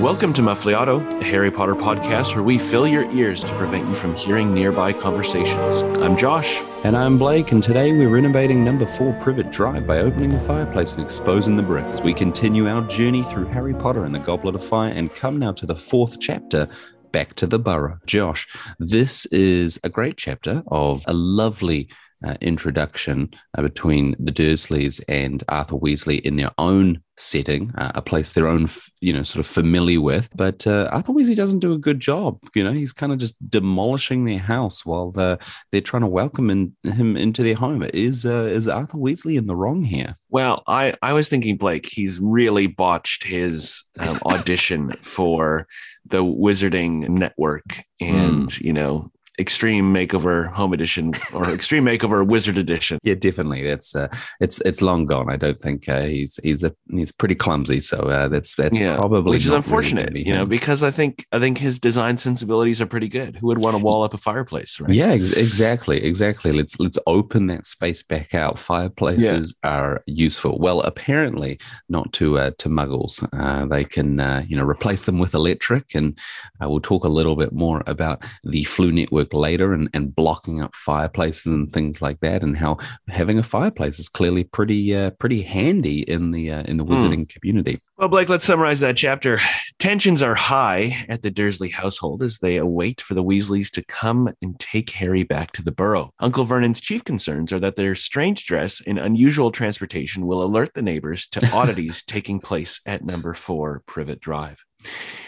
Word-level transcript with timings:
Welcome 0.00 0.32
to 0.34 0.42
Muffliato, 0.42 1.20
a 1.20 1.24
Harry 1.24 1.50
Potter 1.50 1.74
podcast 1.74 2.36
where 2.36 2.44
we 2.44 2.56
fill 2.56 2.86
your 2.86 3.10
ears 3.10 3.42
to 3.42 3.52
prevent 3.56 3.88
you 3.88 3.96
from 3.96 4.14
hearing 4.14 4.54
nearby 4.54 4.92
conversations. 4.92 5.82
I'm 5.98 6.16
Josh. 6.16 6.62
And 6.84 6.96
I'm 6.96 7.18
Blake, 7.18 7.50
and 7.50 7.60
today 7.60 7.90
we're 7.90 8.08
renovating 8.08 8.62
number 8.62 8.86
four 8.86 9.12
Privet 9.14 9.50
Drive 9.50 9.88
by 9.88 9.98
opening 9.98 10.30
the 10.30 10.38
fireplace 10.38 10.92
and 10.92 11.02
exposing 11.02 11.56
the 11.56 11.64
brick 11.64 11.84
as 11.86 12.00
we 12.00 12.14
continue 12.14 12.68
our 12.68 12.86
journey 12.86 13.24
through 13.24 13.46
Harry 13.46 13.74
Potter 13.74 14.04
and 14.04 14.14
the 14.14 14.20
Goblet 14.20 14.54
of 14.54 14.64
Fire 14.64 14.92
and 14.92 15.12
come 15.16 15.36
now 15.36 15.50
to 15.50 15.66
the 15.66 15.74
fourth 15.74 16.20
chapter. 16.20 16.68
Back 17.10 17.34
to 17.34 17.48
the 17.48 17.58
Burrow. 17.58 17.98
Josh, 18.06 18.46
this 18.78 19.26
is 19.26 19.80
a 19.82 19.88
great 19.88 20.16
chapter 20.16 20.62
of 20.68 21.02
a 21.08 21.12
lovely 21.12 21.88
uh, 22.26 22.34
introduction 22.40 23.30
uh, 23.56 23.62
between 23.62 24.16
the 24.18 24.32
Dursleys 24.32 25.00
and 25.08 25.44
Arthur 25.48 25.76
Weasley 25.76 26.20
in 26.20 26.36
their 26.36 26.50
own 26.58 27.02
setting, 27.16 27.72
uh, 27.76 27.92
a 27.94 28.02
place 28.02 28.32
they're 28.32 28.46
own, 28.46 28.68
you 29.00 29.12
know, 29.12 29.22
sort 29.22 29.44
of 29.44 29.46
familiar 29.46 30.00
with. 30.00 30.28
But 30.36 30.66
uh, 30.66 30.88
Arthur 30.92 31.12
Weasley 31.12 31.36
doesn't 31.36 31.58
do 31.58 31.72
a 31.72 31.78
good 31.78 32.00
job. 32.00 32.38
You 32.54 32.64
know, 32.64 32.72
he's 32.72 32.92
kind 32.92 33.12
of 33.12 33.18
just 33.18 33.36
demolishing 33.50 34.24
their 34.24 34.38
house 34.38 34.86
while 34.86 35.10
they're, 35.10 35.38
they're 35.70 35.80
trying 35.80 36.02
to 36.02 36.08
welcome 36.08 36.50
in, 36.50 36.74
him 36.84 37.16
into 37.16 37.42
their 37.42 37.54
home. 37.54 37.82
Is 37.94 38.24
uh, 38.24 38.44
is 38.44 38.68
Arthur 38.68 38.98
Weasley 38.98 39.36
in 39.36 39.46
the 39.46 39.56
wrong 39.56 39.82
here? 39.82 40.16
Well, 40.30 40.62
I, 40.66 40.94
I 41.02 41.12
was 41.12 41.28
thinking, 41.28 41.56
Blake, 41.56 41.86
he's 41.86 42.18
really 42.20 42.66
botched 42.66 43.24
his 43.24 43.84
um, 43.98 44.18
audition 44.26 44.92
for 45.00 45.66
the 46.06 46.24
Wizarding 46.24 47.08
Network. 47.08 47.82
And, 48.00 48.48
mm. 48.48 48.60
you 48.60 48.72
know, 48.72 49.10
Extreme 49.38 49.94
Makeover 49.94 50.48
Home 50.48 50.72
Edition 50.72 51.12
or 51.32 51.48
Extreme 51.54 51.84
Makeover 51.84 52.26
Wizard 52.26 52.58
Edition. 52.58 52.98
Yeah, 53.04 53.14
definitely. 53.14 53.62
That's 53.62 53.94
uh, 53.94 54.08
it's 54.40 54.60
it's 54.62 54.82
long 54.82 55.06
gone. 55.06 55.30
I 55.30 55.36
don't 55.36 55.58
think 55.58 55.88
uh, 55.88 56.02
he's 56.02 56.40
he's 56.42 56.64
a 56.64 56.74
he's 56.90 57.12
pretty 57.12 57.36
clumsy. 57.36 57.80
So 57.80 57.98
uh, 57.98 58.28
that's 58.28 58.56
that's 58.56 58.78
yeah, 58.78 58.96
probably 58.96 59.36
which 59.36 59.44
is 59.44 59.52
unfortunate, 59.52 60.10
really 60.10 60.26
you 60.26 60.34
know, 60.34 60.44
because 60.44 60.82
I 60.82 60.90
think 60.90 61.24
I 61.30 61.38
think 61.38 61.58
his 61.58 61.78
design 61.78 62.18
sensibilities 62.18 62.80
are 62.80 62.86
pretty 62.86 63.08
good. 63.08 63.36
Who 63.36 63.46
would 63.48 63.58
want 63.58 63.76
to 63.76 63.82
wall 63.82 64.02
up 64.02 64.12
a 64.12 64.18
fireplace, 64.18 64.80
right? 64.80 64.92
Yeah, 64.92 65.10
ex- 65.10 65.32
exactly, 65.32 66.02
exactly. 66.02 66.52
Let's 66.52 66.80
let's 66.80 66.98
open 67.06 67.46
that 67.46 67.64
space 67.64 68.02
back 68.02 68.34
out. 68.34 68.58
Fireplaces 68.58 69.54
yeah. 69.62 69.70
are 69.70 70.02
useful. 70.06 70.58
Well, 70.58 70.80
apparently 70.80 71.60
not 71.88 72.12
to 72.14 72.38
uh, 72.38 72.50
to 72.58 72.68
Muggles. 72.68 73.26
Uh, 73.32 73.66
they 73.66 73.84
can 73.84 74.18
uh, 74.18 74.44
you 74.48 74.56
know 74.56 74.64
replace 74.64 75.04
them 75.04 75.20
with 75.20 75.34
electric, 75.34 75.94
and 75.94 76.18
we'll 76.60 76.80
talk 76.80 77.04
a 77.04 77.08
little 77.08 77.36
bit 77.36 77.52
more 77.52 77.84
about 77.86 78.24
the 78.42 78.64
Floo 78.64 78.92
network 78.92 79.27
work 79.28 79.40
later 79.40 79.72
and, 79.72 79.88
and 79.94 80.14
blocking 80.14 80.62
up 80.62 80.74
fireplaces 80.74 81.52
and 81.52 81.72
things 81.72 82.00
like 82.00 82.20
that, 82.20 82.42
and 82.42 82.56
how 82.56 82.76
having 83.08 83.38
a 83.38 83.42
fireplace 83.42 83.98
is 83.98 84.08
clearly 84.08 84.44
pretty 84.44 84.94
uh, 84.94 85.10
pretty 85.10 85.42
handy 85.42 86.00
in 86.02 86.30
the 86.30 86.50
uh, 86.50 86.62
in 86.62 86.76
the 86.76 86.84
hmm. 86.84 86.92
wizarding 86.92 87.26
mm. 87.26 87.28
community. 87.28 87.78
Well, 87.96 88.08
Blake, 88.08 88.28
let's 88.28 88.44
summarize 88.44 88.80
that 88.80 88.96
chapter. 88.96 89.38
Tensions 89.78 90.22
are 90.22 90.34
high 90.34 90.96
at 91.08 91.22
the 91.22 91.30
Dursley 91.30 91.70
household 91.70 92.22
as 92.22 92.38
they 92.38 92.56
await 92.56 93.00
for 93.00 93.14
the 93.14 93.24
Weasleys 93.24 93.70
to 93.72 93.84
come 93.84 94.30
and 94.42 94.58
take 94.58 94.90
Harry 94.90 95.22
back 95.22 95.52
to 95.52 95.62
the 95.62 95.72
Burrow. 95.72 96.10
Uncle 96.20 96.44
Vernon's 96.44 96.80
chief 96.80 97.04
concerns 97.04 97.52
are 97.52 97.60
that 97.60 97.76
their 97.76 97.94
strange 97.94 98.46
dress 98.46 98.82
and 98.86 98.98
unusual 98.98 99.50
transportation 99.52 100.26
will 100.26 100.42
alert 100.42 100.74
the 100.74 100.82
neighbors 100.82 101.26
to 101.28 101.48
oddities 101.52 102.02
taking 102.02 102.40
place 102.40 102.80
at 102.86 103.04
number 103.04 103.34
four 103.34 103.82
Privet 103.86 104.20
Drive. 104.20 104.64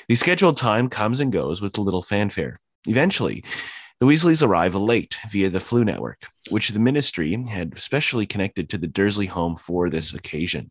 The 0.09 0.15
scheduled 0.15 0.57
time 0.57 0.89
comes 0.89 1.21
and 1.21 1.33
goes 1.33 1.61
with 1.61 1.77
a 1.79 1.83
little 1.83 2.03
fanfare. 2.03 2.61
Eventually, 2.89 3.45
the 4.01 4.07
Weasleys 4.07 4.43
arrive 4.43 4.75
late 4.75 5.19
via 5.29 5.51
the 5.51 5.59
Floo 5.59 5.85
network, 5.85 6.25
which 6.49 6.71
the 6.71 6.79
ministry 6.79 7.37
had 7.51 7.77
specially 7.77 8.25
connected 8.25 8.71
to 8.71 8.79
the 8.79 8.87
Dursley 8.87 9.27
home 9.27 9.57
for 9.57 9.91
this 9.91 10.15
occasion. 10.15 10.71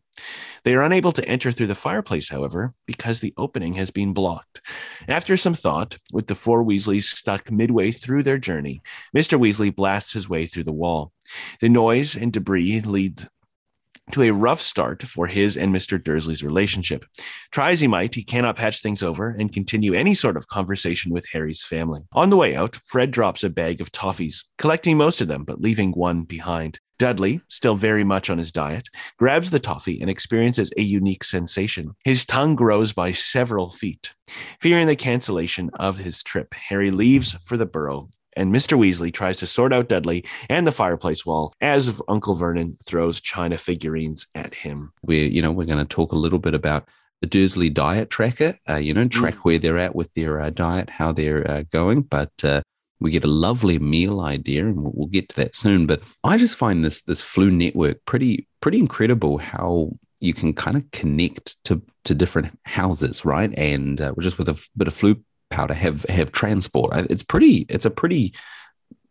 They 0.64 0.74
are 0.74 0.82
unable 0.82 1.12
to 1.12 1.24
enter 1.24 1.52
through 1.52 1.68
the 1.68 1.76
fireplace, 1.76 2.28
however, 2.28 2.72
because 2.86 3.20
the 3.20 3.32
opening 3.36 3.74
has 3.74 3.92
been 3.92 4.12
blocked. 4.12 4.60
After 5.06 5.36
some 5.36 5.54
thought, 5.54 5.96
with 6.12 6.26
the 6.26 6.34
four 6.34 6.64
Weasleys 6.64 7.04
stuck 7.04 7.52
midway 7.52 7.92
through 7.92 8.24
their 8.24 8.38
journey, 8.38 8.82
Mr. 9.16 9.38
Weasley 9.38 9.72
blasts 9.72 10.12
his 10.12 10.28
way 10.28 10.46
through 10.46 10.64
the 10.64 10.72
wall. 10.72 11.12
The 11.60 11.68
noise 11.68 12.16
and 12.16 12.32
debris 12.32 12.80
lead 12.80 13.28
to 14.10 14.22
a 14.22 14.32
rough 14.32 14.60
start 14.60 15.02
for 15.02 15.26
his 15.26 15.56
and 15.56 15.74
Mr. 15.74 16.02
Dursley's 16.02 16.42
relationship. 16.42 17.04
Try 17.52 17.70
as 17.70 17.80
he 17.80 17.86
might, 17.86 18.14
he 18.14 18.22
cannot 18.22 18.56
patch 18.56 18.80
things 18.80 19.02
over 19.02 19.30
and 19.30 19.52
continue 19.52 19.94
any 19.94 20.14
sort 20.14 20.36
of 20.36 20.48
conversation 20.48 21.12
with 21.12 21.26
Harry's 21.32 21.62
family. 21.62 22.02
On 22.12 22.30
the 22.30 22.36
way 22.36 22.56
out, 22.56 22.76
Fred 22.84 23.10
drops 23.10 23.44
a 23.44 23.50
bag 23.50 23.80
of 23.80 23.92
toffees, 23.92 24.44
collecting 24.58 24.96
most 24.96 25.20
of 25.20 25.28
them, 25.28 25.44
but 25.44 25.60
leaving 25.60 25.92
one 25.92 26.22
behind. 26.22 26.80
Dudley, 27.00 27.40
still 27.48 27.76
very 27.76 28.04
much 28.04 28.28
on 28.28 28.36
his 28.36 28.52
diet, 28.52 28.88
grabs 29.18 29.50
the 29.50 29.58
toffee 29.58 29.98
and 30.02 30.10
experiences 30.10 30.70
a 30.76 30.82
unique 30.82 31.24
sensation. 31.24 31.96
His 32.04 32.26
tongue 32.26 32.54
grows 32.54 32.92
by 32.92 33.12
several 33.12 33.70
feet. 33.70 34.12
Fearing 34.60 34.86
the 34.86 34.96
cancellation 34.96 35.70
of 35.72 35.98
his 35.98 36.22
trip, 36.22 36.52
Harry 36.52 36.90
leaves 36.90 37.32
for 37.42 37.56
the 37.56 37.64
burrow 37.64 38.10
and 38.36 38.52
Mr. 38.52 38.78
Weasley 38.78 39.12
tries 39.12 39.38
to 39.38 39.46
sort 39.46 39.72
out 39.72 39.88
Dudley 39.88 40.24
and 40.48 40.66
the 40.66 40.72
fireplace 40.72 41.26
wall 41.26 41.52
as 41.60 42.00
Uncle 42.08 42.34
Vernon 42.34 42.76
throws 42.84 43.20
china 43.20 43.58
figurines 43.58 44.26
at 44.34 44.54
him. 44.54 44.92
We're, 45.02 45.28
you 45.28 45.42
know, 45.42 45.52
we're 45.52 45.66
going 45.66 45.84
to 45.84 45.94
talk 45.94 46.12
a 46.12 46.16
little 46.16 46.38
bit 46.38 46.54
about 46.54 46.88
the 47.20 47.26
Dursley 47.26 47.68
diet 47.68 48.10
tracker, 48.10 48.58
uh, 48.68 48.76
you 48.76 48.94
know, 48.94 49.06
track 49.06 49.34
mm. 49.34 49.40
where 49.40 49.58
they're 49.58 49.78
at 49.78 49.94
with 49.94 50.12
their 50.14 50.40
uh, 50.40 50.50
diet, 50.50 50.90
how 50.90 51.12
they're 51.12 51.48
uh, 51.48 51.64
going. 51.70 52.02
But 52.02 52.32
uh, 52.42 52.62
we 52.98 53.10
get 53.10 53.24
a 53.24 53.28
lovely 53.28 53.78
meal 53.78 54.20
idea, 54.20 54.66
and 54.66 54.82
we'll, 54.82 54.92
we'll, 54.94 55.08
get 55.08 55.28
to 55.30 55.36
that 55.36 55.54
soon. 55.54 55.86
But 55.86 56.02
I 56.24 56.36
just 56.36 56.56
find 56.56 56.84
this 56.84 57.02
this 57.02 57.22
Floo 57.22 57.52
network 57.52 58.04
pretty 58.06 58.48
pretty 58.60 58.78
incredible. 58.78 59.38
How 59.38 59.90
you 60.20 60.34
can 60.34 60.52
kind 60.52 60.76
of 60.76 60.90
connect 60.92 61.62
to 61.64 61.82
to 62.04 62.14
different 62.14 62.58
houses, 62.64 63.24
right? 63.24 63.52
And 63.56 64.00
uh, 64.00 64.14
just 64.18 64.38
with 64.38 64.48
a 64.48 64.52
f- 64.52 64.70
bit 64.76 64.88
of 64.88 64.94
Floo 64.94 65.22
powder 65.50 65.74
have 65.74 66.04
have 66.04 66.32
transport. 66.32 66.92
Uh, 66.94 67.06
it's 67.10 67.22
pretty. 67.22 67.66
It's 67.68 67.84
a 67.84 67.90
pretty 67.90 68.34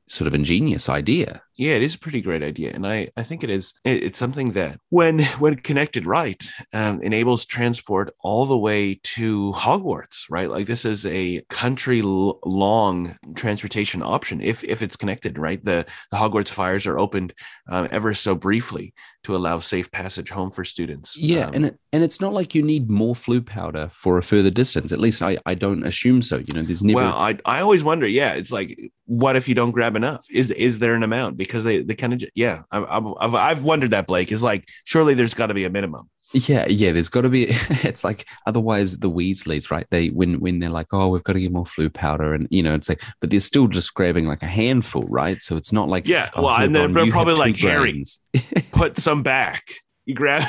sort 0.08 0.28
of 0.28 0.34
ingenious 0.34 0.90
idea. 0.90 1.42
Yeah, 1.59 1.74
it 1.74 1.84
is 1.84 1.96
a 1.96 2.00
pretty 2.00 2.22
great 2.22 2.42
idea, 2.42 2.72
and 2.74 2.88
I 2.88 3.09
I 3.18 3.24
think 3.24 3.44
it 3.44 3.50
is. 3.50 3.74
It's 3.84 4.18
something 4.18 4.53
that 4.53 4.80
when 4.92 5.20
when 5.40 5.56
connected 5.56 6.06
right, 6.06 6.42
um, 6.72 7.03
enables 7.03 7.44
transport 7.44 8.16
all 8.22 8.46
the 8.46 8.58
way 8.58 9.02
to 9.16 9.52
Hogwarts. 9.52 10.24
Right, 10.30 10.50
like 10.50 10.68
this 10.68 10.86
is 10.86 11.06
a 11.06 11.42
country 11.50 12.02
long 12.02 13.18
transportation 13.36 14.02
option 14.02 14.40
if 14.40 14.64
if 14.64 14.81
it's 14.81 14.96
connected. 14.96 15.38
Right, 15.38 15.64
the, 15.66 15.86
the 16.12 16.18
Hogwarts 16.18 16.48
fires 16.48 16.88
are 16.88 16.98
opened 16.98 17.34
um, 17.68 17.90
ever 17.92 18.14
so 18.14 18.36
briefly 18.36 18.94
to 19.24 19.36
allow 19.36 19.59
safe 19.59 19.92
passage 19.92 20.30
home 20.30 20.52
for 20.52 20.64
students. 20.64 21.18
Yeah, 21.18 21.48
um, 21.48 21.56
and 21.56 21.66
it, 21.66 21.80
and 21.92 22.03
it's 22.06 22.22
not 22.22 22.31
like 22.31 22.56
you 22.56 22.64
need 22.64 22.90
more 22.90 23.16
Floo 23.16 23.46
powder 23.46 23.90
for 23.94 24.18
a 24.18 24.24
further 24.24 24.50
distance. 24.50 24.94
At 24.94 25.00
least 25.02 25.22
I, 25.22 25.38
I 25.46 25.56
don't 25.56 25.86
assume 25.86 26.22
so. 26.22 26.38
You 26.38 26.53
know, 26.53 26.64
there's 26.64 26.84
never. 26.84 26.96
Well, 26.96 27.18
I 27.18 27.38
I 27.44 27.59
always 27.59 27.84
wonder. 27.84 28.08
Yeah, 28.08 28.31
it's 28.31 28.52
like, 28.52 28.80
what 29.06 29.36
if 29.36 29.50
you 29.50 29.56
don't 29.56 29.72
grab 29.72 29.98
enough? 29.98 30.25
Is 30.31 30.52
is 30.52 30.80
there 30.80 30.94
an 30.94 31.03
amount? 31.03 31.36
Because 31.36 31.49
they 31.58 31.82
they 31.82 31.96
kind 31.96 32.14
of 32.14 32.24
yeah. 32.36 32.64
I've, 32.72 32.86
I've 33.20 33.36
I've 33.36 33.64
wondered 33.64 33.92
that 33.92 34.08
Blake 34.08 34.32
is 34.32 34.44
like 34.44 34.68
surely 34.84 35.14
there's 35.14 35.34
got 35.34 35.48
to 35.48 35.54
be 35.54 35.66
a 35.66 35.70
minimum. 35.70 36.10
Yeah, 36.34 36.68
yeah. 36.68 36.92
There's 36.92 37.10
got 37.10 37.22
to 37.22 37.30
be. 37.30 37.48
It's 37.82 38.04
like 38.04 38.28
otherwise 38.46 39.00
the 39.00 39.10
Weasleys, 39.10 39.72
right? 39.72 39.88
They 39.90 40.10
when 40.10 40.40
when 40.40 40.60
they're 40.60 40.70
like, 40.70 40.88
oh, 40.92 41.08
we've 41.08 41.24
got 41.24 41.34
to 41.34 41.42
get 41.42 41.52
more 41.52 41.64
Floo 41.66 41.92
powder, 41.92 42.34
and 42.34 42.48
you 42.52 42.62
know, 42.62 42.76
it's 42.76 42.90
like, 42.90 43.02
but 43.20 43.30
they're 43.30 43.40
still 43.40 43.68
just 43.68 43.94
grabbing 43.94 44.26
like 44.26 44.44
a 44.44 44.48
handful, 44.48 45.04
right? 45.04 45.42
So 45.42 45.56
it's 45.58 45.74
not 45.74 45.90
like 45.90 46.08
yeah. 46.08 46.30
Oh, 46.36 46.44
well, 46.44 46.56
and 46.56 46.76
they're 46.76 46.90
probably 47.12 47.36
like 47.36 47.58
Harry, 47.58 48.04
put 48.72 48.98
some 48.98 49.24
back. 49.24 49.64
You 50.06 50.16
grab 50.16 50.48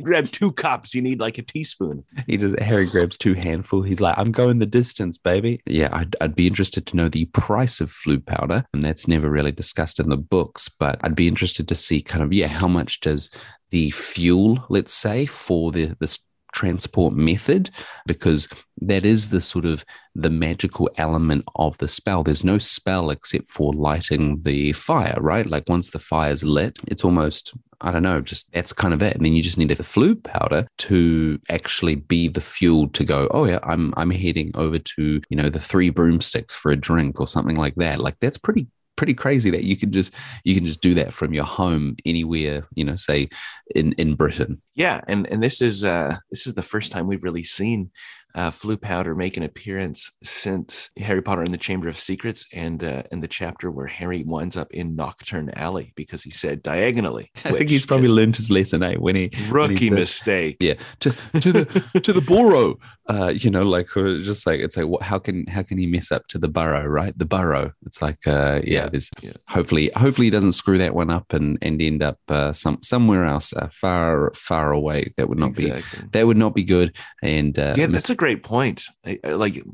you 0.00 0.04
grab 0.06 0.26
two 0.26 0.52
cups. 0.52 0.94
You 0.94 1.02
need 1.02 1.20
like 1.20 1.38
a 1.38 1.42
teaspoon. 1.42 2.04
He 2.26 2.36
does. 2.36 2.54
Harry 2.58 2.86
grabs 2.86 3.16
two 3.16 3.34
handful. 3.34 3.82
He's 3.82 4.00
like, 4.00 4.16
I'm 4.18 4.32
going 4.32 4.58
the 4.58 4.66
distance, 4.66 5.18
baby. 5.18 5.60
Yeah, 5.66 5.90
I'd, 5.92 6.16
I'd 6.20 6.34
be 6.34 6.46
interested 6.46 6.86
to 6.86 6.96
know 6.96 7.08
the 7.08 7.26
price 7.26 7.80
of 7.80 7.90
Floo 7.90 8.24
powder, 8.24 8.64
and 8.72 8.82
that's 8.82 9.06
never 9.06 9.28
really 9.28 9.52
discussed 9.52 10.00
in 10.00 10.08
the 10.08 10.16
books. 10.16 10.68
But 10.68 10.98
I'd 11.02 11.14
be 11.14 11.28
interested 11.28 11.68
to 11.68 11.74
see 11.74 12.00
kind 12.00 12.24
of 12.24 12.32
yeah, 12.32 12.48
how 12.48 12.68
much 12.68 13.00
does 13.00 13.30
the 13.70 13.90
fuel, 13.90 14.64
let's 14.68 14.94
say, 14.94 15.26
for 15.26 15.70
the 15.70 15.96
this 16.00 16.18
transport 16.52 17.14
method 17.14 17.70
because 18.06 18.48
that 18.78 19.04
is 19.04 19.30
the 19.30 19.40
sort 19.40 19.64
of 19.64 19.84
the 20.14 20.30
magical 20.30 20.90
element 20.96 21.44
of 21.56 21.76
the 21.78 21.88
spell 21.88 22.22
there's 22.22 22.44
no 22.44 22.58
spell 22.58 23.10
except 23.10 23.50
for 23.50 23.72
lighting 23.74 24.40
the 24.42 24.72
fire 24.72 25.16
right 25.20 25.46
like 25.46 25.68
once 25.68 25.90
the 25.90 25.98
fire's 25.98 26.44
lit 26.44 26.78
it's 26.88 27.04
almost 27.04 27.52
I 27.82 27.90
don't 27.90 28.02
know, 28.02 28.20
just 28.20 28.52
that's 28.52 28.72
kind 28.72 28.92
of 28.92 29.02
it. 29.02 29.16
And 29.16 29.24
then 29.24 29.32
you 29.32 29.42
just 29.42 29.56
need 29.56 29.70
the 29.70 29.82
Floo 29.82 30.22
powder 30.22 30.66
to 30.78 31.40
actually 31.48 31.94
be 31.94 32.28
the 32.28 32.40
fuel 32.40 32.88
to 32.90 33.04
go, 33.04 33.28
oh 33.30 33.46
yeah, 33.46 33.58
I'm 33.62 33.94
I'm 33.96 34.10
heading 34.10 34.50
over 34.54 34.78
to, 34.78 35.20
you 35.28 35.36
know, 35.36 35.48
the 35.48 35.58
three 35.58 35.88
broomsticks 35.88 36.54
for 36.54 36.70
a 36.70 36.76
drink 36.76 37.20
or 37.20 37.26
something 37.26 37.56
like 37.56 37.76
that. 37.76 38.00
Like 38.00 38.18
that's 38.20 38.38
pretty 38.38 38.66
pretty 39.00 39.14
crazy 39.14 39.48
that 39.48 39.64
you 39.64 39.78
can 39.78 39.90
just 39.90 40.12
you 40.44 40.54
can 40.54 40.66
just 40.66 40.82
do 40.82 40.92
that 40.92 41.14
from 41.14 41.32
your 41.32 41.46
home 41.46 41.96
anywhere 42.04 42.68
you 42.74 42.84
know 42.84 42.96
say 42.96 43.26
in 43.74 43.92
in 43.94 44.14
britain. 44.14 44.54
Yeah 44.74 45.00
and 45.08 45.26
and 45.28 45.42
this 45.42 45.62
is 45.62 45.82
uh 45.82 46.18
this 46.30 46.46
is 46.46 46.52
the 46.52 46.62
first 46.62 46.92
time 46.92 47.06
we've 47.06 47.24
really 47.24 47.42
seen 47.42 47.90
uh, 48.34 48.50
Floo 48.50 48.80
powder 48.80 49.14
make 49.14 49.36
an 49.36 49.42
appearance 49.42 50.10
since 50.22 50.90
Harry 50.98 51.22
Potter 51.22 51.42
and 51.42 51.52
the 51.52 51.58
Chamber 51.58 51.88
of 51.88 51.98
Secrets 51.98 52.46
and 52.52 52.82
uh, 52.82 53.02
and 53.10 53.22
the 53.22 53.28
chapter 53.28 53.70
where 53.70 53.86
Harry 53.86 54.22
winds 54.24 54.56
up 54.56 54.72
in 54.72 54.96
Knockturn 54.96 55.52
Alley 55.56 55.92
because 55.96 56.22
he 56.22 56.30
said 56.30 56.62
diagonally. 56.62 57.30
I 57.44 57.52
think 57.52 57.70
he's 57.70 57.86
probably 57.86 58.08
learned 58.08 58.36
his 58.36 58.50
lesson, 58.50 58.82
eh? 58.82 58.96
When 58.96 59.16
he 59.16 59.30
rookie 59.48 59.74
when 59.74 59.76
he 59.76 59.90
mistake. 59.90 60.56
Yeah, 60.60 60.74
to 61.00 61.10
to 61.40 61.52
the 61.52 62.00
to 62.02 62.12
the 62.12 62.20
burrow. 62.20 62.78
Uh, 63.08 63.28
you 63.28 63.50
know, 63.50 63.64
like 63.64 63.88
just 63.94 64.46
like 64.46 64.60
it's 64.60 64.76
like 64.76 64.86
what, 64.86 65.02
how 65.02 65.18
can 65.18 65.46
how 65.46 65.62
can 65.62 65.78
he 65.78 65.86
mess 65.86 66.12
up 66.12 66.26
to 66.28 66.38
the 66.38 66.48
burrow, 66.48 66.84
right? 66.84 67.16
The 67.18 67.24
burrow. 67.24 67.72
It's 67.84 68.00
like 68.00 68.26
uh, 68.26 68.60
yeah, 68.64 68.84
yeah, 68.84 68.88
there's 68.88 69.10
yeah. 69.20 69.32
hopefully 69.48 69.90
hopefully 69.96 70.28
he 70.28 70.30
doesn't 70.30 70.52
screw 70.52 70.78
that 70.78 70.94
one 70.94 71.10
up 71.10 71.32
and 71.32 71.58
and 71.60 71.82
end 71.82 72.02
up 72.02 72.18
uh, 72.28 72.52
some 72.52 72.78
somewhere 72.82 73.24
else 73.24 73.52
uh, 73.52 73.68
far 73.72 74.32
far 74.34 74.72
away. 74.72 75.12
That 75.16 75.28
would 75.28 75.38
not 75.38 75.58
exactly. 75.58 76.02
be 76.02 76.08
that 76.12 76.26
would 76.26 76.36
not 76.36 76.54
be 76.54 76.64
good. 76.64 76.96
And 77.22 77.58
uh, 77.58 77.74
yeah, 77.76 77.86
that's 77.86 78.10
a 78.10 78.14
great 78.20 78.42
point. 78.42 78.84
Like 79.24 79.64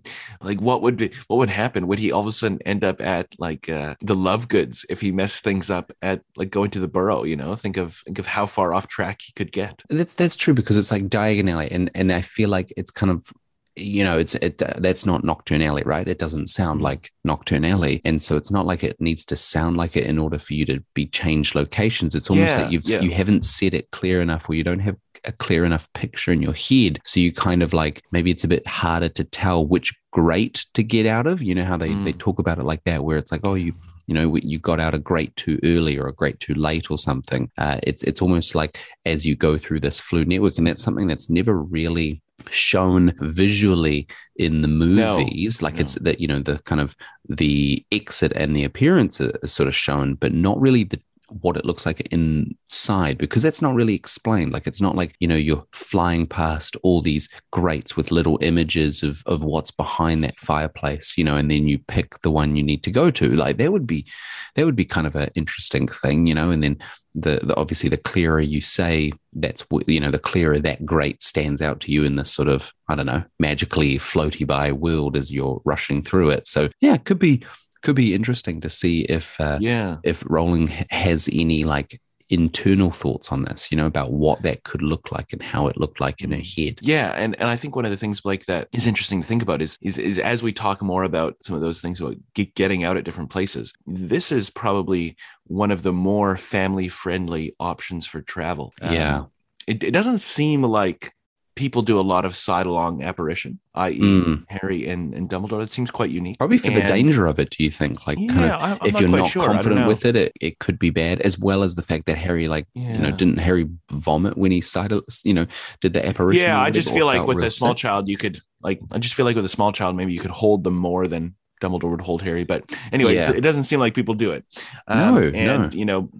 like 0.40 0.60
what 0.60 0.80
would 0.82 0.96
be 0.96 1.10
what 1.26 1.38
would 1.38 1.48
happen? 1.48 1.88
Would 1.88 1.98
he 1.98 2.12
all 2.12 2.20
of 2.20 2.28
a 2.28 2.32
sudden 2.32 2.60
end 2.64 2.84
up 2.84 3.00
at 3.00 3.34
like 3.38 3.68
uh, 3.68 3.96
the 4.00 4.14
Lovegoods 4.14 4.84
if 4.88 5.00
he 5.00 5.10
messed 5.10 5.42
things 5.42 5.68
up 5.68 5.90
at 6.00 6.22
like 6.36 6.50
going 6.50 6.70
to 6.70 6.80
the 6.80 6.86
Burrow? 6.86 7.24
You 7.24 7.34
know, 7.34 7.56
think 7.56 7.76
of 7.76 7.96
think 8.06 8.20
of 8.20 8.26
how 8.26 8.46
far 8.46 8.72
off 8.72 8.86
track 8.86 9.20
he 9.20 9.32
could 9.32 9.50
get. 9.50 9.82
That's 9.90 10.14
that's 10.14 10.36
true 10.36 10.54
because 10.54 10.78
it's 10.78 10.92
like 10.92 11.08
diagonally, 11.08 11.68
and 11.72 11.90
and 11.96 12.12
I 12.12 12.20
feel 12.20 12.48
like 12.48 12.72
it's 12.76 12.92
kind 12.92 13.10
of 13.10 13.32
you 13.76 14.02
know, 14.04 14.18
it's 14.18 14.34
it 14.36 14.60
uh, 14.62 14.74
that's 14.78 15.04
not 15.04 15.22
Knockturn 15.22 15.62
Alley, 15.62 15.82
right? 15.84 16.08
It 16.08 16.18
doesn't 16.18 16.46
sound 16.46 16.80
mm. 16.80 16.84
like 16.84 17.12
Knockturn 17.26 17.68
Alley, 17.68 18.00
and 18.04 18.22
so 18.22 18.36
it's 18.36 18.50
not 18.50 18.66
like 18.66 18.82
it 18.82 18.98
needs 19.00 19.24
to 19.26 19.36
sound 19.36 19.76
like 19.76 19.96
it 19.96 20.06
in 20.06 20.18
order 20.18 20.38
for 20.38 20.54
you 20.54 20.64
to 20.66 20.82
be 20.94 21.06
changed 21.06 21.54
locations. 21.54 22.14
It's 22.14 22.30
almost 22.30 22.56
yeah, 22.56 22.62
like 22.62 22.72
you've 22.72 22.84
yeah. 22.86 23.00
you 23.00 23.10
haven't 23.10 23.44
said 23.44 23.74
it 23.74 23.90
clear 23.90 24.22
enough, 24.22 24.48
or 24.48 24.54
you 24.54 24.64
don't 24.64 24.78
have 24.78 24.96
a 25.26 25.32
clear 25.32 25.64
enough 25.64 25.92
picture 25.92 26.32
in 26.32 26.42
your 26.42 26.54
head. 26.54 26.98
So 27.04 27.20
you 27.20 27.32
kind 27.32 27.62
of 27.62 27.72
like 27.72 28.02
maybe 28.12 28.30
it's 28.30 28.44
a 28.44 28.48
bit 28.48 28.66
harder 28.66 29.08
to 29.10 29.24
tell 29.24 29.66
which 29.66 29.94
grate 30.12 30.66
to 30.74 30.82
get 30.82 31.06
out 31.06 31.26
of. 31.26 31.42
You 31.42 31.54
know 31.54 31.64
how 31.64 31.76
they 31.76 31.90
mm. 31.90 32.04
they 32.04 32.12
talk 32.12 32.38
about 32.38 32.58
it 32.58 32.64
like 32.64 32.82
that, 32.84 33.04
where 33.04 33.18
it's 33.18 33.32
like, 33.32 33.42
oh, 33.44 33.54
you 33.54 33.74
you 34.06 34.14
know 34.14 34.36
you 34.36 34.58
got 34.58 34.80
out 34.80 34.94
a 34.94 34.98
grate 34.98 35.34
too 35.36 35.58
early 35.64 35.98
or 35.98 36.06
a 36.08 36.14
grate 36.14 36.40
too 36.40 36.54
late 36.54 36.90
or 36.90 36.98
something. 36.98 37.50
Uh, 37.58 37.78
it's 37.82 38.02
it's 38.02 38.22
almost 38.22 38.54
like 38.54 38.78
as 39.04 39.26
you 39.26 39.36
go 39.36 39.58
through 39.58 39.80
this 39.80 40.00
Floo 40.00 40.26
network, 40.26 40.58
and 40.58 40.66
that's 40.66 40.82
something 40.82 41.06
that's 41.06 41.30
never 41.30 41.62
really 41.62 42.22
shown 42.50 43.12
visually 43.20 44.06
in 44.36 44.60
the 44.60 44.68
movies 44.68 45.62
no, 45.62 45.66
like 45.66 45.74
no. 45.76 45.80
it's 45.80 45.94
that 45.94 46.20
you 46.20 46.28
know 46.28 46.38
the 46.38 46.58
kind 46.60 46.80
of 46.80 46.94
the 47.28 47.84
exit 47.90 48.32
and 48.36 48.54
the 48.54 48.64
appearance 48.64 49.20
are, 49.20 49.32
sort 49.46 49.66
of 49.66 49.74
shown 49.74 50.14
but 50.14 50.34
not 50.34 50.60
really 50.60 50.84
the 50.84 51.00
what 51.28 51.56
it 51.56 51.64
looks 51.64 51.84
like 51.84 52.00
inside 52.12 53.18
because 53.18 53.42
that's 53.42 53.62
not 53.62 53.74
really 53.74 53.94
explained. 53.94 54.52
Like 54.52 54.66
it's 54.66 54.80
not 54.80 54.96
like 54.96 55.14
you 55.20 55.28
know 55.28 55.36
you're 55.36 55.66
flying 55.72 56.26
past 56.26 56.76
all 56.82 57.02
these 57.02 57.28
grates 57.50 57.96
with 57.96 58.10
little 58.10 58.38
images 58.42 59.02
of 59.02 59.22
of 59.26 59.42
what's 59.42 59.70
behind 59.70 60.22
that 60.24 60.38
fireplace 60.38 61.16
you 61.18 61.24
know 61.24 61.36
and 61.36 61.50
then 61.50 61.68
you 61.68 61.78
pick 61.78 62.18
the 62.20 62.30
one 62.30 62.56
you 62.56 62.62
need 62.62 62.82
to 62.84 62.90
go 62.90 63.10
to. 63.10 63.28
Like 63.30 63.56
that 63.58 63.72
would 63.72 63.86
be 63.86 64.06
that 64.54 64.64
would 64.64 64.76
be 64.76 64.84
kind 64.84 65.06
of 65.06 65.16
an 65.16 65.30
interesting 65.34 65.88
thing 65.88 66.26
you 66.26 66.34
know 66.34 66.50
and 66.50 66.62
then 66.62 66.78
the, 67.16 67.40
the 67.42 67.56
obviously 67.56 67.88
the 67.88 67.96
clearer 67.96 68.40
you 68.40 68.60
say 68.60 69.10
that's 69.32 69.64
you 69.86 70.00
know 70.00 70.10
the 70.10 70.18
clearer 70.18 70.58
that 70.58 70.84
grate 70.84 71.22
stands 71.22 71.62
out 71.62 71.80
to 71.80 71.90
you 71.90 72.04
in 72.04 72.16
this 72.16 72.30
sort 72.30 72.48
of 72.48 72.72
i 72.88 72.94
don't 72.94 73.06
know 73.06 73.24
magically 73.38 73.98
floaty 73.98 74.46
by 74.46 74.70
world 74.70 75.16
as 75.16 75.32
you're 75.32 75.60
rushing 75.64 76.02
through 76.02 76.30
it. 76.30 76.46
So 76.46 76.68
yeah 76.80 76.94
it 76.94 77.04
could 77.04 77.18
be 77.18 77.44
could 77.82 77.96
be 77.96 78.14
interesting 78.14 78.60
to 78.60 78.70
see 78.70 79.02
if 79.02 79.40
uh, 79.40 79.58
yeah 79.60 79.96
if 80.04 80.24
Rowling 80.26 80.68
has 80.90 81.28
any 81.32 81.64
like 81.64 82.00
internal 82.28 82.90
thoughts 82.90 83.30
on 83.30 83.44
this, 83.44 83.70
you 83.70 83.76
know, 83.76 83.86
about 83.86 84.12
what 84.12 84.42
that 84.42 84.64
could 84.64 84.82
look 84.82 85.12
like 85.12 85.32
and 85.32 85.42
how 85.42 85.68
it 85.68 85.76
looked 85.76 86.00
like 86.00 86.22
in 86.22 86.32
her 86.32 86.38
mm. 86.38 86.64
head. 86.64 86.78
Yeah, 86.82 87.12
and 87.16 87.38
and 87.38 87.48
I 87.48 87.56
think 87.56 87.76
one 87.76 87.84
of 87.84 87.90
the 87.90 87.96
things 87.96 88.20
Blake 88.20 88.46
that 88.46 88.68
is 88.72 88.86
interesting 88.86 89.22
to 89.22 89.26
think 89.26 89.42
about 89.42 89.62
is 89.62 89.78
is 89.80 89.98
is 89.98 90.18
as 90.18 90.42
we 90.42 90.52
talk 90.52 90.82
more 90.82 91.04
about 91.04 91.36
some 91.42 91.54
of 91.54 91.62
those 91.62 91.80
things 91.80 92.00
about 92.00 92.16
getting 92.54 92.84
out 92.84 92.96
at 92.96 93.04
different 93.04 93.30
places. 93.30 93.72
This 93.86 94.32
is 94.32 94.50
probably 94.50 95.16
one 95.44 95.70
of 95.70 95.82
the 95.82 95.92
more 95.92 96.36
family 96.36 96.88
friendly 96.88 97.54
options 97.60 98.06
for 98.06 98.20
travel. 98.20 98.72
Yeah. 98.82 99.18
Um, 99.18 99.30
it, 99.66 99.82
it 99.82 99.90
doesn't 99.90 100.18
seem 100.18 100.62
like 100.62 101.12
people 101.56 101.80
do 101.82 101.98
a 101.98 102.02
lot 102.02 102.24
of 102.24 102.36
sidelong 102.36 103.02
apparition, 103.02 103.58
i.e., 103.74 103.98
mm. 103.98 104.44
Harry 104.48 104.86
and, 104.86 105.14
and 105.14 105.28
Dumbledore. 105.28 105.62
It 105.62 105.72
seems 105.72 105.90
quite 105.90 106.10
unique. 106.10 106.38
Probably 106.38 106.58
for 106.58 106.68
and, 106.68 106.76
the 106.76 106.82
danger 106.82 107.26
of 107.26 107.38
it, 107.38 107.50
do 107.50 107.64
you 107.64 107.70
think? 107.70 108.06
Like, 108.06 108.18
yeah, 108.20 108.32
kind 108.32 108.44
of, 108.44 108.60
I'm 108.82 108.86
if 108.86 108.92
not 108.92 109.00
you're 109.00 109.10
not 109.10 109.30
sure. 109.30 109.44
confident 109.44 109.88
with 109.88 110.04
it, 110.04 110.14
it, 110.14 110.32
it 110.40 110.58
could 110.58 110.78
be 110.78 110.90
bad, 110.90 111.20
as 111.22 111.38
well 111.38 111.64
as 111.64 111.74
the 111.74 111.82
fact 111.82 112.06
that 112.06 112.18
Harry, 112.18 112.46
like, 112.46 112.68
yeah. 112.74 112.92
you 112.92 112.98
know, 112.98 113.10
didn't 113.10 113.38
Harry 113.38 113.68
vomit 113.90 114.36
when 114.36 114.52
he 114.52 114.60
side, 114.60 114.92
you 115.24 115.34
know, 115.34 115.46
did 115.80 115.94
the 115.94 116.06
apparition? 116.06 116.42
Yeah, 116.44 116.60
I 116.60 116.70
just 116.70 116.92
feel 116.92 117.06
like 117.06 117.26
with 117.26 117.42
a 117.42 117.50
small 117.50 117.72
sick? 117.72 117.78
child, 117.78 118.06
you 118.06 118.18
could, 118.18 118.38
like, 118.62 118.78
I 118.92 118.98
just 118.98 119.14
feel 119.14 119.24
like 119.24 119.34
with 119.34 119.46
a 119.46 119.48
small 119.48 119.72
child, 119.72 119.96
maybe 119.96 120.12
you 120.12 120.20
could 120.20 120.30
hold 120.30 120.62
them 120.62 120.76
more 120.76 121.08
than 121.08 121.34
Dumbledore 121.62 121.90
would 121.90 122.02
hold 122.02 122.20
Harry. 122.20 122.44
But 122.44 122.70
anyway, 122.92 123.14
yeah. 123.14 123.32
it 123.32 123.40
doesn't 123.40 123.64
seem 123.64 123.80
like 123.80 123.94
people 123.94 124.14
do 124.14 124.32
it. 124.32 124.44
Um, 124.86 125.14
no, 125.14 125.20
and, 125.22 125.62
no. 125.62 125.70
you 125.72 125.86
know, 125.86 126.10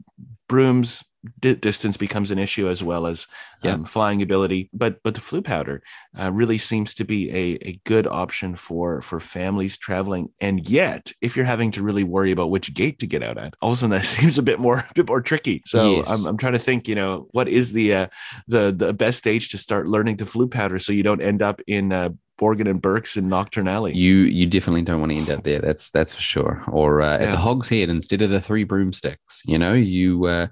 brooms 0.49 1.05
distance 1.41 1.97
becomes 1.97 2.31
an 2.31 2.39
issue 2.39 2.69
as 2.69 2.83
well 2.83 3.07
as 3.07 3.27
yeah. 3.63 3.73
um, 3.73 3.85
flying 3.85 4.23
ability. 4.23 4.71
But 4.73 5.03
but 5.03 5.15
the 5.15 5.21
Floo 5.21 5.43
powder 5.43 5.83
uh, 6.19 6.33
really 6.33 6.59
seems 6.59 6.95
to 6.97 7.05
be 7.05 7.31
a, 7.31 7.59
a 7.69 7.81
good 7.85 8.07
option 8.07 8.57
for 8.57 9.01
for 9.03 9.21
families 9.21 9.77
traveling. 9.77 10.29
And 10.41 10.69
yet, 10.69 11.13
if 11.21 11.37
you're 11.37 11.45
having 11.45 11.71
to 11.73 11.83
really 11.83 12.05
worry 12.05 12.33
about 12.33 12.51
which 12.51 12.75
gate 12.75 12.99
to 13.01 13.07
get 13.07 13.23
out 13.23 13.39
at, 13.39 13.55
all 13.61 13.73
of 13.73 13.79
a 13.79 13.81
sudden 13.81 13.97
that 13.97 14.05
seems 14.05 14.39
a 14.39 14.43
bit 14.43 14.59
more 14.59 14.79
a 14.79 14.95
bit 14.95 15.09
more 15.09 15.21
tricky. 15.21 15.63
So 15.67 15.97
yes. 15.97 16.11
I'm, 16.11 16.27
I'm 16.27 16.37
trying 16.37 16.55
to 16.55 16.59
think. 16.59 16.89
You 16.89 16.95
know, 16.95 17.29
what 17.33 17.49
is 17.49 17.73
the 17.73 17.95
uh, 17.95 18.07
the 18.49 18.73
the 18.73 18.93
best 18.93 19.19
stage 19.19 19.49
to 19.51 19.59
start 19.59 19.89
learning 19.89 20.19
to 20.19 20.27
Floo 20.27 20.51
powder 20.51 20.79
so 20.79 20.93
you 20.93 21.03
don't 21.03 21.23
end 21.23 21.43
up 21.43 21.61
in 21.67 21.93
uh, 21.93 22.11
Borgin 22.39 22.69
and 22.69 22.83
Burke's 22.83 23.17
in 23.17 23.29
Knockturn 23.29 23.69
Alley. 23.69 23.95
You 23.95 24.17
you 24.17 24.47
definitely 24.47 24.83
don't 24.83 25.01
want 25.01 25.13
to 25.13 25.19
end 25.19 25.31
up 25.31 25.45
there. 25.45 25.61
That's 25.61 25.91
that's 25.91 26.15
for 26.15 26.21
sure. 26.21 26.63
Or 26.69 27.01
uh, 27.01 27.19
yeah. 27.19 27.27
at 27.27 27.31
the 27.31 27.39
Hog's 27.39 27.69
Head 27.69 27.89
instead 27.89 28.23
of 28.23 28.31
the 28.31 28.41
three 28.41 28.65
broomsticks. 28.65 29.43
You 29.47 29.59
know, 29.59 29.73
you 29.73 30.27
uh, 30.27 30.49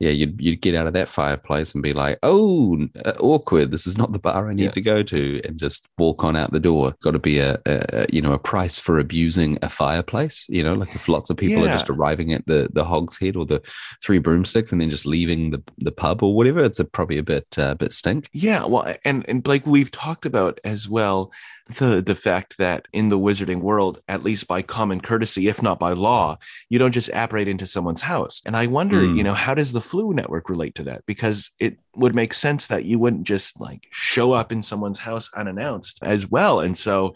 yeah, 0.00 0.10
you'd 0.10 0.40
you'd 0.40 0.62
get 0.62 0.74
out 0.74 0.86
of 0.86 0.94
that 0.94 1.10
fireplace 1.10 1.74
and 1.74 1.82
be 1.82 1.92
like, 1.92 2.18
"Oh, 2.22 2.86
uh, 3.04 3.12
awkward! 3.20 3.70
This 3.70 3.86
is 3.86 3.98
not 3.98 4.12
the 4.12 4.18
bar 4.18 4.48
I 4.48 4.54
need 4.54 4.64
yeah. 4.64 4.70
to 4.70 4.80
go 4.80 5.02
to," 5.02 5.42
and 5.44 5.58
just 5.58 5.86
walk 5.98 6.24
on 6.24 6.36
out 6.36 6.52
the 6.52 6.58
door. 6.58 6.94
Got 7.02 7.10
to 7.10 7.18
be 7.18 7.38
a, 7.38 7.60
a, 7.66 8.06
you 8.10 8.22
know 8.22 8.32
a 8.32 8.38
price 8.38 8.78
for 8.78 8.98
abusing 8.98 9.58
a 9.60 9.68
fireplace. 9.68 10.46
You 10.48 10.64
know, 10.64 10.72
like 10.72 10.94
if 10.94 11.06
lots 11.06 11.28
of 11.28 11.36
people 11.36 11.62
yeah. 11.62 11.68
are 11.68 11.72
just 11.72 11.90
arriving 11.90 12.32
at 12.32 12.46
the 12.46 12.70
the 12.72 12.84
Hog's 12.84 13.18
Head 13.18 13.36
or 13.36 13.44
the 13.44 13.60
Three 14.02 14.18
Broomsticks 14.18 14.72
and 14.72 14.80
then 14.80 14.88
just 14.88 15.04
leaving 15.04 15.50
the 15.50 15.62
the 15.76 15.92
pub 15.92 16.22
or 16.22 16.34
whatever, 16.34 16.64
it's 16.64 16.80
a, 16.80 16.86
probably 16.86 17.18
a 17.18 17.22
bit 17.22 17.46
uh, 17.58 17.74
bit 17.74 17.92
stink. 17.92 18.30
Yeah, 18.32 18.64
well, 18.64 18.94
and 19.04 19.26
and 19.28 19.46
like 19.46 19.66
we've 19.66 19.90
talked 19.90 20.24
about 20.24 20.60
as 20.64 20.88
well 20.88 21.30
the 21.78 22.02
the 22.02 22.14
fact 22.14 22.58
that 22.58 22.86
in 22.92 23.08
the 23.08 23.18
wizarding 23.18 23.60
world, 23.60 24.00
at 24.08 24.22
least 24.22 24.46
by 24.46 24.62
common 24.62 25.00
courtesy, 25.00 25.48
if 25.48 25.62
not 25.62 25.78
by 25.78 25.92
law, 25.92 26.38
you 26.68 26.78
don't 26.78 26.92
just 26.92 27.10
apparate 27.12 27.48
into 27.48 27.66
someone's 27.66 28.02
house. 28.02 28.42
And 28.44 28.56
I 28.56 28.66
wonder, 28.66 29.00
mm. 29.00 29.16
you 29.16 29.24
know, 29.24 29.34
how 29.34 29.54
does 29.54 29.72
the 29.72 29.80
Floo 29.80 30.14
network 30.14 30.48
relate 30.48 30.74
to 30.76 30.84
that? 30.84 31.04
Because 31.06 31.50
it 31.58 31.78
would 31.96 32.14
make 32.14 32.34
sense 32.34 32.68
that 32.68 32.84
you 32.84 32.98
wouldn't 32.98 33.24
just 33.24 33.60
like 33.60 33.86
show 33.90 34.32
up 34.32 34.52
in 34.52 34.62
someone's 34.62 34.98
house 34.98 35.30
unannounced 35.34 35.98
as 36.02 36.30
well. 36.30 36.60
And 36.60 36.76
so 36.76 37.14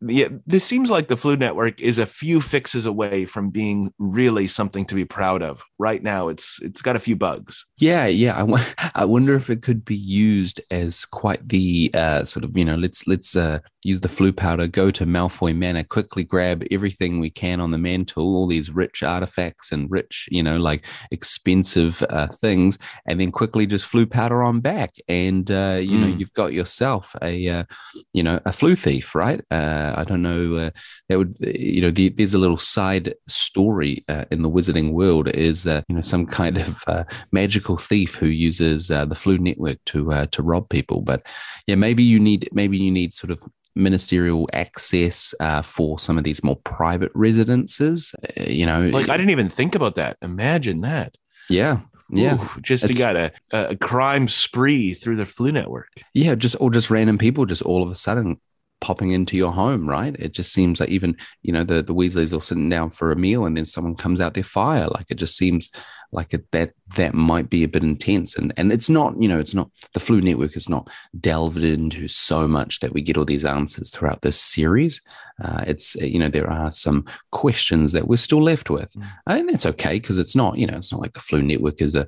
yeah, 0.00 0.28
this 0.46 0.64
seems 0.64 0.90
like 0.90 1.08
the 1.08 1.14
Floo 1.14 1.38
Network 1.38 1.80
is 1.80 1.98
a 1.98 2.06
few 2.06 2.40
fixes 2.40 2.86
away 2.86 3.24
from 3.24 3.50
being 3.50 3.92
really 3.98 4.46
something 4.46 4.84
to 4.86 4.94
be 4.94 5.04
proud 5.04 5.42
of. 5.42 5.62
Right 5.78 6.02
now, 6.02 6.28
it's 6.28 6.58
it's 6.62 6.82
got 6.82 6.96
a 6.96 7.00
few 7.00 7.16
bugs. 7.16 7.64
Yeah, 7.78 8.06
yeah. 8.06 8.34
I, 8.34 8.40
w- 8.40 8.64
I 8.94 9.04
wonder 9.04 9.34
if 9.34 9.50
it 9.50 9.62
could 9.62 9.84
be 9.84 9.96
used 9.96 10.60
as 10.70 11.04
quite 11.04 11.48
the 11.48 11.90
uh, 11.94 12.24
sort 12.24 12.44
of 12.44 12.56
you 12.56 12.64
know 12.64 12.76
let's 12.76 13.06
let's 13.06 13.36
uh, 13.36 13.60
use 13.82 14.00
the 14.00 14.08
Floo 14.08 14.34
powder, 14.34 14.66
go 14.66 14.90
to 14.90 15.06
Malfoy 15.06 15.56
Manor, 15.56 15.84
quickly 15.84 16.24
grab 16.24 16.64
everything 16.70 17.20
we 17.20 17.30
can 17.30 17.60
on 17.60 17.70
the 17.70 17.78
mantle, 17.78 18.36
all 18.36 18.46
these 18.46 18.70
rich 18.70 19.02
artifacts 19.02 19.72
and 19.72 19.90
rich 19.90 20.28
you 20.30 20.42
know 20.42 20.56
like 20.56 20.86
expensive 21.10 22.02
uh, 22.10 22.28
things, 22.28 22.78
and 23.06 23.20
then 23.20 23.32
quickly 23.32 23.66
just 23.66 23.90
Floo 23.90 24.08
powder 24.08 24.42
on 24.42 24.60
back, 24.60 24.94
and 25.08 25.50
uh, 25.50 25.78
you 25.80 25.98
mm. 25.98 26.00
know 26.00 26.06
you've 26.06 26.32
got 26.34 26.52
yourself 26.52 27.14
a 27.22 27.48
uh, 27.48 27.64
you 28.12 28.22
know 28.22 28.36
a 28.46 28.50
Floo 28.50 28.78
thief, 28.78 29.14
right? 29.14 29.40
Uh, 29.64 29.94
I 29.96 30.04
don't 30.04 30.22
know. 30.22 30.54
Uh, 30.54 30.70
that 31.08 31.18
would 31.18 31.36
you 31.40 31.80
know 31.82 31.90
the, 31.90 32.10
there's 32.10 32.34
a 32.34 32.38
little 32.38 32.58
side 32.58 33.14
story 33.28 34.04
uh, 34.08 34.24
in 34.30 34.42
the 34.42 34.50
wizarding 34.50 34.92
world 34.92 35.28
is 35.28 35.66
uh, 35.66 35.82
you 35.88 35.94
know 35.96 36.02
some 36.02 36.26
kind 36.26 36.58
of 36.58 36.82
uh, 36.86 37.04
magical 37.32 37.76
thief 37.76 38.14
who 38.14 38.26
uses 38.26 38.90
uh, 38.90 39.04
the 39.04 39.14
Floo 39.14 39.38
network 39.38 39.78
to 39.86 40.26
to 40.26 40.42
rob 40.42 40.68
people. 40.68 41.00
But 41.00 41.26
yeah, 41.66 41.76
maybe 41.76 42.02
you 42.02 42.20
need 42.20 42.48
maybe 42.52 42.76
you 42.76 42.90
need 42.90 43.14
sort 43.14 43.30
of 43.30 43.42
ministerial 43.76 44.48
access 44.52 45.34
uh, 45.40 45.62
for 45.62 45.98
some 45.98 46.18
of 46.18 46.24
these 46.24 46.44
more 46.44 46.56
private 46.56 47.10
residences. 47.14 48.14
Uh, 48.22 48.44
you 48.46 48.66
know, 48.66 48.88
like 48.88 49.08
I 49.08 49.16
didn't 49.16 49.30
even 49.30 49.48
think 49.48 49.74
about 49.74 49.96
that. 49.96 50.16
Imagine 50.22 50.80
that. 50.80 51.16
Yeah. 51.48 51.80
Yeah, 52.10 52.34
Ooh, 52.34 52.60
just 52.60 52.86
to 52.86 52.92
get 52.92 53.16
a, 53.16 53.32
a 53.50 53.76
crime 53.76 54.28
spree 54.28 54.92
through 54.92 55.16
the 55.16 55.24
Floo 55.24 55.50
network. 55.50 55.88
Yeah, 56.12 56.34
just 56.34 56.54
or 56.60 56.70
just 56.70 56.90
random 56.90 57.16
people 57.16 57.46
just 57.46 57.62
all 57.62 57.82
of 57.82 57.90
a 57.90 57.94
sudden 57.94 58.38
popping 58.84 59.12
into 59.12 59.34
your 59.34 59.50
home, 59.50 59.88
right? 59.88 60.14
It 60.18 60.34
just 60.34 60.52
seems 60.52 60.78
like 60.78 60.90
even, 60.90 61.16
you 61.40 61.52
know, 61.54 61.64
the, 61.64 61.82
the 61.82 61.94
Weasleys 61.94 62.36
are 62.36 62.42
sitting 62.42 62.68
down 62.68 62.90
for 62.90 63.10
a 63.10 63.16
meal 63.16 63.46
and 63.46 63.56
then 63.56 63.64
someone 63.64 63.94
comes 63.94 64.20
out 64.20 64.34
their 64.34 64.44
fire. 64.44 64.88
Like 64.88 65.06
it 65.08 65.14
just 65.14 65.38
seems 65.38 65.70
like 66.14 66.32
it, 66.32 66.50
that 66.52 66.72
that 66.96 67.14
might 67.14 67.50
be 67.50 67.64
a 67.64 67.68
bit 67.68 67.82
intense. 67.82 68.36
And 68.36 68.52
and 68.56 68.72
it's 68.72 68.88
not, 68.88 69.20
you 69.20 69.28
know, 69.28 69.38
it's 69.38 69.54
not 69.54 69.70
the 69.92 70.00
Floo 70.00 70.22
Network 70.22 70.56
is 70.56 70.68
not 70.68 70.88
delved 71.20 71.62
into 71.62 72.08
so 72.08 72.46
much 72.48 72.80
that 72.80 72.92
we 72.92 73.02
get 73.02 73.18
all 73.18 73.24
these 73.24 73.44
answers 73.44 73.90
throughout 73.90 74.22
this 74.22 74.40
series. 74.40 75.02
Uh, 75.42 75.64
it's 75.66 75.96
you 75.96 76.18
know 76.18 76.28
there 76.28 76.48
are 76.48 76.70
some 76.70 77.04
questions 77.32 77.90
that 77.90 78.06
we're 78.06 78.16
still 78.16 78.42
left 78.42 78.70
with, 78.70 78.92
mm. 78.92 79.04
and 79.26 79.48
that's 79.48 79.66
okay 79.66 79.94
because 79.94 80.16
it's 80.16 80.36
not 80.36 80.58
you 80.58 80.66
know 80.66 80.76
it's 80.76 80.92
not 80.92 81.00
like 81.00 81.12
the 81.12 81.20
Floo 81.20 81.44
Network 81.44 81.82
is 81.82 81.96
a 81.96 82.06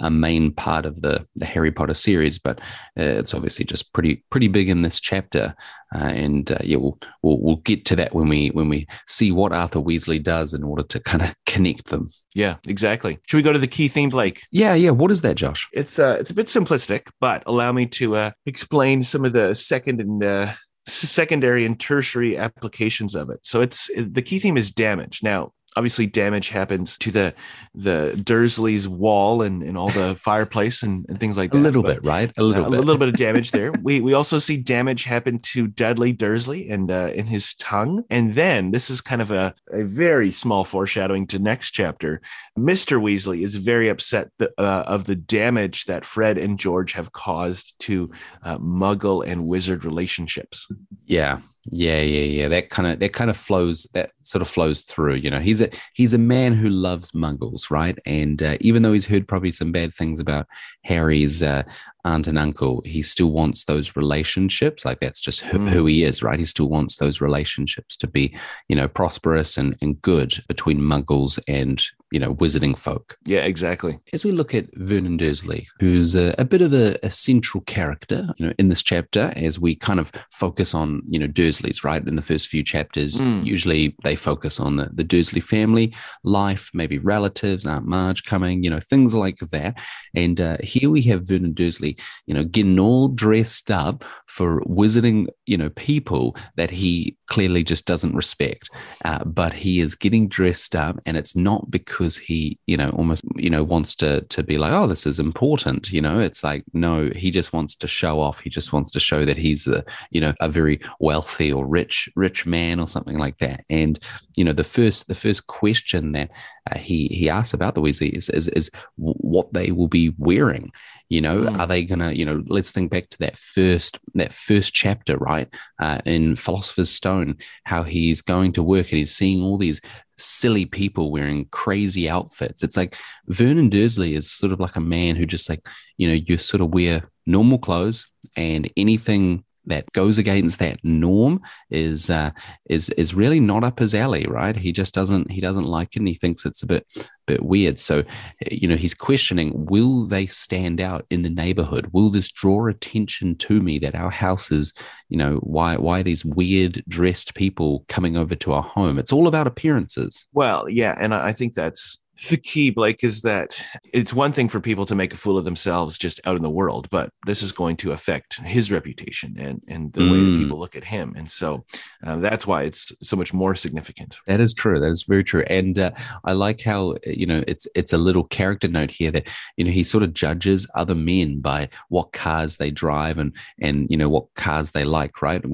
a 0.00 0.10
main 0.10 0.50
part 0.50 0.84
of 0.84 1.02
the 1.02 1.24
the 1.36 1.46
Harry 1.46 1.70
Potter 1.70 1.94
series, 1.94 2.40
but 2.40 2.58
uh, 2.98 3.20
it's 3.20 3.34
obviously 3.34 3.64
just 3.64 3.92
pretty 3.92 4.24
pretty 4.30 4.48
big 4.48 4.68
in 4.68 4.82
this 4.82 4.98
chapter, 4.98 5.54
uh, 5.94 5.98
and 5.98 6.50
uh, 6.50 6.58
yeah 6.64 6.78
we'll, 6.78 6.98
we'll 7.22 7.40
we'll 7.40 7.56
get 7.56 7.84
to 7.84 7.96
that 7.96 8.14
when 8.14 8.28
we 8.28 8.48
when 8.48 8.68
we 8.68 8.88
see 9.06 9.30
what 9.30 9.52
Arthur 9.52 9.80
Weasley 9.80 10.20
does 10.20 10.52
in 10.52 10.64
order 10.64 10.82
to 10.82 10.98
kind 10.98 11.22
of 11.22 11.36
connect 11.46 11.86
them. 11.86 12.08
Yeah, 12.34 12.56
exactly. 12.66 13.20
Should 13.26 13.35
we 13.36 13.42
go 13.42 13.52
to 13.52 13.58
the 13.58 13.66
key 13.66 13.88
theme, 13.88 14.10
Blake? 14.10 14.42
Yeah, 14.50 14.74
yeah. 14.74 14.90
What 14.90 15.10
is 15.10 15.22
that, 15.22 15.36
Josh? 15.36 15.68
It's 15.72 15.98
uh 15.98 16.16
it's 16.18 16.30
a 16.30 16.34
bit 16.34 16.46
simplistic, 16.46 17.02
but 17.20 17.42
allow 17.46 17.72
me 17.72 17.86
to 17.86 18.16
uh, 18.16 18.30
explain 18.46 19.02
some 19.02 19.24
of 19.24 19.32
the 19.32 19.54
second 19.54 20.00
and 20.00 20.24
uh, 20.24 20.52
secondary 20.86 21.64
and 21.64 21.78
tertiary 21.78 22.36
applications 22.36 23.14
of 23.14 23.30
it. 23.30 23.40
So 23.42 23.60
it's 23.60 23.90
the 23.96 24.22
key 24.22 24.38
theme 24.38 24.56
is 24.56 24.70
damage. 24.70 25.20
Now, 25.22 25.52
obviously 25.76 26.06
damage 26.06 26.48
happens 26.48 26.96
to 26.98 27.10
the 27.10 27.34
the 27.74 28.20
Dursley's 28.24 28.88
wall 28.88 29.42
and, 29.42 29.62
and 29.62 29.76
all 29.76 29.90
the 29.90 30.16
fireplace 30.20 30.82
and, 30.82 31.04
and 31.08 31.20
things 31.20 31.36
like 31.36 31.52
that. 31.52 31.58
A 31.58 31.60
little 31.60 31.82
but, 31.82 31.96
bit, 31.96 32.04
right? 32.04 32.32
A 32.36 32.42
little 32.42 32.64
uh, 32.64 32.70
bit. 32.70 32.78
A 32.78 32.82
little 32.82 32.98
bit 32.98 33.08
of 33.08 33.16
damage 33.16 33.50
there. 33.50 33.72
we 33.82 34.00
we 34.00 34.14
also 34.14 34.38
see 34.38 34.56
damage 34.56 35.04
happen 35.04 35.38
to 35.40 35.66
Dudley 35.66 36.12
Dursley 36.12 36.70
and 36.70 36.90
uh, 36.90 37.12
in 37.14 37.26
his 37.26 37.54
tongue. 37.56 38.04
And 38.10 38.34
then 38.34 38.70
this 38.70 38.90
is 38.90 39.00
kind 39.00 39.22
of 39.22 39.30
a, 39.30 39.54
a 39.70 39.84
very 39.84 40.32
small 40.32 40.64
foreshadowing 40.64 41.26
to 41.28 41.38
next 41.38 41.72
chapter. 41.72 42.20
Mr. 42.58 43.00
Weasley 43.00 43.42
is 43.42 43.56
very 43.56 43.88
upset 43.88 44.30
the, 44.38 44.50
uh, 44.58 44.84
of 44.86 45.04
the 45.04 45.16
damage 45.16 45.84
that 45.84 46.04
Fred 46.04 46.38
and 46.38 46.58
George 46.58 46.92
have 46.92 47.12
caused 47.12 47.78
to 47.80 48.10
uh, 48.42 48.58
Muggle 48.58 49.26
and 49.26 49.46
wizard 49.46 49.84
relationships. 49.84 50.66
Yeah. 51.04 51.40
Yeah, 51.70 52.00
yeah, 52.00 52.22
yeah. 52.22 52.48
That 52.48 52.70
kind 52.70 52.88
of 52.88 53.00
that 53.00 53.12
kind 53.12 53.28
of 53.28 53.36
flows. 53.36 53.84
That 53.92 54.12
sort 54.22 54.42
of 54.42 54.48
flows 54.48 54.82
through. 54.82 55.14
You 55.14 55.30
know, 55.30 55.40
he's 55.40 55.60
a 55.66 55.76
he's 55.94 56.14
a 56.14 56.18
man 56.18 56.54
who 56.54 56.68
loves 56.68 57.12
Muggles, 57.12 57.70
right? 57.70 57.98
And 58.06 58.42
uh, 58.42 58.56
even 58.60 58.82
though 58.82 58.92
he's 58.92 59.06
heard 59.06 59.28
probably 59.28 59.50
some 59.50 59.72
bad 59.72 59.92
things 59.92 60.20
about 60.20 60.46
Harry's 60.84 61.42
uh, 61.42 61.62
aunt 62.04 62.26
and 62.26 62.38
uncle, 62.38 62.82
he 62.84 63.02
still 63.02 63.30
wants 63.30 63.64
those 63.64 63.96
relationships. 63.96 64.84
Like 64.84 65.00
that's 65.00 65.20
just 65.20 65.40
who, 65.40 65.58
mm. 65.58 65.68
who, 65.68 65.86
he 65.86 66.04
is, 66.04 66.22
right? 66.22 66.38
He 66.38 66.44
still 66.44 66.68
wants 66.68 66.96
those 66.96 67.20
relationships 67.20 67.96
to 67.98 68.06
be, 68.06 68.36
you 68.68 68.76
know, 68.76 68.88
prosperous 68.88 69.56
and, 69.56 69.76
and 69.82 70.00
good 70.00 70.34
between 70.48 70.80
Muggles 70.80 71.38
and 71.48 71.82
you 72.12 72.20
know, 72.20 72.34
wizarding 72.34 72.78
folk. 72.78 73.16
Yeah, 73.24 73.40
exactly. 73.40 73.98
As 74.12 74.24
we 74.24 74.30
look 74.30 74.54
at 74.54 74.66
Vernon 74.74 75.16
Dursley, 75.16 75.66
who's 75.80 76.14
a, 76.14 76.34
a 76.38 76.44
bit 76.44 76.62
of 76.62 76.72
a, 76.72 76.96
a, 77.02 77.10
central 77.10 77.62
character, 77.64 78.28
you 78.38 78.46
know, 78.46 78.52
in 78.58 78.68
this 78.68 78.82
chapter, 78.82 79.32
as 79.34 79.58
we 79.58 79.74
kind 79.74 79.98
of 79.98 80.12
focus 80.30 80.74
on, 80.74 81.02
you 81.06 81.18
know, 81.18 81.26
Dursleys, 81.26 81.82
right? 81.82 82.06
In 82.06 82.14
the 82.14 82.22
first 82.22 82.46
few 82.46 82.62
chapters, 82.62 83.18
mm. 83.18 83.44
usually 83.44 83.96
they 84.04 84.14
focus 84.14 84.60
on 84.60 84.76
the, 84.76 84.90
the 84.92 85.02
Dursley 85.02 85.40
family 85.40 85.94
life, 86.22 86.70
maybe 86.72 86.98
relatives, 86.98 87.66
Aunt 87.66 87.86
Marge 87.86 88.24
coming, 88.24 88.62
you 88.62 88.70
know, 88.70 88.80
things 88.80 89.14
like 89.14 89.38
that. 89.38 89.74
And 90.14 90.40
uh, 90.40 90.58
here 90.60 90.90
we 90.90 91.02
have 91.02 91.26
Vernon 91.26 91.54
Dursley, 91.54 91.96
you 92.26 92.34
know, 92.34 92.44
getting 92.44 92.78
all 92.78 93.08
dressed 93.08 93.70
up 93.70 94.04
for 94.26 94.60
wizarding, 94.62 95.26
you 95.46 95.56
know, 95.56 95.70
people 95.70 96.36
that 96.56 96.70
he 96.70 97.16
clearly 97.26 97.64
just 97.64 97.86
doesn't 97.86 98.14
respect. 98.14 98.70
Uh, 99.04 99.24
but 99.24 99.52
he 99.52 99.80
is 99.80 99.94
getting 99.94 100.28
dressed 100.28 100.74
up, 100.74 100.98
and 101.06 101.16
it's 101.16 101.36
not 101.36 101.70
because 101.70 102.16
he, 102.16 102.58
you 102.66 102.76
know, 102.76 102.90
almost, 102.90 103.24
you 103.36 103.50
know, 103.50 103.64
wants 103.64 103.94
to 103.96 104.22
to 104.22 104.42
be 104.42 104.58
like, 104.58 104.72
oh, 104.72 104.86
this 104.86 105.06
is 105.06 105.18
important. 105.18 105.92
You 105.92 106.00
know, 106.00 106.18
it's 106.18 106.42
like, 106.42 106.64
no, 106.72 107.10
he 107.14 107.30
just 107.30 107.52
wants 107.52 107.74
to 107.76 107.86
show 107.86 108.20
off. 108.20 108.40
He 108.40 108.50
just 108.50 108.72
wants 108.72 108.90
to 108.92 109.00
show 109.00 109.24
that 109.24 109.36
he's 109.36 109.66
a, 109.66 109.84
you 110.10 110.20
know, 110.20 110.34
a 110.40 110.48
very 110.48 110.80
wealthy 111.00 111.52
or 111.52 111.66
rich, 111.66 112.08
rich 112.16 112.46
man 112.46 112.80
or 112.80 112.88
something 112.88 113.18
like 113.18 113.38
that. 113.38 113.64
And, 113.70 113.98
you 114.36 114.44
know, 114.44 114.52
the 114.52 114.64
first 114.64 115.08
the 115.08 115.14
first 115.14 115.46
question 115.46 116.12
that 116.12 116.30
uh, 116.70 116.78
he 116.78 117.08
he 117.08 117.28
asks 117.28 117.54
about 117.54 117.74
the 117.74 117.82
Weasley 117.82 118.10
is, 118.10 118.28
is 118.30 118.48
is 118.48 118.70
what 118.96 119.52
they 119.52 119.70
will 119.72 119.88
be 119.88 120.14
wearing. 120.18 120.72
You 121.08 121.20
know, 121.20 121.42
mm. 121.42 121.58
are 121.58 121.66
they 121.66 121.84
gonna? 121.84 122.12
You 122.12 122.24
know, 122.24 122.42
let's 122.46 122.70
think 122.70 122.90
back 122.90 123.08
to 123.10 123.18
that 123.18 123.38
first 123.38 123.98
that 124.14 124.32
first 124.32 124.74
chapter, 124.74 125.16
right, 125.16 125.48
uh, 125.80 126.00
in 126.04 126.36
Philosopher's 126.36 126.90
Stone, 126.90 127.36
how 127.64 127.82
he's 127.82 128.22
going 128.22 128.52
to 128.52 128.62
work 128.62 128.90
and 128.90 128.98
he's 128.98 129.14
seeing 129.14 129.42
all 129.42 129.56
these 129.56 129.80
silly 130.16 130.64
people 130.64 131.12
wearing 131.12 131.46
crazy 131.50 132.08
outfits. 132.08 132.62
It's 132.62 132.76
like 132.76 132.96
Vernon 133.26 133.68
Dursley 133.68 134.14
is 134.14 134.30
sort 134.30 134.52
of 134.52 134.60
like 134.60 134.76
a 134.76 134.80
man 134.80 135.16
who 135.16 135.26
just 135.26 135.48
like, 135.48 135.66
you 135.96 136.08
know, 136.08 136.14
you 136.14 136.38
sort 136.38 136.60
of 136.60 136.72
wear 136.72 137.10
normal 137.26 137.58
clothes 137.58 138.06
and 138.36 138.70
anything 138.76 139.44
that 139.66 139.90
goes 139.92 140.18
against 140.18 140.58
that 140.58 140.78
norm 140.82 141.40
is 141.70 142.10
uh, 142.10 142.30
is 142.68 142.90
is 142.90 143.14
really 143.14 143.40
not 143.40 143.64
up 143.64 143.78
his 143.78 143.94
alley, 143.94 144.26
right? 144.26 144.56
He 144.56 144.72
just 144.72 144.94
doesn't 144.94 145.30
he 145.30 145.40
doesn't 145.40 145.64
like 145.64 145.96
it, 145.96 146.00
and 146.00 146.08
he 146.08 146.14
thinks 146.14 146.44
it's 146.44 146.62
a 146.62 146.66
bit 146.66 146.86
bit 147.26 147.42
weird. 147.42 147.78
So, 147.78 148.04
you 148.50 148.68
know, 148.68 148.76
he's 148.76 148.94
questioning: 148.94 149.66
Will 149.66 150.06
they 150.06 150.26
stand 150.26 150.80
out 150.80 151.04
in 151.10 151.22
the 151.22 151.30
neighborhood? 151.30 151.90
Will 151.92 152.10
this 152.10 152.30
draw 152.30 152.68
attention 152.68 153.36
to 153.36 153.60
me 153.60 153.78
that 153.80 153.94
our 153.94 154.10
house 154.10 154.50
is, 154.50 154.72
you 155.08 155.18
know, 155.18 155.36
why 155.36 155.76
why 155.76 156.02
these 156.02 156.24
weird 156.24 156.82
dressed 156.88 157.34
people 157.34 157.84
coming 157.88 158.16
over 158.16 158.34
to 158.36 158.52
our 158.52 158.62
home? 158.62 158.98
It's 158.98 159.12
all 159.12 159.26
about 159.26 159.46
appearances. 159.46 160.26
Well, 160.32 160.68
yeah, 160.68 160.96
and 160.98 161.12
I 161.12 161.32
think 161.32 161.54
that's 161.54 161.98
the 162.30 162.36
key, 162.36 162.70
Blake, 162.70 163.04
is 163.04 163.22
that 163.22 163.62
it's 163.92 164.12
one 164.12 164.32
thing 164.32 164.48
for 164.48 164.60
people 164.60 164.86
to 164.86 164.94
make 164.94 165.12
a 165.12 165.16
fool 165.16 165.36
of 165.36 165.44
themselves 165.44 165.98
just 165.98 166.20
out 166.24 166.36
in 166.36 166.42
the 166.42 166.50
world, 166.50 166.88
but 166.90 167.10
this 167.26 167.42
is 167.42 167.52
going 167.52 167.76
to 167.76 167.92
affect 167.92 168.38
his 168.38 168.72
reputation 168.72 169.36
and, 169.38 169.60
and 169.68 169.92
the 169.92 170.00
mm. 170.00 170.10
way 170.10 170.18
that 170.18 170.30
mm. 170.30 170.38
people 170.38 170.58
look 170.58 170.76
at 170.76 170.84
him. 170.84 171.14
And 171.16 171.30
so 171.30 171.64
uh, 172.06 172.16
that's 172.16 172.46
why 172.46 172.62
it's 172.62 172.90
so 173.02 173.16
much 173.16 173.34
more 173.34 173.54
significant. 173.54 174.18
That 174.26 174.40
is 174.40 174.54
true. 174.54 174.80
That 174.80 174.90
is 174.90 175.02
very 175.02 175.24
true. 175.24 175.44
And 175.48 175.78
uh, 175.78 175.90
I 176.24 176.32
like 176.32 176.60
how, 176.60 176.94
you 177.06 177.26
know, 177.26 177.44
it's, 177.46 177.68
it's 177.74 177.92
a 177.92 177.98
little 177.98 178.24
character 178.24 178.68
note 178.68 178.90
here 178.90 179.10
that, 179.10 179.28
you 179.56 179.64
know, 179.64 179.70
he 179.70 179.84
sort 179.84 180.02
of 180.02 180.14
judges 180.14 180.68
other 180.74 180.94
men 180.94 181.40
by 181.40 181.68
what 181.88 182.12
cars 182.12 182.56
they 182.56 182.70
drive 182.70 183.18
and, 183.18 183.36
and, 183.60 183.86
you 183.90 183.96
know, 183.96 184.08
what 184.08 184.32
cars 184.34 184.70
they 184.70 184.84
like, 184.84 185.20
right? 185.20 185.44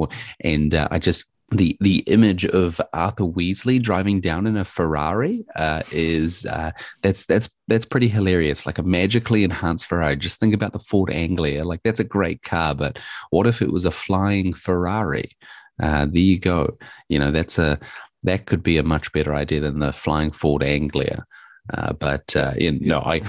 And 0.40 0.74
uh, 0.74 0.88
I 0.90 0.98
just, 0.98 1.24
the 1.52 1.76
the 1.80 1.98
image 2.06 2.44
of 2.46 2.80
Arthur 2.92 3.24
Weasley 3.24 3.80
driving 3.80 4.20
down 4.20 4.46
in 4.46 4.56
a 4.56 4.64
Ferrari 4.64 5.44
uh, 5.54 5.82
is 5.92 6.46
uh, 6.46 6.72
that's 7.02 7.26
that's 7.26 7.50
that's 7.68 7.84
pretty 7.84 8.08
hilarious. 8.08 8.66
Like 8.66 8.78
a 8.78 8.82
magically 8.82 9.44
enhanced 9.44 9.86
Ferrari. 9.86 10.16
Just 10.16 10.40
think 10.40 10.54
about 10.54 10.72
the 10.72 10.78
Ford 10.78 11.10
Anglia. 11.10 11.64
Like 11.64 11.82
that's 11.82 12.00
a 12.00 12.04
great 12.04 12.42
car, 12.42 12.74
but 12.74 12.98
what 13.30 13.46
if 13.46 13.62
it 13.62 13.70
was 13.70 13.84
a 13.84 13.90
flying 13.90 14.52
Ferrari? 14.52 15.36
Uh, 15.80 16.06
there 16.06 16.22
you 16.22 16.38
go. 16.38 16.78
You 17.08 17.18
know 17.18 17.30
that's 17.30 17.58
a 17.58 17.78
that 18.22 18.46
could 18.46 18.62
be 18.62 18.78
a 18.78 18.82
much 18.82 19.12
better 19.12 19.34
idea 19.34 19.60
than 19.60 19.78
the 19.78 19.92
flying 19.92 20.30
Ford 20.30 20.62
Anglia. 20.62 21.24
Uh, 21.72 21.92
but 21.92 22.34
uh, 22.34 22.52
you 22.58 22.72
know, 22.72 22.98
I, 22.98 23.22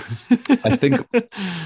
I 0.64 0.76
think, 0.76 1.06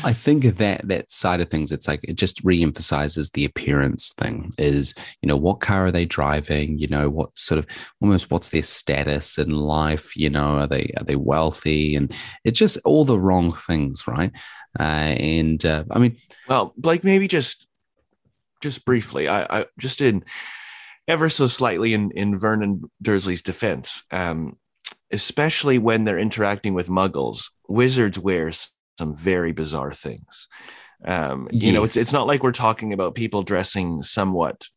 I 0.04 0.12
think 0.12 0.44
that 0.58 0.88
that 0.88 1.10
side 1.10 1.40
of 1.40 1.50
things, 1.50 1.72
it's 1.72 1.88
like 1.88 2.02
it 2.04 2.16
just 2.16 2.44
reemphasizes 2.44 3.32
the 3.32 3.46
appearance 3.46 4.14
thing. 4.14 4.52
Is 4.58 4.94
you 5.22 5.28
know 5.28 5.38
what 5.38 5.62
car 5.62 5.86
are 5.86 5.92
they 5.92 6.06
driving? 6.06 6.78
You 6.78 6.88
know 6.88 7.10
what 7.10 7.38
sort 7.38 7.60
of 7.60 7.68
almost 8.02 8.30
what's 8.30 8.50
their 8.50 8.64
status 8.64 9.38
in 9.38 9.52
life? 9.52 10.18
You 10.18 10.30
know, 10.30 10.58
are 10.58 10.68
they 10.68 10.92
are 10.98 11.06
they 11.06 11.16
wealthy? 11.16 11.96
And 11.96 12.14
it's 12.44 12.60
just 12.60 12.78
all 12.84 13.06
the 13.06 13.20
wrong 13.20 13.54
things, 13.54 14.06
right? 14.06 14.32
Uh, 14.78 14.84
and 14.84 15.66
uh, 15.66 15.86
I 15.90 16.00
mean, 16.00 16.18
well, 16.50 16.74
Blake, 16.78 17.04
maybe 17.04 17.30
just 17.30 17.66
just 18.62 18.84
briefly, 18.84 19.30
I, 19.30 19.62
I 19.62 19.66
just 19.80 20.02
in 20.02 20.26
ever 21.08 21.30
so 21.30 21.48
slightly 21.48 21.94
in 21.94 22.12
in 22.12 22.38
Vernon 22.38 22.92
Dursley's 23.02 23.42
defense. 23.42 24.04
Um, 24.12 24.58
especially 25.12 25.78
when 25.78 26.04
they're 26.04 26.20
interacting 26.20 26.74
with 26.74 26.90
muggles, 26.90 27.50
wizards 27.68 28.20
wear 28.20 28.52
some 28.52 29.16
very 29.16 29.52
bizarre 29.52 29.94
things. 29.94 30.48
Um, 31.06 31.48
yes. 31.52 31.64
You 31.64 31.74
know, 31.74 31.84
it's, 31.84 31.96
it's 31.96 32.14
not 32.14 32.28
like 32.28 32.44
we're 32.44 32.52
talking 32.52 32.94
about 32.94 33.16
people 33.16 33.44
dressing 33.44 34.04
somewhat 34.04 34.68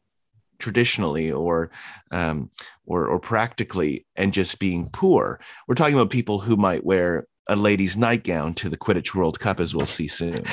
traditionally 0.58 1.32
or 1.32 1.70
um, 2.10 2.50
or 2.84 3.06
or 3.06 3.18
practically 3.18 4.06
and 4.16 4.32
just 4.32 4.58
being 4.58 4.90
poor. 4.92 5.40
We're 5.66 5.74
talking 5.74 5.94
about 5.94 6.10
people 6.10 6.38
who 6.38 6.56
might 6.56 6.84
wear 6.84 7.26
a 7.46 7.56
lady's 7.56 7.96
nightgown 7.96 8.54
to 8.54 8.68
the 8.68 8.76
Quidditch 8.76 9.14
World 9.14 9.40
Cup, 9.40 9.58
as 9.58 9.74
we'll 9.74 9.86
see 9.86 10.06
soon, 10.06 10.44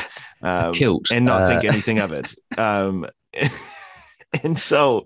um, 0.41 0.73
kilt, 0.73 1.11
and 1.11 1.25
not 1.25 1.41
uh... 1.41 1.47
think 1.47 1.65
anything 1.65 1.99
of 1.99 2.11
it. 2.11 2.33
Um, 2.57 3.05
and 4.43 4.57
so, 4.57 5.05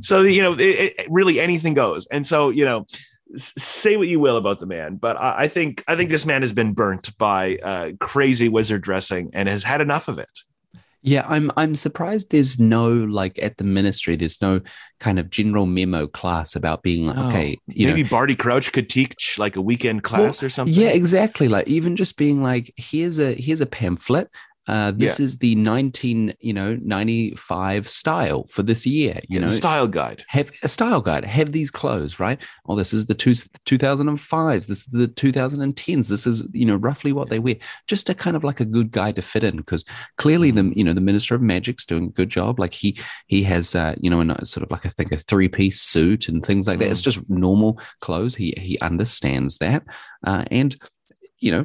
so 0.00 0.22
you 0.22 0.40
know, 0.40 0.54
it, 0.54 0.94
it, 0.98 1.06
really 1.10 1.40
anything 1.40 1.74
goes. 1.74 2.06
And 2.06 2.26
so, 2.26 2.48
you 2.48 2.64
know, 2.64 2.86
say 3.36 3.96
what 3.96 4.08
you 4.08 4.20
will 4.20 4.36
about 4.36 4.60
the 4.60 4.66
man, 4.66 4.96
but 4.96 5.16
I, 5.16 5.42
I 5.42 5.48
think 5.48 5.84
I 5.86 5.96
think 5.96 6.10
this 6.10 6.26
man 6.26 6.42
has 6.42 6.52
been 6.52 6.72
burnt 6.72 7.16
by 7.18 7.56
uh, 7.56 7.90
crazy 8.00 8.48
wizard 8.48 8.82
dressing 8.82 9.30
and 9.32 9.48
has 9.48 9.62
had 9.62 9.80
enough 9.80 10.08
of 10.08 10.18
it. 10.18 10.30
Yeah, 11.02 11.24
I'm 11.26 11.50
I'm 11.56 11.76
surprised 11.76 12.30
there's 12.30 12.60
no 12.60 12.92
like 12.92 13.42
at 13.42 13.56
the 13.56 13.64
ministry, 13.64 14.16
there's 14.16 14.42
no 14.42 14.60
kind 14.98 15.18
of 15.18 15.30
general 15.30 15.64
memo 15.64 16.06
class 16.06 16.54
about 16.54 16.82
being 16.82 17.06
like, 17.06 17.16
oh, 17.16 17.28
okay, 17.28 17.56
maybe 17.66 18.02
know, 18.02 18.08
Barty 18.08 18.36
Crouch 18.36 18.70
could 18.72 18.90
teach 18.90 19.38
like 19.38 19.56
a 19.56 19.62
weekend 19.62 20.02
class 20.02 20.42
well, 20.42 20.46
or 20.46 20.50
something. 20.50 20.74
Yeah, 20.74 20.90
exactly. 20.90 21.48
Like 21.48 21.66
even 21.68 21.96
just 21.96 22.18
being 22.18 22.42
like, 22.42 22.72
here's 22.76 23.18
a 23.18 23.34
here's 23.34 23.62
a 23.62 23.66
pamphlet 23.66 24.28
uh, 24.68 24.92
this 24.92 25.18
yeah. 25.18 25.24
is 25.24 25.38
the 25.38 25.54
19, 25.54 26.34
you 26.40 26.52
know, 26.52 26.78
95 26.82 27.88
style 27.88 28.44
for 28.44 28.62
this 28.62 28.86
year, 28.86 29.20
you 29.28 29.40
yeah, 29.40 29.46
know, 29.46 29.50
style 29.50 29.88
guide. 29.88 30.22
Have 30.28 30.52
a 30.62 30.68
style 30.68 31.00
guide. 31.00 31.24
Have 31.24 31.52
these 31.52 31.70
clothes, 31.70 32.20
right? 32.20 32.38
Oh, 32.66 32.76
this 32.76 32.92
is 32.92 33.06
the 33.06 33.14
two, 33.14 33.32
2005s. 33.32 34.66
This 34.66 34.80
is 34.82 34.86
the 34.86 35.08
2010s. 35.08 36.08
This 36.08 36.26
is, 36.26 36.48
you 36.52 36.66
know, 36.66 36.76
roughly 36.76 37.12
what 37.12 37.30
they 37.30 37.38
wear. 37.38 37.56
Just 37.86 38.10
a 38.10 38.14
kind 38.14 38.36
of 38.36 38.44
like 38.44 38.60
a 38.60 38.66
good 38.66 38.90
guide 38.90 39.16
to 39.16 39.22
fit 39.22 39.44
in 39.44 39.56
because 39.56 39.84
clearly 40.18 40.50
the, 40.50 40.60
mm-hmm. 40.60 40.78
you 40.78 40.84
know, 40.84 40.92
the 40.92 41.00
Minister 41.00 41.34
of 41.34 41.42
Magic's 41.42 41.86
doing 41.86 42.04
a 42.04 42.10
good 42.12 42.28
job. 42.28 42.60
Like 42.60 42.74
he, 42.74 42.98
he 43.28 43.42
has, 43.44 43.74
uh, 43.74 43.94
you 43.98 44.10
know, 44.10 44.20
a 44.20 44.44
sort 44.44 44.62
of 44.62 44.70
like, 44.70 44.84
I 44.84 44.90
think 44.90 45.10
a 45.10 45.16
three 45.16 45.48
piece 45.48 45.80
suit 45.80 46.28
and 46.28 46.44
things 46.44 46.68
like 46.68 46.78
that. 46.80 46.88
Mm. 46.88 46.90
It's 46.90 47.00
just 47.00 47.28
normal 47.30 47.80
clothes. 48.02 48.34
He, 48.34 48.54
he 48.58 48.78
understands 48.80 49.58
that. 49.58 49.84
Uh, 50.24 50.44
and, 50.50 50.76
you 51.38 51.50
know, 51.50 51.64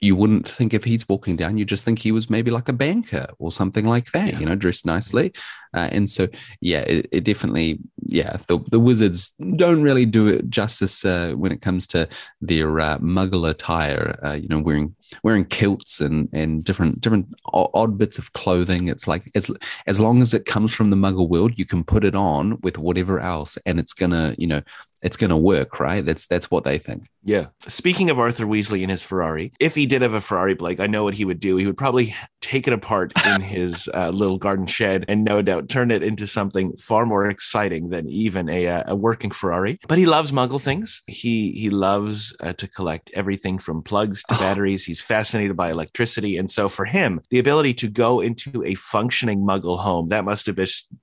you 0.00 0.14
wouldn't 0.14 0.48
think 0.48 0.74
if 0.74 0.84
he's 0.84 1.08
walking 1.08 1.36
down, 1.36 1.56
you 1.56 1.64
just 1.64 1.84
think 1.84 1.98
he 1.98 2.12
was 2.12 2.28
maybe 2.28 2.50
like 2.50 2.68
a 2.68 2.72
banker 2.72 3.26
or 3.38 3.50
something 3.50 3.86
like 3.86 4.12
that, 4.12 4.32
yeah. 4.32 4.38
you 4.38 4.46
know, 4.46 4.54
dressed 4.54 4.84
nicely. 4.84 5.32
Uh, 5.72 5.88
and 5.92 6.10
so, 6.10 6.28
yeah, 6.60 6.80
it, 6.80 7.08
it, 7.12 7.24
definitely, 7.24 7.78
yeah, 8.04 8.36
the, 8.48 8.58
the 8.70 8.80
Wizards 8.80 9.32
don't 9.56 9.82
really 9.82 10.04
do 10.04 10.26
it 10.26 10.50
justice 10.50 11.04
uh, 11.04 11.32
when 11.36 11.52
it 11.52 11.62
comes 11.62 11.86
to 11.86 12.08
their 12.40 12.80
uh, 12.80 12.98
Muggle 12.98 13.48
attire. 13.48 14.18
Uh, 14.22 14.32
you 14.32 14.48
know, 14.48 14.58
wearing 14.58 14.94
wearing 15.22 15.44
kilts 15.44 16.00
and 16.00 16.28
and 16.32 16.64
different 16.64 17.00
different 17.00 17.28
odd 17.52 17.96
bits 17.96 18.18
of 18.18 18.32
clothing. 18.32 18.88
It's 18.88 19.06
like 19.06 19.30
as 19.34 19.50
as 19.86 20.00
long 20.00 20.22
as 20.22 20.34
it 20.34 20.44
comes 20.44 20.74
from 20.74 20.90
the 20.90 20.96
Muggle 20.96 21.28
world, 21.28 21.58
you 21.58 21.64
can 21.64 21.84
put 21.84 22.04
it 22.04 22.16
on 22.16 22.60
with 22.62 22.76
whatever 22.76 23.20
else, 23.20 23.56
and 23.64 23.78
it's 23.78 23.92
gonna, 23.92 24.34
you 24.38 24.48
know, 24.48 24.62
it's 25.02 25.16
gonna 25.16 25.38
work, 25.38 25.80
right? 25.80 26.04
That's 26.04 26.26
that's 26.26 26.50
what 26.50 26.64
they 26.64 26.78
think. 26.78 27.04
Yeah. 27.22 27.46
Speaking 27.66 28.08
of 28.08 28.18
Arthur 28.18 28.46
Weasley 28.46 28.82
and 28.82 28.90
his 28.90 29.02
Ferrari, 29.02 29.52
if 29.60 29.74
he 29.74 29.84
did 29.86 30.02
have 30.02 30.14
a 30.14 30.20
Ferrari, 30.20 30.54
Blake, 30.54 30.80
I 30.80 30.86
know 30.86 31.04
what 31.04 31.14
he 31.14 31.24
would 31.24 31.40
do. 31.40 31.56
He 31.56 31.66
would 31.66 31.76
probably 31.76 32.14
take 32.40 32.66
it 32.66 32.72
apart 32.72 33.12
in 33.26 33.40
his 33.42 33.90
uh, 33.92 34.08
little 34.08 34.38
garden 34.38 34.66
shed 34.66 35.04
and 35.06 35.22
no 35.22 35.42
doubt 35.42 35.68
turn 35.68 35.90
it 35.90 36.02
into 36.02 36.26
something 36.26 36.72
far 36.76 37.04
more 37.04 37.28
exciting 37.28 37.90
than 37.90 38.08
even 38.08 38.48
a, 38.48 38.66
uh, 38.66 38.84
a 38.86 38.96
working 38.96 39.30
Ferrari. 39.30 39.78
But 39.86 39.98
he 39.98 40.06
loves 40.06 40.32
Muggle 40.32 40.60
things. 40.60 41.02
He 41.06 41.52
he 41.52 41.70
loves 41.70 42.34
uh, 42.40 42.54
to 42.54 42.68
collect 42.68 43.10
everything 43.14 43.58
from 43.58 43.82
plugs 43.82 44.22
to 44.24 44.34
oh. 44.34 44.38
batteries. 44.38 44.84
He's 44.84 45.00
fascinated 45.00 45.56
by 45.56 45.70
electricity, 45.70 46.36
and 46.38 46.50
so 46.50 46.68
for 46.68 46.86
him, 46.86 47.20
the 47.30 47.38
ability 47.38 47.74
to 47.74 47.88
go 47.88 48.20
into 48.20 48.64
a 48.64 48.74
functioning 48.74 49.40
Muggle 49.40 49.78
home 49.78 50.08
that 50.08 50.24
must 50.24 50.46
have 50.46 50.58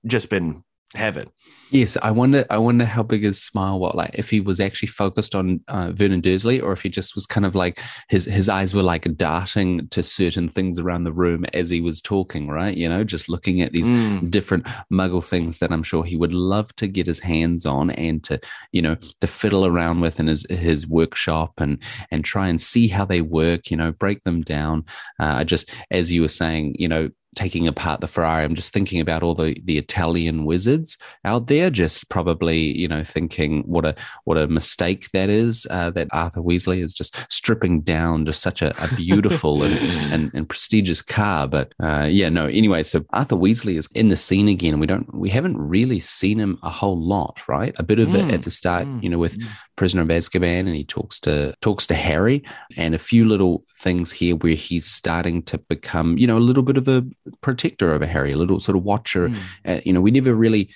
just 0.06 0.30
been 0.30 0.64
heaven. 0.96 1.30
Yes, 1.70 1.98
I 2.02 2.12
wonder. 2.12 2.46
I 2.50 2.58
wonder 2.60 2.86
how 2.86 3.04
big 3.04 3.24
his 3.24 3.44
smile 3.44 3.78
was. 3.80 3.94
Like, 3.94 4.12
if 4.14 4.30
he 4.30 4.40
was 4.40 4.62
actually 4.62 4.88
focused 4.88 5.36
on 5.36 5.60
uh, 5.68 5.92
Vernon 5.92 6.22
Dursley, 6.22 6.62
or 6.62 6.72
if 6.72 6.82
he 6.82 6.88
just 6.88 7.14
was 7.14 7.26
kind 7.26 7.46
of 7.46 7.56
like 7.56 7.82
his 8.08 8.24
his 8.24 8.48
eyes 8.48 8.74
were 8.74 8.84
like 8.84 9.04
darting 9.18 9.88
to 9.90 10.02
certain 10.02 10.48
things 10.48 10.80
around 10.80 11.04
the 11.04 11.12
room 11.12 11.46
as 11.54 11.70
he 11.70 11.82
was 11.82 12.00
talking. 12.00 12.48
Right, 12.48 12.76
you 12.76 12.88
know, 12.88 13.04
just 13.04 13.28
looking 13.28 13.62
at 13.62 13.74
these 13.74 13.90
mm. 13.90 14.32
different 14.32 14.66
Muggle 14.92 15.24
things 15.24 15.60
that 15.60 15.74
I'm 15.74 15.84
sure 15.84 16.06
he 16.06 16.16
would 16.16 16.34
love 16.34 16.74
to 16.78 16.88
get 16.88 17.08
his 17.08 17.20
hands 17.20 17.66
on 17.66 17.90
and 17.92 18.24
to 18.24 18.40
you 18.72 18.82
know 18.82 18.96
to 19.20 19.28
fiddle 19.28 19.66
around 19.66 20.00
with 20.00 20.22
in 20.22 20.28
his 20.28 20.46
his 20.50 20.88
workshop 20.88 21.54
and 21.58 21.84
and 22.12 22.24
try 22.24 22.48
and 22.48 22.62
see 22.62 22.88
how 22.88 23.04
they 23.04 23.20
work. 23.20 23.70
You 23.70 23.76
know, 23.76 23.92
break 23.92 24.24
them 24.24 24.42
down. 24.42 24.86
Uh, 25.20 25.36
I 25.40 25.44
just, 25.44 25.70
as 25.92 26.14
you 26.14 26.22
were 26.22 26.30
saying, 26.30 26.76
you 26.80 26.88
know, 26.88 27.10
taking 27.38 27.68
apart 27.68 28.02
the 28.02 28.08
Ferrari, 28.08 28.44
I'm 28.44 28.56
just 28.56 28.74
thinking 28.74 29.00
about 29.00 29.24
all 29.24 29.36
the 29.36 29.56
the 29.64 29.78
Italian 29.78 30.44
wizards 30.44 30.98
out 31.24 31.48
there, 31.48 31.70
just 31.70 32.10
probably 32.10 32.76
you 32.78 32.88
know 32.88 33.04
thinking 33.04 33.62
what 33.64 33.86
a 33.86 33.96
what 34.26 34.38
a 34.38 34.48
mistake 34.48 35.10
that 35.12 35.30
is 35.30 35.68
uh, 35.70 35.92
that 35.92 36.08
Arthur 36.12 36.42
Weasley 36.42 36.84
is 36.84 36.94
just 36.94 37.16
stripping 37.32 37.82
down 37.82 38.26
just 38.26 38.42
such 38.42 38.62
a, 38.62 38.74
a 38.84 38.94
beautiful 38.96 39.64
and, 39.64 39.78
and, 40.14 40.32
and 40.34 40.50
prestigious 40.50 41.02
car. 41.02 41.48
But 41.48 41.74
uh, 41.82 42.08
yeah, 42.10 42.30
no. 42.30 42.48
Anyway, 42.48 42.84
so 42.84 43.06
Arthur 43.12 43.36
Weasley 43.36 43.78
is 43.78 43.88
in 43.94 44.10
the 44.10 44.18
scene 44.18 44.48
again, 44.48 44.80
we 44.80 44.88
don't 44.88 45.14
we 45.14 45.30
haven't 45.30 45.58
really 45.58 46.00
seen 46.00 46.40
him 46.40 46.58
a 46.64 46.70
whole 46.70 47.00
lot, 47.00 47.48
right? 47.48 47.76
A 47.78 47.84
bit 47.84 48.00
of 48.00 48.10
mm, 48.10 48.28
it 48.28 48.34
at 48.34 48.44
the 48.44 48.52
start, 48.52 48.88
mm, 48.88 49.02
you 49.04 49.10
know, 49.10 49.20
with 49.20 49.38
mm. 49.38 49.48
Prisoner 49.76 50.02
of 50.02 50.08
Azkaban, 50.08 50.62
and 50.62 50.76
he 50.76 50.84
talks 50.84 51.20
to 51.22 51.54
talks 51.62 51.86
to 51.88 51.96
Harry, 51.96 52.44
and 52.76 52.96
a 52.96 53.00
few 53.00 53.28
little 53.28 53.64
things 53.78 54.12
here 54.12 54.36
where 54.36 54.56
he's 54.56 54.88
starting 54.88 55.44
to 55.44 55.58
become, 55.58 56.18
you 56.18 56.26
know, 56.26 56.38
a 56.38 56.40
little 56.40 56.64
bit 56.64 56.78
of 56.78 56.88
a 56.88 57.06
protector 57.42 57.92
over 57.92 58.06
Harry, 58.06 58.32
a 58.32 58.38
little 58.38 58.60
sort 58.60 58.78
of 58.78 58.84
watcher. 58.84 59.30
Mm. 59.30 59.38
Uh, 59.66 59.82
you 59.86 59.94
know, 59.94 60.02
we 60.02 60.12
never 60.12 60.34
really. 60.34 60.74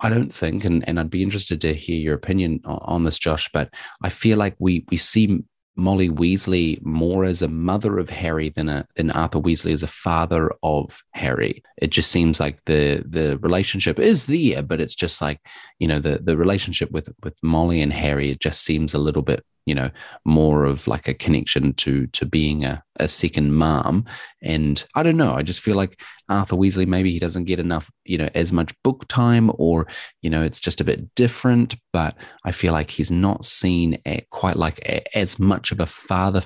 I 0.00 0.10
don't 0.10 0.34
think, 0.34 0.64
and, 0.64 0.86
and 0.88 0.98
I'd 0.98 1.10
be 1.10 1.22
interested 1.22 1.60
to 1.60 1.74
hear 1.74 1.96
your 1.96 2.14
opinion 2.14 2.60
on, 2.64 2.78
on 2.82 3.04
this, 3.04 3.20
Josh. 3.20 3.48
But 3.52 3.72
I 4.02 4.08
feel 4.08 4.36
like 4.36 4.56
we 4.58 4.84
we 4.90 4.96
see 4.96 5.44
Molly 5.76 6.10
Weasley 6.10 6.82
more 6.84 7.24
as 7.24 7.40
a 7.40 7.48
mother 7.48 7.98
of 7.98 8.10
Harry 8.10 8.50
than 8.50 8.68
a 8.68 8.86
than 8.96 9.10
Arthur 9.10 9.40
Weasley 9.40 9.72
as 9.72 9.82
a 9.82 9.88
father 9.88 10.50
of 10.62 11.02
Harry. 11.12 11.62
It 11.78 11.90
just 11.90 12.10
seems 12.10 12.40
like 12.40 12.60
the 12.66 13.02
the 13.08 13.38
relationship 13.38 13.98
is 13.98 14.26
there, 14.26 14.62
but 14.62 14.80
it's 14.80 14.94
just 14.94 15.22
like 15.22 15.40
you 15.78 15.88
know 15.88 15.98
the 15.98 16.18
the 16.22 16.36
relationship 16.36 16.90
with 16.90 17.08
with 17.22 17.36
Molly 17.42 17.80
and 17.80 17.92
Harry. 17.92 18.30
It 18.30 18.40
just 18.40 18.64
seems 18.64 18.92
a 18.92 18.98
little 18.98 19.22
bit 19.22 19.44
you 19.66 19.74
know 19.74 19.90
more 20.24 20.64
of 20.64 20.86
like 20.86 21.08
a 21.08 21.14
connection 21.14 21.72
to 21.74 22.06
to 22.08 22.26
being 22.26 22.64
a, 22.64 22.82
a 22.96 23.08
second 23.08 23.54
mom. 23.54 24.04
And 24.42 24.84
i 24.94 25.02
don't 25.02 25.16
know 25.16 25.34
i 25.34 25.42
just 25.42 25.60
feel 25.60 25.76
like 25.76 26.00
arthur 26.28 26.56
weasley 26.56 26.86
maybe 26.86 27.12
he 27.12 27.18
doesn't 27.18 27.44
get 27.44 27.58
enough 27.58 27.90
you 28.04 28.18
know 28.18 28.28
as 28.34 28.52
much 28.52 28.74
book 28.82 29.06
time 29.08 29.50
or 29.54 29.86
you 30.20 30.30
know 30.30 30.42
it's 30.42 30.60
just 30.60 30.80
a 30.80 30.84
bit 30.84 31.14
different. 31.14 31.76
But 31.92 32.16
i 32.44 32.52
feel 32.52 32.72
like 32.72 32.90
he's 32.90 33.10
not 33.10 33.44
seen 33.44 33.98
at 34.06 34.28
quite 34.30 34.56
like 34.56 34.80
a, 34.80 35.16
as 35.16 35.38
much 35.38 35.72
of 35.72 35.80
a 35.80 35.86
father 35.86 36.42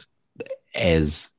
as 0.74 1.30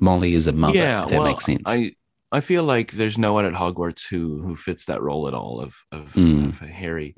molly 0.00 0.34
is 0.34 0.46
a 0.46 0.52
mother 0.52 0.74
yeah, 0.74 1.04
if 1.04 1.10
that 1.10 1.18
well, 1.18 1.28
makes 1.28 1.44
sense. 1.44 1.62
I 1.66 1.92
I 2.32 2.40
feel 2.40 2.64
like 2.64 2.92
there's 2.92 3.18
no 3.18 3.32
one 3.32 3.46
at 3.46 3.54
Hogwarts 3.54 4.06
who 4.08 4.42
who 4.42 4.56
fits 4.56 4.86
that 4.86 5.00
role 5.00 5.28
at 5.28 5.34
all 5.34 5.60
of 5.60 5.76
of, 5.92 6.12
mm. 6.14 6.48
of 6.48 6.58
Harry 6.58 7.14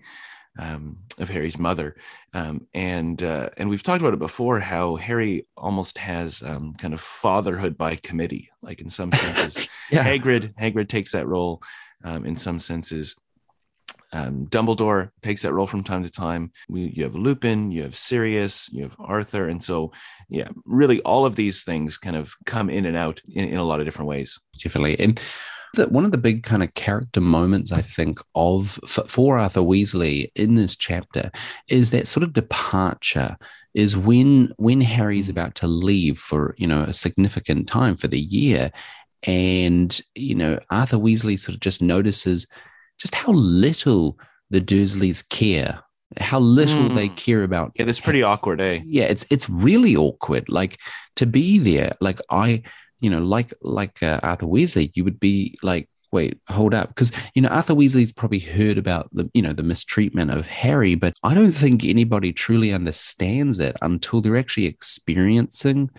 um, 0.59 0.99
of 1.19 1.29
Harry's 1.29 1.59
mother, 1.59 1.97
um, 2.35 2.67
and 2.75 3.23
uh, 3.23 3.49
and 3.57 3.71
we've 3.71 3.83
talked 3.83 4.03
about 4.03 4.15
it 4.15 4.19
before 4.19 4.61
how 4.61 4.97
Harry 4.97 5.47
almost 5.57 5.99
has 5.99 6.43
um, 6.43 6.75
kind 6.75 6.95
of 6.95 7.01
fatherhood 7.01 7.79
by 7.79 7.97
committee, 7.97 8.51
like 8.63 8.81
in 8.81 8.91
some 8.91 9.13
senses. 9.13 9.69
yeah. 9.91 10.05
Hagrid 10.05 10.55
Hagrid 10.55 10.89
takes 10.89 11.13
that 11.13 11.27
role 11.27 11.63
um, 12.05 12.27
in 12.27 12.37
some 12.37 12.59
senses. 12.59 13.17
Um, 14.13 14.47
Dumbledore 14.47 15.11
takes 15.23 15.43
that 15.43 15.53
role 15.53 15.67
from 15.67 15.85
time 15.85 16.03
to 16.03 16.11
time. 16.11 16.51
We, 16.69 16.93
you 16.95 17.05
have 17.05 17.15
Lupin, 17.15 17.71
you 17.71 17.83
have 17.83 17.95
Sirius, 17.95 18.69
you 18.73 18.83
have 18.85 18.97
Arthur, 18.99 19.49
and 19.49 19.63
so 19.63 19.93
yeah, 20.29 20.49
really 20.65 21.01
all 21.03 21.27
of 21.27 21.37
these 21.37 21.63
things 21.63 21.99
kind 21.99 22.17
of 22.17 22.35
come 22.47 22.71
in 22.71 22.87
and 22.87 22.97
out 22.97 23.21
in, 23.29 23.51
in 23.51 23.59
a 23.59 23.65
lot 23.65 23.81
of 23.81 23.87
different 23.87 24.09
ways. 24.09 24.41
Definitely, 24.63 24.99
and 24.99 25.21
that 25.75 25.93
one 25.93 26.05
of 26.05 26.13
the 26.13 26.19
big 26.19 26.43
kind 26.43 26.63
of 26.63 26.75
character 26.75 27.21
moments 27.21 27.73
I 27.73 27.83
think 27.83 28.21
of 28.35 28.79
for, 28.87 29.05
for 29.05 29.39
Arthur 29.39 29.61
Weasley 29.61 30.31
in 30.35 30.55
this 30.55 30.77
chapter 30.77 31.31
is 31.69 31.91
that 31.91 32.09
sort 32.09 32.25
of 32.25 32.33
departure 32.33 33.37
is 33.75 33.97
when 33.97 34.51
when 34.57 34.81
Harry's 34.81 35.29
about 35.29 35.55
to 35.57 35.67
leave 35.67 36.19
for 36.19 36.55
you 36.59 36.67
know 36.67 36.83
a 36.83 36.93
significant 36.93 37.69
time 37.69 37.97
for 37.97 38.09
the 38.09 38.21
year. 38.21 38.73
And 39.27 40.01
you 40.15 40.35
know 40.35 40.59
Arthur 40.71 40.99
Weasley 40.99 41.39
sort 41.39 41.55
of 41.55 41.61
just 41.61 41.83
notices 41.83 42.47
just 42.99 43.15
how 43.15 43.33
little 43.33 44.19
the 44.51 44.61
Dursleys 44.61 45.29
care 45.29 45.83
how 46.17 46.39
little 46.39 46.85
mm. 46.85 46.95
they 46.95 47.09
care 47.11 47.43
about 47.43 47.73
yeah 47.75 47.85
that's 47.85 48.01
pretty 48.01 48.23
awkward 48.23 48.61
eh? 48.61 48.81
Yeah 48.87 49.05
it's 49.05 49.27
it's 49.31 49.49
really 49.51 49.95
awkward. 49.95 50.49
Like 50.49 50.79
to 51.17 51.27
be 51.27 51.59
there 51.59 51.97
like 52.01 52.21
i 52.31 52.63
you 53.01 53.11
know, 53.11 53.21
like 53.21 53.53
like 53.63 54.03
uh, 54.03 54.21
Arthur 54.23 54.47
Weasley, 54.47 54.91
you 54.95 55.05
would 55.05 55.21
be 55.21 55.59
like, 55.63 55.89
wait, 56.13 56.39
hold 56.49 56.75
up, 56.75 56.89
because 56.89 57.13
you 57.35 57.43
know 57.43 57.49
Arthur 57.49 57.75
Weasley's 57.75 58.13
probably 58.13 58.41
heard 58.41 58.79
about 58.79 59.09
the 59.13 59.31
you 59.35 59.43
know 59.43 59.53
the 59.53 59.63
mistreatment 59.63 60.31
of 60.31 60.47
Harry, 60.47 60.95
but 60.95 61.15
I 61.23 61.35
don't 61.35 61.53
think 61.53 61.85
anybody 61.85 62.33
truly 62.33 62.73
understands 62.73 63.61
it 63.61 63.77
until 63.83 64.21
they're 64.21 64.37
actually 64.37 64.67
experiencing 64.67 65.91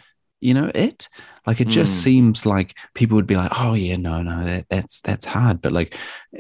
you 0.42 0.54
know 0.54 0.72
it. 0.74 1.10
Like 1.46 1.62
it 1.62 1.68
just 1.68 2.00
mm. 2.00 2.04
seems 2.04 2.46
like 2.46 2.76
people 2.94 3.16
would 3.16 3.28
be 3.28 3.36
like 3.36 3.52
oh 3.56 3.74
yeah 3.74 3.98
no 3.98 4.22
no 4.22 4.44
that, 4.44 4.66
that's 4.70 5.02
that's 5.02 5.26
hard. 5.26 5.62
But 5.62 5.72
like 5.72 5.96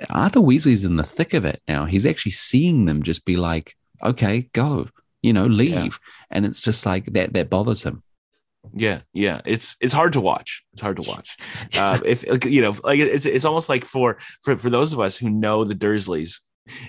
arthur 0.09 0.39
weasley's 0.39 0.85
in 0.85 0.95
the 0.95 1.03
thick 1.03 1.33
of 1.33 1.45
it 1.45 1.61
now. 1.67 1.85
He's 1.85 2.05
actually 2.05 2.33
seeing 2.33 2.85
them 2.85 3.03
just 3.03 3.25
be 3.25 3.37
like 3.37 3.75
okay 4.03 4.49
go 4.53 4.87
you 5.21 5.33
know 5.33 5.45
leave. 5.45 5.73
Yeah. 5.73 5.89
and 6.31 6.45
it's 6.45 6.61
just 6.61 6.85
like 6.85 7.05
that 7.13 7.33
that 7.33 7.49
bothers 7.49 7.83
him 7.83 8.01
yeah, 8.73 9.01
yeah, 9.13 9.41
it's 9.45 9.75
it's 9.81 9.93
hard 9.93 10.13
to 10.13 10.21
watch. 10.21 10.63
It's 10.73 10.81
hard 10.81 11.01
to 11.01 11.09
watch. 11.09 11.37
Uh, 11.77 11.99
if 12.05 12.23
you 12.45 12.61
know, 12.61 12.75
like 12.83 12.99
it's 12.99 13.25
it's 13.25 13.45
almost 13.45 13.69
like 13.69 13.85
for 13.85 14.17
for 14.43 14.57
for 14.57 14.69
those 14.69 14.93
of 14.93 14.99
us 14.99 15.17
who 15.17 15.29
know 15.29 15.63
the 15.63 15.75
Dursleys 15.75 16.39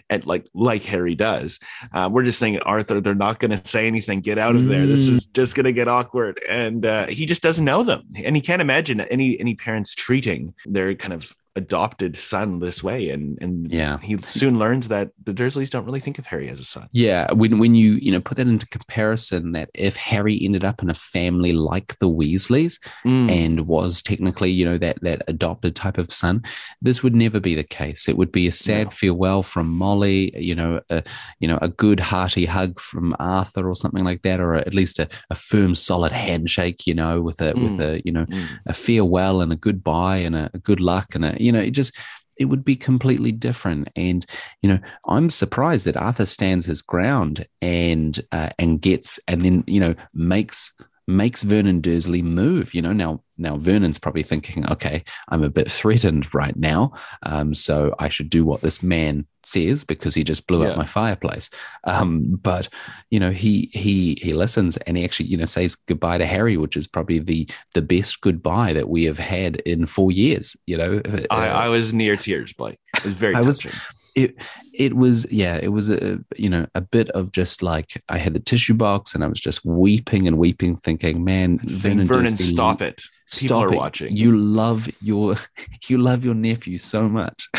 and 0.08 0.24
like 0.26 0.46
like 0.54 0.82
Harry 0.82 1.14
does. 1.14 1.58
Uh, 1.92 2.08
we're 2.12 2.22
just 2.22 2.38
saying, 2.38 2.58
Arthur, 2.60 3.00
they're 3.00 3.14
not 3.14 3.38
going 3.38 3.50
to 3.50 3.56
say 3.56 3.86
anything. 3.86 4.20
Get 4.20 4.38
out 4.38 4.56
of 4.56 4.66
there. 4.66 4.86
This 4.86 5.08
is 5.08 5.26
mm. 5.26 5.32
just 5.32 5.54
going 5.54 5.64
to 5.64 5.72
get 5.72 5.88
awkward. 5.88 6.40
And 6.48 6.84
uh, 6.84 7.06
he 7.06 7.26
just 7.26 7.42
doesn't 7.42 7.64
know 7.64 7.82
them, 7.82 8.02
and 8.24 8.36
he 8.36 8.42
can't 8.42 8.62
imagine 8.62 9.00
any 9.00 9.38
any 9.40 9.54
parents 9.54 9.94
treating 9.94 10.54
their 10.66 10.94
kind 10.94 11.14
of 11.14 11.34
adopted 11.56 12.16
son 12.16 12.60
this 12.60 12.82
way 12.82 13.10
and 13.10 13.36
and 13.40 13.70
Yeah. 13.72 13.98
he 13.98 14.16
soon 14.18 14.58
learns 14.58 14.88
that 14.88 15.10
the 15.24 15.32
dursleys 15.34 15.68
don't 15.70 15.84
really 15.84 16.00
think 16.00 16.18
of 16.18 16.26
harry 16.26 16.48
as 16.48 16.60
a 16.60 16.64
son 16.64 16.88
Yeah, 16.92 17.30
when 17.32 17.58
when 17.58 17.74
you 17.74 17.94
you 17.94 18.12
know 18.12 18.20
put 18.20 18.36
that 18.36 18.46
into 18.46 18.66
comparison, 18.68 19.52
that 19.52 19.68
if 19.74 19.96
Harry 19.96 20.38
ended 20.42 20.64
up 20.64 20.82
in 20.82 20.90
a 20.90 20.94
family 20.94 21.52
like 21.52 21.98
the 21.98 22.08
Weasleys 22.08 22.78
Mm. 23.04 23.30
and 23.30 23.66
was 23.66 24.02
technically 24.02 24.50
you 24.50 24.64
know 24.64 24.78
that 24.78 25.00
that 25.02 25.22
adopted 25.28 25.74
type 25.76 25.98
of 25.98 26.12
son, 26.12 26.42
this 26.82 27.02
would 27.02 27.14
never 27.14 27.40
be 27.40 27.54
the 27.54 27.64
case. 27.64 28.08
It 28.08 28.16
would 28.16 28.32
be 28.32 28.46
a 28.46 28.52
sad 28.52 28.86
No. 28.86 28.90
farewell 28.90 29.42
from 29.42 29.66
Molly, 29.70 30.30
you 30.40 30.54
know, 30.54 30.80
a, 30.90 31.02
you 31.40 31.48
know 31.48 31.58
a 31.62 31.68
good 31.68 32.00
hearty 32.00 32.44
hug 32.46 32.78
from 32.80 33.14
Arthur 33.18 33.68
or 33.68 33.74
something 33.74 34.04
like 34.04 34.22
that, 34.22 34.40
or 34.40 34.54
at 34.54 34.74
least 34.74 34.98
a, 34.98 35.08
a 35.30 35.34
firm 35.34 35.74
solid 35.74 36.12
handshake, 36.12 36.86
you 36.86 36.94
know, 36.94 37.20
with 37.20 37.40
a 37.42 37.54
with 37.54 37.80
a 37.80 38.00
you 38.04 38.12
know 38.12 38.26
Mm. 38.30 38.46
a 38.66 38.72
farewell 38.72 39.40
and 39.40 39.52
a 39.52 39.56
goodbye 39.56 40.18
and 40.18 40.36
a, 40.36 40.50
a 40.54 40.58
good 40.58 40.80
luck 40.80 41.14
and 41.14 41.24
a 41.24 41.39
you 41.40 41.52
know 41.52 41.60
it 41.60 41.70
just 41.70 41.96
it 42.38 42.46
would 42.46 42.64
be 42.64 42.76
completely 42.76 43.32
different. 43.32 43.88
And 43.96 44.24
you 44.62 44.70
know 44.70 44.78
i'm 45.06 45.30
surprised 45.30 45.86
that 45.86 45.96
arthur 45.96 46.26
stands 46.26 46.66
his 46.66 46.82
ground 46.82 47.46
and 47.62 48.18
uh, 48.32 48.50
and 48.58 48.80
gets 48.80 49.20
and 49.28 49.42
then 49.42 49.64
you 49.66 49.80
know 49.80 49.94
makes 50.14 50.72
makes 51.10 51.42
vernon 51.42 51.80
dursley 51.80 52.22
move 52.22 52.72
you 52.74 52.80
know? 52.82 52.92
Now 52.92 53.22
now 53.38 53.56
vernon's 53.56 53.98
probably 53.98 54.22
thinking 54.22 54.70
okay 54.70 55.02
i'm 55.28 55.42
a 55.42 55.50
bit 55.50 55.70
threatened 55.70 56.32
right 56.34 56.56
now 56.56 56.92
um, 57.24 57.54
so 57.54 57.94
i 57.98 58.08
should 58.08 58.30
do 58.30 58.44
what 58.44 58.60
this 58.60 58.82
man 58.82 59.26
says 59.42 59.84
because 59.84 60.14
he 60.14 60.22
just 60.22 60.46
blew 60.46 60.62
Yeah. 60.62 60.70
up 60.72 60.76
my 60.76 60.84
fireplace. 60.84 61.48
Um, 61.84 62.38
but 62.42 62.68
you 63.08 63.18
know 63.18 63.30
he 63.30 63.70
he 63.72 64.18
he 64.22 64.34
listens 64.34 64.76
and 64.78 64.98
he 64.98 65.04
actually 65.04 65.30
you 65.30 65.38
know 65.38 65.46
says 65.46 65.76
goodbye 65.76 66.18
to 66.18 66.26
harry 66.26 66.58
which 66.58 66.76
is 66.76 66.86
probably 66.86 67.18
the 67.20 67.48
the 67.72 67.80
best 67.80 68.20
goodbye 68.20 68.74
that 68.74 68.90
we 68.90 69.04
have 69.04 69.18
had 69.18 69.56
in 69.62 69.86
four 69.86 70.12
years 70.12 70.56
you 70.66 70.76
know? 70.76 71.00
I, 71.30 71.48
Uh, 71.48 71.52
I 71.64 71.68
was 71.68 71.94
near 71.94 72.16
tears 72.16 72.52
blake. 72.52 72.78
It 72.98 73.04
was 73.06 73.14
very 73.14 73.34
I 73.34 73.40
was- 73.40 73.60
touching 73.60 73.80
it 74.14 74.34
it 74.74 74.94
was 74.96 75.26
yeah 75.30 75.58
it 75.62 75.68
was 75.68 75.90
a 75.90 76.18
you 76.36 76.48
know 76.50 76.66
a 76.74 76.80
bit 76.80 77.08
of 77.10 77.32
just 77.32 77.62
like 77.62 78.02
i 78.08 78.16
had 78.18 78.32
the 78.34 78.40
tissue 78.40 78.74
box 78.74 79.14
and 79.14 79.22
i 79.24 79.26
was 79.26 79.40
just 79.40 79.64
weeping 79.64 80.26
and 80.26 80.38
weeping 80.38 80.76
thinking 80.76 81.22
man 81.24 81.58
vernon, 81.64 82.06
vernon 82.06 82.36
stop 82.36 82.82
it. 82.82 83.02
People 83.32 83.48
stop 83.48 83.64
are 83.66 83.72
it. 83.72 83.76
watching. 83.76 84.16
You 84.16 84.36
love 84.36 84.88
your 85.00 85.36
you 85.88 85.98
love 85.98 86.24
your 86.24 86.34
nephew 86.34 86.78
so 86.78 87.08
much. 87.08 87.48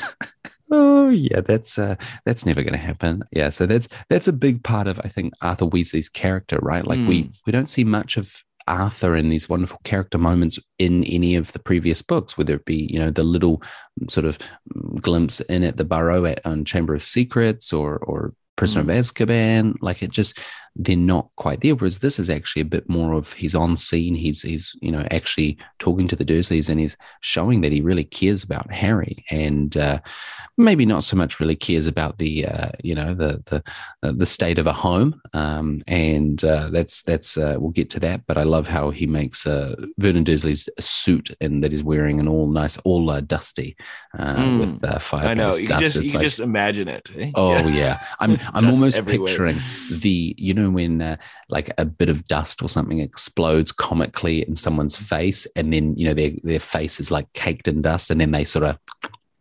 Oh 0.74 1.10
yeah 1.10 1.42
that's 1.42 1.78
uh 1.78 1.96
that's 2.26 2.46
never 2.46 2.64
going 2.64 2.72
to 2.80 2.80
happen. 2.80 3.24
Yeah 3.34 3.50
so 3.50 3.66
that's 3.66 3.90
that's 4.10 4.30
a 4.30 4.34
big 4.34 4.64
part 4.64 4.88
of 4.88 5.02
i 5.04 5.10
think 5.10 5.34
arthur 5.42 5.66
weasley's 5.66 6.08
character 6.08 6.60
right? 6.62 6.86
Like 6.88 7.00
we 7.08 7.24
Mm. 7.24 7.36
we 7.46 7.52
don't 7.52 7.70
see 7.70 7.84
much 7.84 8.16
of 8.16 8.42
arthur 8.68 9.16
in 9.16 9.30
these 9.30 9.50
wonderful 9.50 9.80
character 9.84 10.18
moments 10.18 10.60
in 10.80 11.04
any 11.06 11.36
of 11.36 11.52
the 11.54 11.60
previous 11.60 12.02
books 12.02 12.38
whether 12.38 12.56
it 12.56 12.66
be 12.66 12.88
you 12.92 13.00
know 13.00 13.10
the 13.10 13.24
little 13.24 13.62
sort 14.10 14.26
of 14.26 14.38
mm, 14.76 15.02
glimpse 15.02 15.40
in 15.42 15.64
at 15.64 15.78
the 15.78 15.86
burrow 15.86 16.26
at 16.26 16.46
on 16.46 16.66
chamber 16.66 16.94
of 16.94 17.04
secrets 17.04 17.74
or 17.74 17.98
or 17.98 18.34
prisoner 18.62 18.82
of 18.82 18.88
azkaban 19.00 19.74
like 19.82 20.04
it 20.04 20.12
just 20.12 20.38
they're 20.78 20.96
not 20.96 21.28
quite 21.36 21.60
there. 21.60 21.76
Whereas 21.76 22.00
this 22.00 22.18
is 22.18 22.30
actually 22.30 22.62
a 22.62 22.74
bit 22.76 22.88
more 22.88 23.12
of 23.12 23.34
he's 23.34 23.56
on 23.56 23.76
scene. 23.76 24.16
He's 24.16 24.42
he's 24.42 24.74
you 24.82 24.90
know 24.90 25.06
actually 25.12 25.58
talking 25.80 26.08
to 26.08 26.16
the 26.16 26.24
Dursleys 26.24 26.70
and 26.70 26.80
he's 26.80 26.96
showing 27.20 27.60
that 27.62 27.74
he 27.74 27.82
really 27.82 28.06
cares 28.06 28.42
about 28.42 28.72
Harry 28.72 29.26
and 29.30 29.76
uh, 29.76 30.00
maybe 30.58 30.86
not 30.86 31.04
so 31.04 31.18
much 31.18 31.42
really 31.42 31.58
cares 31.58 31.88
about 31.88 32.20
the 32.20 32.46
uh, 32.46 32.70
you 32.82 32.96
know 32.96 33.14
the 33.14 33.44
the 33.50 33.62
uh, 34.08 34.14
the 34.16 34.26
state 34.26 34.60
of 34.60 34.66
a 34.68 34.72
home. 34.72 35.20
Um, 35.34 35.82
and 35.88 36.42
uh, 36.46 36.70
that's 36.72 37.04
that's 37.04 37.36
uh, 37.38 37.58
we'll 37.60 37.72
get 37.72 37.90
to 37.90 38.00
that. 38.00 38.22
But 38.26 38.38
I 38.38 38.44
love 38.44 38.70
how 38.70 38.92
he 38.92 39.08
makes 39.08 39.46
uh, 39.46 39.76
Vernon 39.98 40.24
Dursley's 40.24 40.70
suit 40.80 41.32
and 41.42 41.62
that 41.66 41.74
he's 41.74 41.84
wearing 41.84 42.18
and 42.22 42.30
all 42.30 42.48
nice, 42.50 42.78
all 42.86 43.10
uh, 43.10 43.20
dusty 43.20 43.76
uh, 44.18 44.36
Mm. 44.36 44.60
with 44.62 44.84
uh, 44.86 45.00
fireplace 45.00 45.32
i 45.32 45.34
know 45.34 45.56
you 45.58 45.68
dust. 45.68 45.84
just 45.84 46.06
you 46.06 46.14
like- 46.14 46.22
just 46.24 46.40
imagine 46.40 46.88
it? 46.88 47.10
Oh 47.36 47.68
yeah, 47.82 48.00
I'm 48.22 48.38
I'm 48.54 48.64
Dust 48.64 48.74
almost 48.76 48.98
everywhere. 48.98 49.28
picturing 49.28 49.60
the 49.92 50.36
you 50.38 50.54
know 50.54 50.70
when 50.70 51.02
uh, 51.02 51.18
like 51.50 51.72
a 51.78 51.86
bit 51.86 52.10
of 52.10 52.26
dust 52.26 52.62
or 52.62 52.70
something 52.70 53.00
explodes 53.00 53.72
comically 53.72 54.48
in 54.48 54.56
someone's 54.56 54.98
face, 54.98 55.48
and 55.56 55.74
then 55.74 55.96
you 55.98 56.06
know 56.06 56.14
their 56.14 56.32
their 56.44 56.60
face 56.60 57.00
is 57.00 57.12
like 57.12 57.32
caked 57.34 57.68
in 57.68 57.82
dust, 57.82 58.12
and 58.12 58.20
then 58.22 58.32
they 58.32 58.46
sort 58.46 58.66
of 58.66 58.78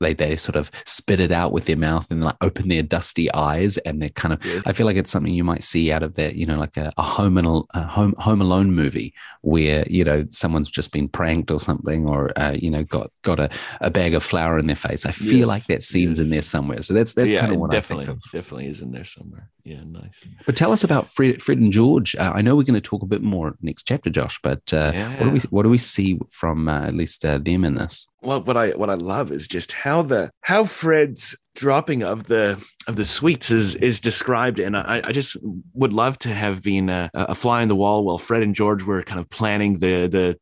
they 0.00 0.14
they 0.14 0.36
sort 0.36 0.56
of 0.56 0.70
spit 0.86 1.20
it 1.20 1.30
out 1.32 1.52
with 1.52 1.66
their 1.66 1.76
mouth 1.76 2.10
and 2.10 2.24
like 2.24 2.36
open 2.40 2.68
their 2.68 2.82
dusty 2.82 3.32
eyes, 3.32 3.76
and 3.78 4.00
they're 4.00 4.08
kind 4.10 4.34
of. 4.34 4.44
Yes. 4.44 4.62
I 4.66 4.72
feel 4.72 4.86
like 4.86 4.96
it's 4.96 5.10
something 5.10 5.32
you 5.34 5.44
might 5.44 5.62
see 5.62 5.92
out 5.92 6.02
of 6.02 6.14
that 6.14 6.34
you 6.36 6.46
know 6.46 6.58
like 6.58 6.76
a, 6.76 6.92
a 6.96 7.02
home 7.02 7.38
and 7.38 7.46
a, 7.46 7.60
a 7.74 7.82
home 7.84 8.14
Home 8.18 8.40
Alone 8.40 8.72
movie 8.72 9.14
where 9.42 9.84
you 9.88 10.04
know 10.04 10.24
someone's 10.30 10.70
just 10.70 10.92
been 10.92 11.08
pranked 11.08 11.50
or 11.50 11.60
something, 11.60 12.08
or 12.08 12.36
uh, 12.38 12.52
you 12.58 12.70
know 12.70 12.82
got 12.84 13.10
got 13.22 13.38
a, 13.38 13.50
a 13.80 13.90
bag 13.90 14.14
of 14.14 14.22
flour 14.22 14.58
in 14.58 14.66
their 14.66 14.76
face. 14.76 15.06
I 15.06 15.12
feel 15.12 15.40
Yes, 15.40 15.48
like 15.48 15.66
that 15.66 15.82
scene's 15.82 16.18
in 16.18 16.30
there 16.30 16.42
somewhere. 16.42 16.82
So 16.82 16.94
that's 16.94 17.12
that's 17.14 17.32
yeah, 17.32 17.40
kind 17.40 17.52
of 17.52 17.58
what 17.58 17.70
definitely 17.70 18.04
I 18.04 18.08
think 18.08 18.18
of. 18.24 18.30
definitely 18.32 18.66
is 18.68 18.80
in 18.80 18.92
there 18.92 19.04
somewhere 19.04 19.50
yeah 19.64 19.82
nice 19.84 20.26
But 20.46 20.56
tell 20.56 20.72
us 20.72 20.84
about 20.84 21.08
Fred, 21.08 21.42
Fred 21.42 21.58
and 21.58 21.72
George. 21.72 22.14
Uh, 22.16 22.32
I 22.34 22.42
know 22.42 22.56
we're 22.56 22.64
going 22.64 22.74
to 22.74 22.80
talk 22.80 23.02
a 23.02 23.06
bit 23.06 23.22
more 23.22 23.56
next 23.60 23.84
chapter, 23.84 24.10
Josh. 24.10 24.40
But 24.42 24.72
uh, 24.72 24.92
what 25.18 25.24
do 25.24 25.30
we 25.30 25.40
what 25.50 25.62
do 25.64 25.68
we 25.68 25.78
see 25.78 26.18
from 26.30 26.68
uh, 26.68 26.86
at 26.86 26.94
least 26.94 27.24
uh, 27.24 27.38
them 27.38 27.64
in 27.64 27.74
this? 27.74 28.06
well 28.22 28.42
what 28.42 28.56
i 28.56 28.70
what 28.70 28.90
i 28.90 28.94
love 28.94 29.30
is 29.30 29.48
just 29.48 29.72
how 29.72 30.02
the 30.02 30.30
how 30.42 30.64
fred's 30.64 31.36
dropping 31.56 32.02
of 32.02 32.24
the 32.24 32.52
of 32.86 32.96
the 32.96 33.04
sweets 33.04 33.50
is 33.50 33.74
is 33.76 33.98
described 34.00 34.60
and 34.60 34.76
i 34.76 35.00
i 35.04 35.12
just 35.12 35.36
would 35.74 35.92
love 35.92 36.16
to 36.18 36.28
have 36.28 36.62
been 36.62 36.88
a, 36.88 37.10
a 37.14 37.34
fly 37.34 37.60
on 37.60 37.68
the 37.68 37.74
wall 37.74 38.04
while 38.04 38.18
fred 38.18 38.42
and 38.42 38.54
george 38.54 38.84
were 38.84 39.02
kind 39.02 39.18
of 39.20 39.28
planning 39.30 39.78
the 39.78 40.06
the 40.06 40.38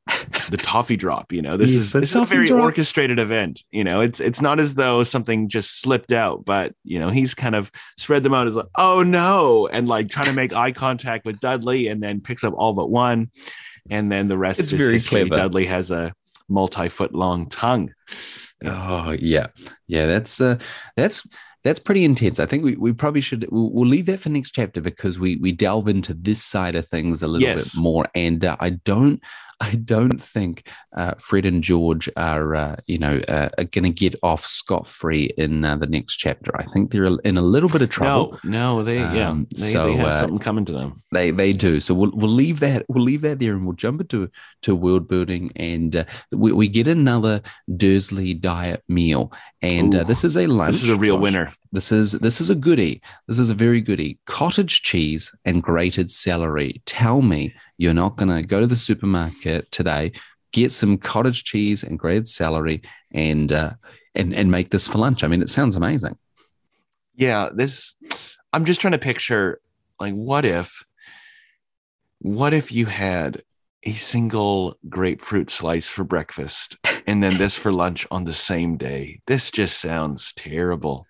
the 0.51 0.57
toffee 0.63 0.97
drop 0.97 1.33
you 1.33 1.41
know 1.41 1.57
this 1.57 1.73
Yes, 1.73 1.81
is 1.85 1.93
this 1.93 2.11
is 2.11 2.17
a 2.17 2.25
very 2.27 2.47
drop. 2.47 2.61
orchestrated 2.63 3.19
event 3.19 3.65
you 3.71 3.83
know 3.83 4.03
it's 4.03 4.21
it's 4.21 4.43
not 4.43 4.61
as 4.61 4.75
though 4.75 5.03
something 5.03 5.49
just 5.49 5.81
slipped 5.81 6.13
out 6.13 6.45
but 6.45 6.75
you 6.85 6.99
know 6.99 7.09
he's 7.09 7.35
kind 7.35 7.55
of 7.55 7.71
spread 7.97 8.23
them 8.23 8.35
out 8.35 8.47
as 8.47 8.55
like 8.57 8.67
oh 8.77 9.03
no 9.03 9.67
and 9.69 9.89
like 9.89 10.11
trying 10.11 10.27
to 10.27 10.33
make 10.35 10.53
eye 10.65 10.73
contact 10.73 11.25
with 11.25 11.41
dudley 11.41 11.89
and 11.89 12.03
then 12.03 12.21
picks 12.21 12.45
up 12.45 12.53
all 12.57 12.75
but 12.75 12.91
one 12.91 13.31
and 13.91 14.13
then 14.13 14.29
the 14.29 14.37
rest 14.39 14.61
It's 14.61 14.73
is 14.73 14.79
very 14.79 14.95
history. 14.95 15.23
clever. 15.23 15.35
dudley 15.35 15.65
has 15.67 15.91
a 15.91 16.13
multi-foot 16.51 17.15
long 17.15 17.49
tongue 17.49 17.93
Oh 18.65 19.17
yeah, 19.19 19.47
yeah. 19.87 20.07
That's 20.07 20.41
uh, 20.41 20.59
that's 20.97 21.27
that's 21.65 21.81
pretty 21.81 22.05
intense. 22.05 22.39
I 22.41 22.47
think 22.47 22.65
we, 22.65 22.77
we 22.77 22.93
probably 22.93 23.21
should 23.21 23.47
we'll, 23.51 23.71
we'll 23.73 23.89
leave 23.89 24.07
that 24.07 24.21
for 24.21 24.29
next 24.31 24.53
chapter 24.53 24.81
because 24.81 25.19
we 25.19 25.37
we 25.37 25.53
delve 25.53 25.89
into 25.89 26.15
this 26.15 26.43
side 26.43 26.75
of 26.77 26.87
things 26.89 27.23
a 27.23 27.29
little 27.29 27.47
Yes. 27.49 27.75
bit 27.75 27.81
more. 27.81 28.07
And 28.15 28.45
uh, 28.45 28.57
I 28.61 28.71
don't 28.71 29.23
I 29.61 29.75
don't 29.75 30.21
think 30.21 30.69
uh, 30.97 31.15
Fred 31.19 31.45
and 31.45 31.63
George 31.65 32.09
are 32.17 32.55
uh, 32.55 32.77
you 32.87 32.99
know 32.99 33.21
uh, 33.29 33.49
are 33.59 33.65
going 33.65 33.85
to 33.85 33.91
get 33.91 34.15
off 34.23 34.47
scot 34.47 34.87
free 34.87 35.33
in 35.37 35.65
uh, 35.65 35.77
the 35.77 35.87
next 35.87 36.17
chapter. 36.17 36.57
I 36.57 36.63
think 36.63 36.91
they're 36.91 37.07
in 37.07 37.37
a 37.37 37.43
little 37.43 37.69
bit 37.69 37.83
of 37.83 37.89
trouble. 37.89 38.39
No, 38.45 38.77
no, 38.77 38.83
they 38.85 38.99
yeah, 38.99 39.31
Um, 39.31 39.47
they, 39.51 39.67
so, 39.67 39.87
they 39.87 39.97
have 39.97 40.07
uh, 40.07 40.21
something 40.21 40.39
coming 40.39 40.65
to 40.67 40.73
them. 40.73 40.95
They 41.11 41.31
they 41.33 41.53
do. 41.53 41.81
So 41.81 41.93
we'll 41.95 42.13
we'll 42.15 42.31
leave 42.31 42.61
that 42.61 42.85
we'll 42.89 43.03
leave 43.03 43.23
that 43.23 43.41
there 43.41 43.55
and 43.55 43.65
we'll 43.67 43.75
jump 43.77 44.01
into 44.01 44.31
to 44.63 44.75
world 44.77 45.09
building 45.09 45.51
and 45.57 45.97
uh, 45.97 46.05
we, 46.33 46.53
we 46.53 46.69
get 46.69 46.87
another 46.87 47.43
Dursley 47.77 48.35
diet 48.35 48.83
meal 48.89 49.33
and 49.61 49.95
uh, 49.95 50.01
Ooh, 50.01 50.05
this 50.05 50.23
is 50.25 50.37
a 50.37 50.47
lunch. 50.47 50.75
This 50.75 50.83
is 50.85 50.91
a 50.91 50.97
real 50.97 51.17
Josh. 51.17 51.23
winner. 51.23 51.53
This 51.73 51.93
is 51.93 52.13
this 52.13 52.41
is 52.41 52.49
a 52.49 52.55
goodie. 52.55 53.03
This 53.27 53.39
is 53.39 53.51
a 53.51 53.55
very 53.55 53.81
goodie. 53.81 54.19
Cottage 54.25 54.83
cheese 54.83 55.35
and 55.45 55.63
grated 55.63 56.11
celery. 56.11 56.81
Tell 56.87 57.23
me 57.23 57.55
you're 57.79 57.95
not 57.95 58.17
going 58.17 58.29
to 58.29 58.43
go 58.43 58.61
to 58.61 58.67
the 58.67 58.77
supermarket 58.77 59.71
today, 59.71 60.13
get 60.53 60.73
some 60.73 60.99
cottage 60.99 61.45
cheese 61.45 61.83
and 61.83 61.99
grated 61.99 62.29
celery, 62.29 62.83
and 63.13 63.51
uh, 63.53 63.73
and 64.15 64.35
and 64.35 64.51
make 64.51 64.71
this 64.71 64.87
for 64.87 64.99
lunch. 64.99 65.25
I 65.25 65.29
mean, 65.29 65.41
it 65.41 65.49
sounds 65.49 65.77
amazing. 65.77 66.19
Yeah, 67.15 67.49
this. 67.55 67.97
I'm 68.53 68.65
just 68.65 68.81
trying 68.81 68.93
to 68.93 68.99
picture, 68.99 69.61
like, 70.01 70.15
what 70.15 70.45
if, 70.45 70.85
what 72.19 72.55
if 72.55 72.73
you 72.73 72.87
had 72.87 73.43
a 73.85 73.93
single 73.93 74.77
grapefruit 74.89 75.51
slice 75.51 75.89
for 75.89 76.03
breakfast 76.03 76.77
and 77.07 77.23
then 77.23 77.37
this 77.37 77.57
for 77.57 77.71
lunch 77.71 78.07
on 78.11 78.25
the 78.25 78.33
same 78.33 78.77
day? 78.77 79.21
This 79.27 79.51
just 79.51 79.81
sounds 79.81 80.33
terrible. 80.33 81.07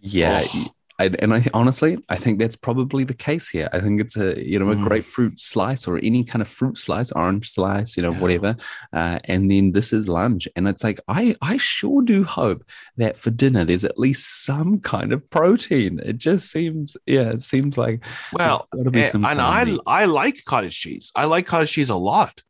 Yeah. 0.00 0.46
Oh. 0.52 0.66
I, 1.00 1.10
and 1.18 1.32
I 1.34 1.44
honestly, 1.54 1.98
I 2.08 2.16
think 2.16 2.38
that's 2.38 2.56
probably 2.56 3.04
the 3.04 3.14
case 3.14 3.48
here. 3.48 3.68
I 3.72 3.80
think 3.80 4.00
it's 4.00 4.16
a 4.16 4.28
you 4.46 4.58
know 4.58 4.70
a 4.70 4.76
Mm. 4.76 4.86
grapefruit 4.88 5.40
slice 5.40 5.88
or 5.88 5.98
any 5.98 6.22
kind 6.24 6.42
of 6.42 6.48
fruit 6.48 6.76
slice, 6.78 7.10
orange 7.12 7.50
slice, 7.50 7.96
you 7.96 8.02
know 8.02 8.12
Yeah. 8.12 8.20
whatever, 8.22 8.56
uh, 8.92 9.18
and 9.24 9.50
then 9.50 9.72
this 9.72 9.92
is 9.92 10.08
lunch. 10.08 10.46
And 10.56 10.68
it's 10.68 10.84
like 10.84 11.00
I 11.08 11.34
I 11.40 11.56
sure 11.56 12.02
do 12.02 12.24
hope 12.24 12.64
that 12.96 13.16
for 13.18 13.30
dinner 13.30 13.64
there's 13.64 13.84
at 13.84 13.98
least 13.98 14.44
some 14.44 14.80
kind 14.80 15.12
of 15.12 15.20
protein. 15.30 16.00
It 16.04 16.18
just 16.18 16.50
seems 16.50 16.96
yeah, 17.06 17.30
it 17.30 17.42
seems 17.42 17.78
like 17.78 18.04
Well, 18.32 18.68
be 18.90 19.02
and, 19.02 19.24
and 19.24 19.40
I. 19.40 19.76
I 19.86 20.04
like 20.04 20.44
cottage 20.44 20.78
cheese. 20.78 21.10
I 21.16 21.24
like 21.24 21.46
cottage 21.46 21.72
cheese 21.72 21.90
a 21.90 21.96
lot, 21.96 22.42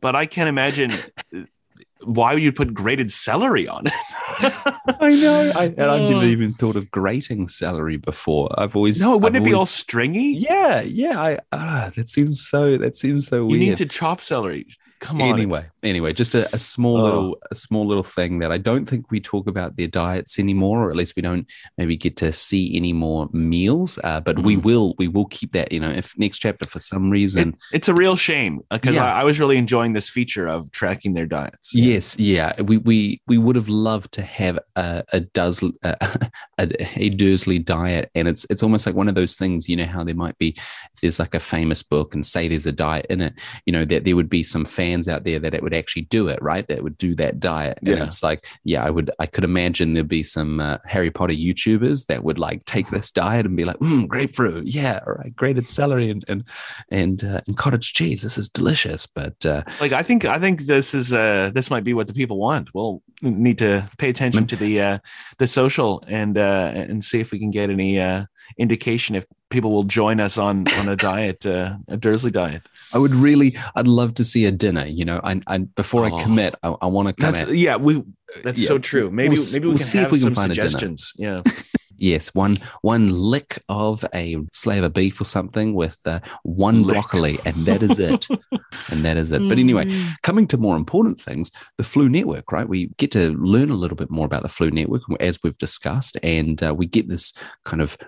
but 0.00 0.14
I 0.14 0.26
can't 0.26 0.48
imagine 0.48 0.92
why 2.04 2.34
would 2.34 2.42
you 2.42 2.52
put 2.52 2.74
grated 2.74 3.10
celery 3.10 3.66
on 3.68 3.86
it. 3.86 3.92
I 5.00 5.10
know, 5.10 5.52
I, 5.54 5.64
and 5.64 5.82
I've 5.82 6.10
never 6.10 6.24
even 6.24 6.54
thought 6.54 6.76
of 6.76 6.90
grating 6.90 7.48
celery 7.48 7.96
before. 7.96 8.48
I've 8.58 8.76
always 8.76 9.00
no, 9.00 9.16
wouldn't 9.16 9.36
I've 9.36 9.42
it 9.42 9.44
be 9.44 9.54
all 9.54 9.66
stringy? 9.66 10.32
Yeah, 10.34 10.82
yeah. 10.82 11.20
I 11.20 11.38
ah, 11.52 11.90
that 11.96 12.08
seems 12.08 12.46
so. 12.46 12.78
That 12.78 12.96
seems 12.96 13.26
so 13.28 13.36
You 13.38 13.44
weird. 13.46 13.60
need 13.60 13.76
to 13.78 13.86
chop 13.86 14.20
celery. 14.20 14.66
Come 15.00 15.22
on. 15.22 15.28
Anyway, 15.28 15.66
anyway, 15.82 16.12
just 16.12 16.34
a, 16.34 16.52
a 16.54 16.58
small 16.58 16.98
oh. 16.98 17.04
little 17.04 17.38
a 17.50 17.54
small 17.54 17.86
little 17.86 18.02
thing 18.02 18.40
that 18.40 18.50
I 18.50 18.58
don't 18.58 18.84
think 18.84 19.10
we 19.10 19.20
talk 19.20 19.46
about 19.46 19.76
their 19.76 19.86
diets 19.86 20.38
anymore, 20.38 20.84
or 20.84 20.90
at 20.90 20.96
least 20.96 21.14
we 21.14 21.22
don't 21.22 21.46
maybe 21.76 21.96
get 21.96 22.16
to 22.18 22.32
see 22.32 22.74
any 22.76 22.92
more 22.92 23.28
meals. 23.32 23.98
Uh, 24.02 24.20
but 24.20 24.36
mm. 24.36 24.44
we 24.44 24.56
will 24.56 24.94
we 24.98 25.06
will 25.06 25.26
keep 25.26 25.52
that. 25.52 25.70
You 25.70 25.80
know, 25.80 25.90
if 25.90 26.18
next 26.18 26.38
chapter 26.38 26.68
for 26.68 26.80
some 26.80 27.10
reason, 27.10 27.50
it, 27.50 27.54
it's 27.72 27.88
a 27.88 27.94
real 27.94 28.16
shame 28.16 28.60
because 28.70 28.96
yeah. 28.96 29.04
I, 29.04 29.20
I, 29.20 29.24
was 29.24 29.38
really 29.38 29.56
enjoying 29.56 29.92
this 29.92 30.10
feature 30.10 30.48
of 30.48 30.70
tracking 30.72 31.14
their 31.14 31.26
diets. 31.26 31.74
Yes, 31.74 32.18
yeah, 32.18 32.60
we 32.60 32.78
we 32.78 33.20
we 33.28 33.38
would 33.38 33.56
have 33.56 33.68
loved 33.68 34.12
to 34.14 34.22
have 34.22 34.58
a 34.74 35.04
a, 35.12 35.20
does, 35.20 35.62
a, 35.82 35.96
a, 36.58 36.88
a 36.96 37.08
Dursley 37.10 37.60
diet, 37.60 38.10
and 38.14 38.26
it's 38.26 38.46
it's 38.50 38.62
almost 38.62 38.84
like 38.84 38.96
one 38.96 39.08
of 39.08 39.14
those 39.14 39.36
things. 39.36 39.68
You 39.68 39.76
know 39.76 39.86
how 39.86 40.02
there 40.02 40.14
might 40.14 40.38
be 40.38 40.48
if 40.56 41.00
there's 41.02 41.20
like 41.20 41.34
a 41.34 41.40
famous 41.40 41.82
book 41.82 42.14
and 42.14 42.26
say 42.26 42.48
there's 42.48 42.66
a 42.66 42.72
diet 42.72 43.06
in 43.08 43.20
it. 43.20 43.34
You 43.64 43.72
know 43.72 43.84
that 43.84 44.04
there 44.04 44.16
would 44.16 44.28
be 44.28 44.42
some 44.42 44.64
fans 44.88 45.08
out 45.08 45.24
there 45.24 45.38
that 45.38 45.54
it 45.54 45.62
would 45.62 45.74
actually 45.74 46.02
do 46.02 46.28
it, 46.28 46.40
right? 46.42 46.66
That 46.68 46.82
would 46.82 46.98
do 46.98 47.14
that 47.16 47.40
diet. 47.40 47.78
And 47.78 47.98
yeah. 47.98 48.04
it's 48.04 48.22
like, 48.22 48.46
yeah, 48.64 48.82
I 48.84 48.90
would, 48.90 49.10
I 49.18 49.26
could 49.26 49.44
imagine 49.44 49.92
there'd 49.92 50.08
be 50.08 50.22
some 50.22 50.60
uh, 50.60 50.78
Harry 50.84 51.10
Potter 51.10 51.34
YouTubers 51.34 52.06
that 52.06 52.24
would 52.24 52.38
like 52.38 52.64
take 52.64 52.88
this 52.90 53.10
diet 53.10 53.46
and 53.46 53.56
be 53.56 53.64
like, 53.64 53.78
mm, 53.78 54.08
grapefruit, 54.08 54.66
yeah, 54.66 55.00
all 55.06 55.14
right, 55.14 55.34
grated 55.34 55.68
celery 55.68 56.10
and 56.10 56.24
and 56.28 56.44
and, 56.90 57.24
uh, 57.24 57.40
and 57.46 57.56
cottage 57.56 57.92
cheese. 57.92 58.22
This 58.22 58.38
is 58.38 58.48
delicious. 58.48 59.06
But 59.06 59.44
uh, 59.44 59.62
like, 59.80 59.92
I 59.92 60.02
think, 60.02 60.24
I 60.24 60.38
think 60.38 60.62
this 60.62 60.94
is, 60.94 61.12
uh, 61.12 61.50
this 61.54 61.70
might 61.70 61.84
be 61.84 61.94
what 61.94 62.06
the 62.06 62.14
people 62.14 62.38
want. 62.38 62.74
We'll 62.74 63.02
need 63.22 63.58
to 63.58 63.88
pay 63.98 64.08
attention 64.10 64.46
to 64.46 64.56
the 64.56 64.80
uh, 64.80 64.98
the 65.38 65.46
social 65.46 66.04
and 66.06 66.38
uh, 66.38 66.72
and 66.74 67.02
see 67.02 67.20
if 67.20 67.32
we 67.32 67.38
can 67.38 67.50
get 67.50 67.70
any 67.70 68.00
uh, 68.00 68.26
indication 68.56 69.14
if 69.14 69.26
people 69.50 69.72
will 69.72 69.84
join 69.84 70.20
us 70.20 70.38
on 70.38 70.66
on 70.78 70.88
a 70.88 70.96
diet, 70.96 71.44
uh, 71.46 71.76
a 71.88 71.96
Dursley 71.96 72.30
diet. 72.30 72.62
I 72.92 72.98
would 72.98 73.14
really, 73.14 73.56
I'd 73.76 73.86
love 73.86 74.14
to 74.14 74.24
see 74.24 74.46
a 74.46 74.52
dinner. 74.52 74.86
You 74.86 75.04
know, 75.04 75.20
and 75.22 75.42
I 75.46 75.58
before 75.58 76.04
oh, 76.04 76.16
I 76.16 76.22
commit, 76.22 76.54
I, 76.62 76.74
I 76.80 76.86
want 76.86 77.08
to 77.08 77.14
come. 77.14 77.32
That's, 77.32 77.50
yeah, 77.50 77.76
we. 77.76 78.02
That's 78.42 78.60
yeah. 78.60 78.68
so 78.68 78.78
true. 78.78 79.10
Maybe 79.10 79.36
we'll, 79.36 79.52
maybe 79.52 79.62
we 79.62 79.68
we'll 79.68 79.78
can 79.78 79.86
see 79.86 79.98
if 80.00 80.12
we 80.12 80.20
can 80.20 80.34
find 80.34 80.50
suggestions. 80.50 81.12
A 81.16 81.22
dinner. 81.22 81.42
Yeah. 81.46 81.52
Yes, 82.00 82.32
one 82.32 82.58
one 82.82 83.10
lick 83.10 83.60
of 83.68 84.04
a 84.14 84.36
slab 84.52 84.84
of 84.84 84.94
beef 84.94 85.20
or 85.20 85.24
something 85.24 85.74
with 85.74 85.98
uh, 86.06 86.20
one 86.44 86.84
lick. 86.84 86.94
broccoli, 86.94 87.40
and 87.44 87.66
that 87.66 87.82
is 87.82 87.98
it. 87.98 88.28
and 88.90 89.04
that 89.04 89.16
is 89.16 89.32
it. 89.32 89.48
But 89.48 89.58
anyway, 89.58 89.86
mm. 89.86 90.12
coming 90.22 90.46
to 90.46 90.56
more 90.56 90.76
important 90.76 91.20
things, 91.20 91.50
the 91.76 91.82
Floo 91.82 92.08
Network, 92.08 92.52
right? 92.52 92.68
We 92.68 92.86
get 92.98 93.10
to 93.12 93.32
learn 93.32 93.70
a 93.70 93.74
little 93.74 93.96
bit 93.96 94.10
more 94.10 94.26
about 94.26 94.42
the 94.42 94.48
Floo 94.48 94.72
Network 94.72 95.02
as 95.18 95.40
we've 95.42 95.58
discussed, 95.58 96.16
and 96.22 96.62
uh, 96.62 96.72
we 96.72 96.86
get 96.86 97.08
this 97.08 97.32
kind 97.64 97.82
of 97.82 97.98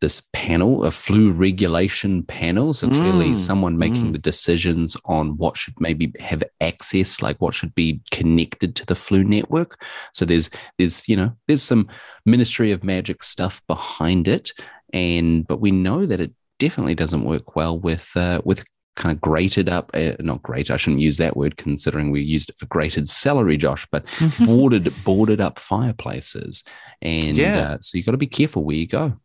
this 0.00 0.22
panel, 0.32 0.84
a 0.84 0.88
Floo 0.88 1.36
regulation 1.36 2.22
panel. 2.22 2.72
So 2.72 2.88
clearly, 2.88 3.30
mm. 3.30 3.38
someone 3.38 3.78
making 3.78 4.08
mm. 4.08 4.12
the 4.12 4.18
decisions 4.18 4.96
on 5.04 5.36
what 5.36 5.56
should 5.56 5.78
maybe 5.78 6.12
have 6.20 6.42
access, 6.60 7.20
like 7.20 7.40
what 7.40 7.54
should 7.54 7.74
be 7.74 8.00
connected 8.10 8.74
to 8.76 8.86
the 8.86 8.94
Floo 8.94 9.24
network. 9.24 9.84
So 10.12 10.24
there's 10.24 10.50
there's 10.78 11.08
you 11.08 11.16
know 11.16 11.36
there's 11.46 11.62
some 11.62 11.88
Ministry 12.24 12.72
of 12.72 12.84
Magic 12.84 13.22
stuff 13.22 13.62
behind 13.66 14.26
it, 14.26 14.52
and 14.92 15.46
but 15.46 15.60
we 15.60 15.70
know 15.70 16.06
that 16.06 16.20
it 16.20 16.32
definitely 16.58 16.94
doesn't 16.94 17.24
work 17.24 17.54
well 17.54 17.78
with 17.78 18.10
uh, 18.16 18.40
with 18.44 18.64
kind 18.96 19.14
of 19.14 19.20
grated 19.20 19.68
up, 19.68 19.90
uh, 19.94 20.12
not 20.20 20.42
great. 20.42 20.70
I 20.70 20.76
shouldn't 20.76 21.00
use 21.00 21.16
that 21.16 21.36
word 21.36 21.56
considering 21.56 22.10
we 22.10 22.22
used 22.22 22.50
it 22.50 22.58
for 22.58 22.66
grated 22.66 23.08
celery, 23.08 23.56
Josh, 23.56 23.86
but 23.90 24.04
boarded 24.44 24.92
boarded 25.04 25.40
up 25.40 25.58
fireplaces, 25.58 26.64
and 27.02 27.36
yeah. 27.36 27.58
uh, 27.58 27.78
so 27.80 27.96
you've 27.96 28.06
got 28.06 28.12
to 28.12 28.18
be 28.18 28.26
careful 28.26 28.64
where 28.64 28.76
you 28.76 28.86
go. 28.86 29.18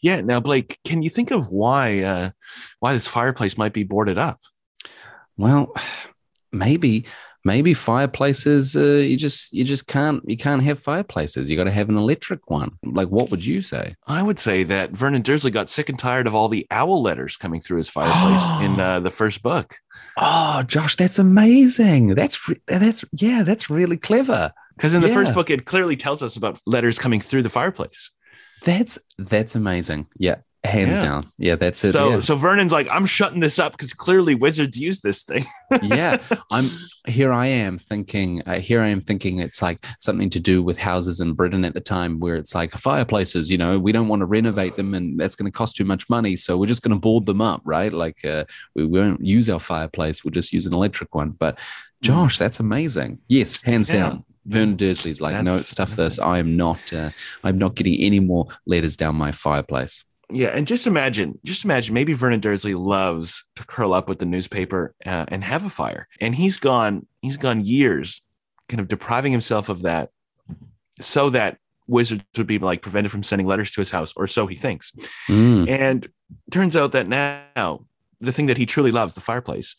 Yeah. 0.00 0.20
Now, 0.20 0.40
Blake, 0.40 0.78
can 0.84 1.02
you 1.02 1.10
think 1.10 1.30
of 1.30 1.50
why 1.50 2.02
uh, 2.02 2.30
why 2.80 2.92
this 2.92 3.06
fireplace 3.06 3.56
might 3.56 3.72
be 3.72 3.84
boarded 3.84 4.18
up? 4.18 4.40
Well, 5.36 5.74
maybe 6.52 7.06
maybe 7.44 7.74
fireplaces 7.74 8.76
uh, 8.76 8.80
you 8.80 9.16
just 9.16 9.52
you 9.52 9.64
just 9.64 9.86
can't 9.86 10.22
you 10.28 10.36
can't 10.36 10.62
have 10.62 10.78
fireplaces 10.78 11.50
you 11.50 11.56
got 11.56 11.64
to 11.64 11.70
have 11.70 11.88
an 11.88 11.96
electric 11.96 12.50
one 12.50 12.70
like 12.84 13.08
what 13.08 13.30
would 13.30 13.44
you 13.44 13.60
say 13.60 13.94
i 14.06 14.22
would 14.22 14.38
say 14.38 14.62
that 14.62 14.90
vernon 14.92 15.22
dursley 15.22 15.50
got 15.50 15.68
sick 15.68 15.88
and 15.88 15.98
tired 15.98 16.26
of 16.26 16.34
all 16.34 16.48
the 16.48 16.66
owl 16.70 17.02
letters 17.02 17.36
coming 17.36 17.60
through 17.60 17.78
his 17.78 17.88
fireplace 17.88 18.46
in 18.62 18.78
uh, 18.78 19.00
the 19.00 19.10
first 19.10 19.42
book 19.42 19.76
oh 20.18 20.62
josh 20.64 20.96
that's 20.96 21.18
amazing 21.18 22.14
that's 22.14 22.38
that's 22.66 23.04
yeah 23.12 23.42
that's 23.42 23.68
really 23.68 23.96
clever 23.96 24.52
because 24.76 24.94
in 24.94 25.00
the 25.00 25.08
yeah. 25.08 25.14
first 25.14 25.34
book 25.34 25.50
it 25.50 25.64
clearly 25.64 25.96
tells 25.96 26.22
us 26.22 26.36
about 26.36 26.60
letters 26.66 26.98
coming 26.98 27.20
through 27.20 27.42
the 27.42 27.48
fireplace 27.48 28.10
that's 28.64 28.98
that's 29.18 29.54
amazing. 29.54 30.06
Yeah 30.16 30.36
hands 30.64 30.94
yeah. 30.94 31.02
down. 31.02 31.24
Yeah 31.38 31.56
that's 31.56 31.82
it. 31.82 31.92
So 31.92 32.10
yeah. 32.10 32.20
so 32.20 32.36
vernon's 32.36 32.72
like 32.72 32.86
i'm 32.90 33.06
shutting 33.06 33.40
this 33.40 33.58
up 33.58 33.72
because 33.72 33.92
clearly 33.92 34.34
wizards 34.34 34.78
use 34.78 35.00
this 35.00 35.24
thing. 35.24 35.44
Yeah 35.82 36.18
i'm 36.50 36.68
here 37.06 37.32
i 37.32 37.46
am 37.46 37.78
thinking 37.78 38.42
uh, 38.46 38.60
here 38.60 38.80
i 38.80 38.86
am 38.86 39.00
thinking 39.00 39.38
it's 39.38 39.60
like 39.60 39.84
something 39.98 40.30
to 40.30 40.38
do 40.38 40.62
with 40.62 40.78
houses 40.78 41.20
in 41.20 41.32
britain 41.32 41.64
at 41.64 41.74
the 41.74 41.80
time 41.80 42.20
where 42.20 42.36
it's 42.36 42.54
like 42.54 42.72
fireplaces 42.72 43.50
you 43.50 43.58
know 43.58 43.78
we 43.78 43.90
don't 43.90 44.06
want 44.06 44.20
to 44.20 44.26
renovate 44.26 44.76
them 44.76 44.94
and 44.94 45.18
that's 45.18 45.34
going 45.34 45.50
to 45.50 45.56
cost 45.56 45.74
too 45.74 45.84
much 45.84 46.08
money 46.08 46.36
so 46.36 46.56
we're 46.56 46.66
just 46.66 46.82
going 46.82 46.94
to 46.94 47.00
board 47.00 47.26
them 47.26 47.40
up 47.40 47.62
right? 47.64 47.92
Like 47.92 48.24
uh, 48.24 48.44
we 48.74 48.84
won't 48.84 49.24
use 49.24 49.50
our 49.50 49.60
fireplace 49.60 50.24
we'll 50.24 50.30
just 50.30 50.52
use 50.52 50.66
an 50.66 50.74
electric 50.74 51.14
one. 51.14 51.30
But 51.30 51.58
josh 52.02 52.38
that's 52.38 52.60
amazing. 52.60 53.18
Yes 53.28 53.60
hands 53.62 53.88
yeah. 53.88 53.96
down 53.96 54.24
Vernon 54.44 54.76
Dursley's 54.76 55.20
like, 55.20 55.32
that's, 55.32 55.44
no, 55.44 55.58
stuff 55.58 55.96
this. 55.96 56.18
I 56.18 56.38
am 56.38 56.56
not. 56.56 56.92
Uh, 56.92 57.10
I'm 57.44 57.58
not 57.58 57.74
getting 57.74 58.00
any 58.00 58.20
more 58.20 58.48
letters 58.66 58.96
down 58.96 59.14
my 59.14 59.32
fireplace. 59.32 60.04
Yeah, 60.30 60.48
and 60.48 60.66
just 60.66 60.86
imagine, 60.86 61.38
just 61.44 61.64
imagine, 61.64 61.92
maybe 61.92 62.14
Vernon 62.14 62.40
Dursley 62.40 62.74
loves 62.74 63.44
to 63.56 63.64
curl 63.66 63.92
up 63.92 64.08
with 64.08 64.18
the 64.18 64.24
newspaper 64.24 64.94
uh, 65.04 65.26
and 65.28 65.44
have 65.44 65.66
a 65.66 65.68
fire, 65.68 66.08
and 66.20 66.34
he's 66.34 66.58
gone, 66.58 67.06
he's 67.20 67.36
gone 67.36 67.64
years, 67.64 68.22
kind 68.66 68.80
of 68.80 68.88
depriving 68.88 69.30
himself 69.30 69.68
of 69.68 69.82
that, 69.82 70.08
so 71.00 71.28
that 71.30 71.58
wizards 71.86 72.24
would 72.38 72.46
be 72.46 72.58
like 72.58 72.80
prevented 72.80 73.12
from 73.12 73.22
sending 73.22 73.46
letters 73.46 73.70
to 73.72 73.80
his 73.82 73.90
house, 73.90 74.14
or 74.16 74.26
so 74.26 74.46
he 74.46 74.54
thinks. 74.54 74.92
Mm. 75.28 75.68
And 75.68 76.08
turns 76.50 76.76
out 76.76 76.92
that 76.92 77.08
now 77.08 77.84
the 78.20 78.32
thing 78.32 78.46
that 78.46 78.56
he 78.56 78.64
truly 78.64 78.90
loves, 78.90 79.12
the 79.12 79.20
fireplace, 79.20 79.76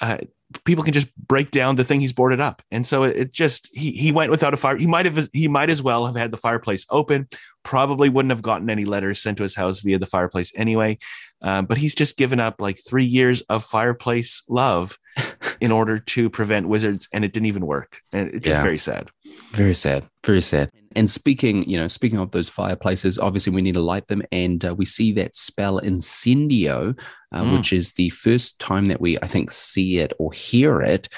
uh, 0.00 0.18
people 0.64 0.84
can 0.84 0.92
just 0.92 1.14
break 1.16 1.50
down 1.50 1.76
the 1.76 1.84
thing 1.84 2.00
he's 2.00 2.12
boarded 2.12 2.40
up. 2.40 2.62
And 2.70 2.86
so 2.86 3.04
it, 3.04 3.16
it, 3.16 3.32
just 3.32 3.68
he 3.72 3.92
he 3.92 4.12
went 4.12 4.30
without 4.30 4.54
a 4.54 4.56
fire. 4.56 4.76
He 4.76 4.86
might 4.86 5.06
have 5.06 5.28
he 5.32 5.48
might 5.48 5.70
as 5.70 5.82
well 5.82 6.06
have 6.06 6.16
had 6.16 6.30
the 6.30 6.36
fireplace 6.36 6.86
open. 6.90 7.28
Probably 7.62 8.08
wouldn't 8.08 8.30
have 8.30 8.42
gotten 8.42 8.70
any 8.70 8.84
letters 8.84 9.20
sent 9.20 9.38
to 9.38 9.42
his 9.42 9.54
house 9.54 9.80
via 9.80 9.98
the 9.98 10.06
fireplace 10.06 10.52
anyway. 10.54 10.98
Um, 11.42 11.66
but 11.66 11.78
he's 11.78 11.94
just 11.94 12.16
given 12.16 12.40
up 12.40 12.60
like 12.60 12.78
three 12.86 13.04
years 13.04 13.40
of 13.42 13.64
fireplace 13.64 14.42
love 14.48 14.98
in 15.60 15.72
order 15.72 15.98
to 15.98 16.30
prevent 16.30 16.68
wizards 16.68 17.08
and 17.12 17.24
it 17.24 17.32
didn't 17.32 17.46
even 17.46 17.66
work. 17.66 18.00
And 18.12 18.28
it's 18.34 18.46
yeah. 18.46 18.62
very 18.62 18.78
sad. 18.78 19.10
Very 19.52 19.74
sad 19.74 20.08
very 20.26 20.42
sad 20.42 20.70
and 20.96 21.10
speaking, 21.10 21.68
you 21.68 21.76
know, 21.76 21.88
speaking 21.88 22.18
of 22.18 22.30
those 22.30 22.48
fireplaces, 22.48 23.18
obviously 23.18 23.52
we 23.52 23.60
need 23.60 23.74
to 23.74 23.80
light 23.80 24.08
them, 24.08 24.22
and 24.32 24.64
uh, 24.64 24.74
we 24.74 24.86
see 24.86 25.12
that 25.12 25.36
spell 25.36 25.78
incendio, 25.78 26.98
uh, 27.32 27.42
mm. 27.42 27.56
which 27.56 27.70
is 27.70 27.92
the 27.92 28.08
first 28.10 28.58
time 28.60 28.88
that 28.88 29.00
we, 29.00 29.18
I 29.20 29.26
think, 29.26 29.50
see 29.50 29.98
it 29.98 30.14
or 30.18 30.32
hear 30.32 30.80
it. 30.80 31.10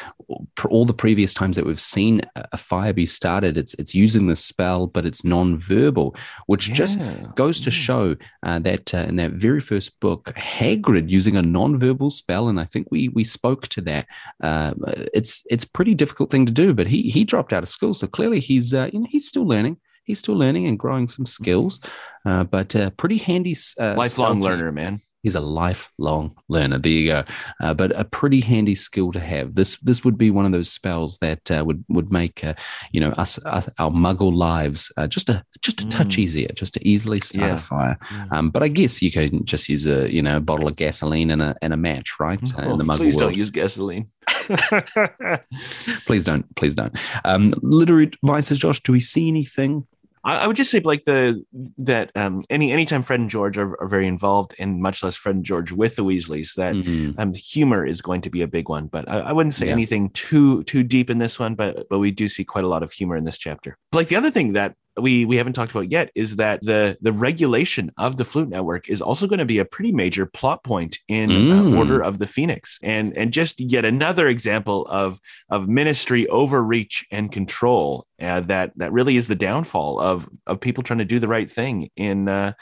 All 0.68 0.84
the 0.84 0.92
previous 0.92 1.32
times 1.32 1.54
that 1.54 1.64
we've 1.64 1.80
seen 1.80 2.22
a 2.34 2.56
fire 2.56 2.92
be 2.92 3.06
started, 3.06 3.56
it's 3.56 3.74
it's 3.74 3.94
using 3.94 4.26
the 4.26 4.34
spell, 4.34 4.88
but 4.88 5.06
it's 5.06 5.22
non-verbal, 5.22 6.16
which 6.46 6.68
yeah. 6.68 6.74
just 6.74 7.00
goes 7.36 7.60
to 7.60 7.70
mm. 7.70 7.72
show 7.72 8.16
uh, 8.42 8.58
that 8.58 8.92
uh, 8.92 9.06
in 9.08 9.14
that 9.16 9.32
very 9.32 9.60
first 9.60 10.00
book, 10.00 10.24
Hagrid 10.34 11.08
using 11.08 11.36
a 11.36 11.42
non-verbal 11.42 12.10
spell, 12.10 12.48
and 12.48 12.58
I 12.58 12.64
think 12.64 12.88
we 12.90 13.10
we 13.10 13.22
spoke 13.22 13.68
to 13.68 13.80
that. 13.82 14.06
Uh, 14.42 14.74
it's 15.14 15.44
it's 15.48 15.64
pretty 15.64 15.94
difficult 15.94 16.32
thing 16.32 16.46
to 16.46 16.52
do, 16.52 16.74
but 16.74 16.88
he 16.88 17.02
he 17.10 17.22
dropped 17.22 17.52
out 17.52 17.62
of 17.62 17.68
school, 17.68 17.94
so 17.94 18.08
clearly 18.08 18.40
he's 18.40 18.74
uh, 18.74 18.90
you 18.98 19.04
know 19.04 19.08
he's 19.10 19.28
still 19.28 19.46
learning 19.46 19.78
he's 20.08 20.18
still 20.18 20.34
learning 20.34 20.66
and 20.66 20.78
growing 20.78 21.06
some 21.06 21.26
skills, 21.26 21.80
uh, 22.24 22.42
but 22.42 22.74
uh, 22.74 22.90
pretty 22.90 23.18
handy. 23.18 23.54
Uh, 23.78 23.94
lifelong 23.94 24.40
learner, 24.40 24.72
man. 24.72 25.00
He's 25.22 25.34
a 25.34 25.40
lifelong 25.40 26.32
learner. 26.48 26.78
There 26.78 26.92
you 26.92 27.08
go. 27.08 27.24
Uh, 27.60 27.74
but 27.74 27.98
a 27.98 28.04
pretty 28.04 28.40
handy 28.40 28.74
skill 28.74 29.12
to 29.12 29.20
have. 29.20 29.54
This 29.54 29.76
this 29.78 30.04
would 30.04 30.16
be 30.16 30.30
one 30.30 30.46
of 30.46 30.52
those 30.52 30.70
spells 30.70 31.18
that 31.18 31.50
uh, 31.50 31.64
would 31.66 31.84
would 31.88 32.12
make 32.12 32.44
uh, 32.44 32.54
you 32.92 33.00
know 33.00 33.10
us, 33.12 33.42
us, 33.44 33.68
our 33.78 33.90
Muggle 33.90 34.32
lives 34.32 34.92
just 35.08 35.28
a 35.28 35.44
just 35.60 35.80
a 35.80 35.88
touch 35.88 36.16
mm. 36.16 36.18
easier, 36.18 36.48
just 36.54 36.74
to 36.74 36.88
easily 36.88 37.20
start 37.20 37.48
yeah. 37.48 37.54
a 37.54 37.58
fire. 37.58 37.98
Mm. 38.08 38.32
Um, 38.32 38.50
but 38.50 38.62
I 38.62 38.68
guess 38.68 39.02
you 39.02 39.10
can 39.10 39.44
just 39.44 39.68
use 39.68 39.86
a 39.86 40.12
you 40.12 40.22
know 40.22 40.36
a 40.36 40.40
bottle 40.40 40.68
of 40.68 40.76
gasoline 40.76 41.30
and 41.30 41.42
a 41.42 41.56
and 41.62 41.72
a 41.72 41.76
match, 41.76 42.20
right? 42.20 42.40
Oh, 42.56 42.72
in 42.72 42.78
the 42.78 42.84
Muggle 42.84 42.98
please 42.98 43.16
world. 43.16 43.30
don't 43.32 43.36
use 43.36 43.50
gasoline. 43.50 44.08
please 46.06 46.24
don't, 46.24 46.56
please 46.56 46.74
don't. 46.74 46.96
Um, 47.24 47.54
literary 47.62 48.10
advices, 48.22 48.58
Josh. 48.58 48.82
Do 48.82 48.92
we 48.92 49.00
see 49.00 49.28
anything 49.28 49.86
I, 50.28 50.46
would 50.46 50.56
just 50.56 50.70
say 50.70 50.80
like 50.80 51.04
the 51.04 51.42
that 51.78 52.10
um, 52.14 52.44
any 52.50 52.72
anytime 52.72 53.02
Fred 53.02 53.20
and 53.20 53.30
George 53.30 53.56
are, 53.56 53.80
are, 53.80 53.88
very 53.88 54.06
involved, 54.06 54.54
and 54.58 54.80
much 54.82 55.02
less 55.02 55.16
Fred 55.16 55.36
and 55.36 55.44
George 55.44 55.72
with 55.72 55.96
the 55.96 56.04
Weasleys, 56.04 56.54
that 56.54 56.74
mm-hmm. 56.74 57.18
um, 57.18 57.34
humor 57.34 57.86
is 57.86 58.02
going 58.02 58.20
to 58.22 58.30
be 58.30 58.42
a 58.42 58.46
big 58.46 58.68
one. 58.68 58.88
But 58.88 59.08
I, 59.08 59.18
I 59.18 59.32
wouldn't 59.32 59.54
say 59.54 59.66
yeah. 59.66 59.72
anything 59.72 60.10
too 60.10 60.62
too 60.64 60.82
deep 60.82 61.10
in 61.10 61.18
this 61.18 61.38
one. 61.38 61.54
But 61.54 61.88
but 61.88 61.98
we 61.98 62.10
do 62.10 62.28
see 62.28 62.44
quite 62.44 62.64
a 62.64 62.68
lot 62.68 62.82
of 62.82 62.92
humor 62.92 63.16
in 63.16 63.24
this 63.24 63.38
chapter. 63.38 63.78
Like 63.92 64.08
the 64.08 64.16
other 64.16 64.30
thing 64.30 64.52
that 64.52 64.74
we 65.00 65.24
we 65.24 65.36
haven't 65.36 65.52
talked 65.54 65.70
about 65.70 65.90
yet 65.90 66.10
is 66.14 66.36
that 66.36 66.60
the 66.62 66.96
the 67.00 67.12
regulation 67.12 67.90
of 67.96 68.16
the 68.16 68.24
Floo 68.24 68.46
Network 68.46 68.88
is 68.88 69.00
also 69.02 69.26
going 69.26 69.38
to 69.38 69.44
be 69.44 69.58
a 69.58 69.64
pretty 69.64 69.92
major 69.92 70.26
plot 70.26 70.62
point 70.64 70.98
in 71.08 71.30
uh, 71.30 71.34
Mm. 71.34 71.72
uh, 71.74 71.76
Order 71.78 72.02
of 72.02 72.18
the 72.18 72.26
Phoenix, 72.26 72.78
and 72.82 73.16
and 73.16 73.32
just 73.32 73.60
yet 73.60 73.84
another 73.84 74.28
example 74.28 74.86
of 74.88 75.20
of 75.50 75.68
ministry 75.68 76.26
overreach 76.28 77.06
and 77.10 77.30
control 77.32 78.06
uh, 78.22 78.40
that 78.40 78.72
that 78.76 78.92
really 78.92 79.16
is 79.16 79.28
the 79.28 79.34
downfall 79.34 80.00
of 80.00 80.28
of 80.46 80.60
people 80.60 80.82
trying 80.82 80.98
to 80.98 81.04
do 81.04 81.18
the 81.18 81.28
right 81.28 81.50
thing 81.50 81.90
in. 81.96 82.28
Uh, 82.28 82.52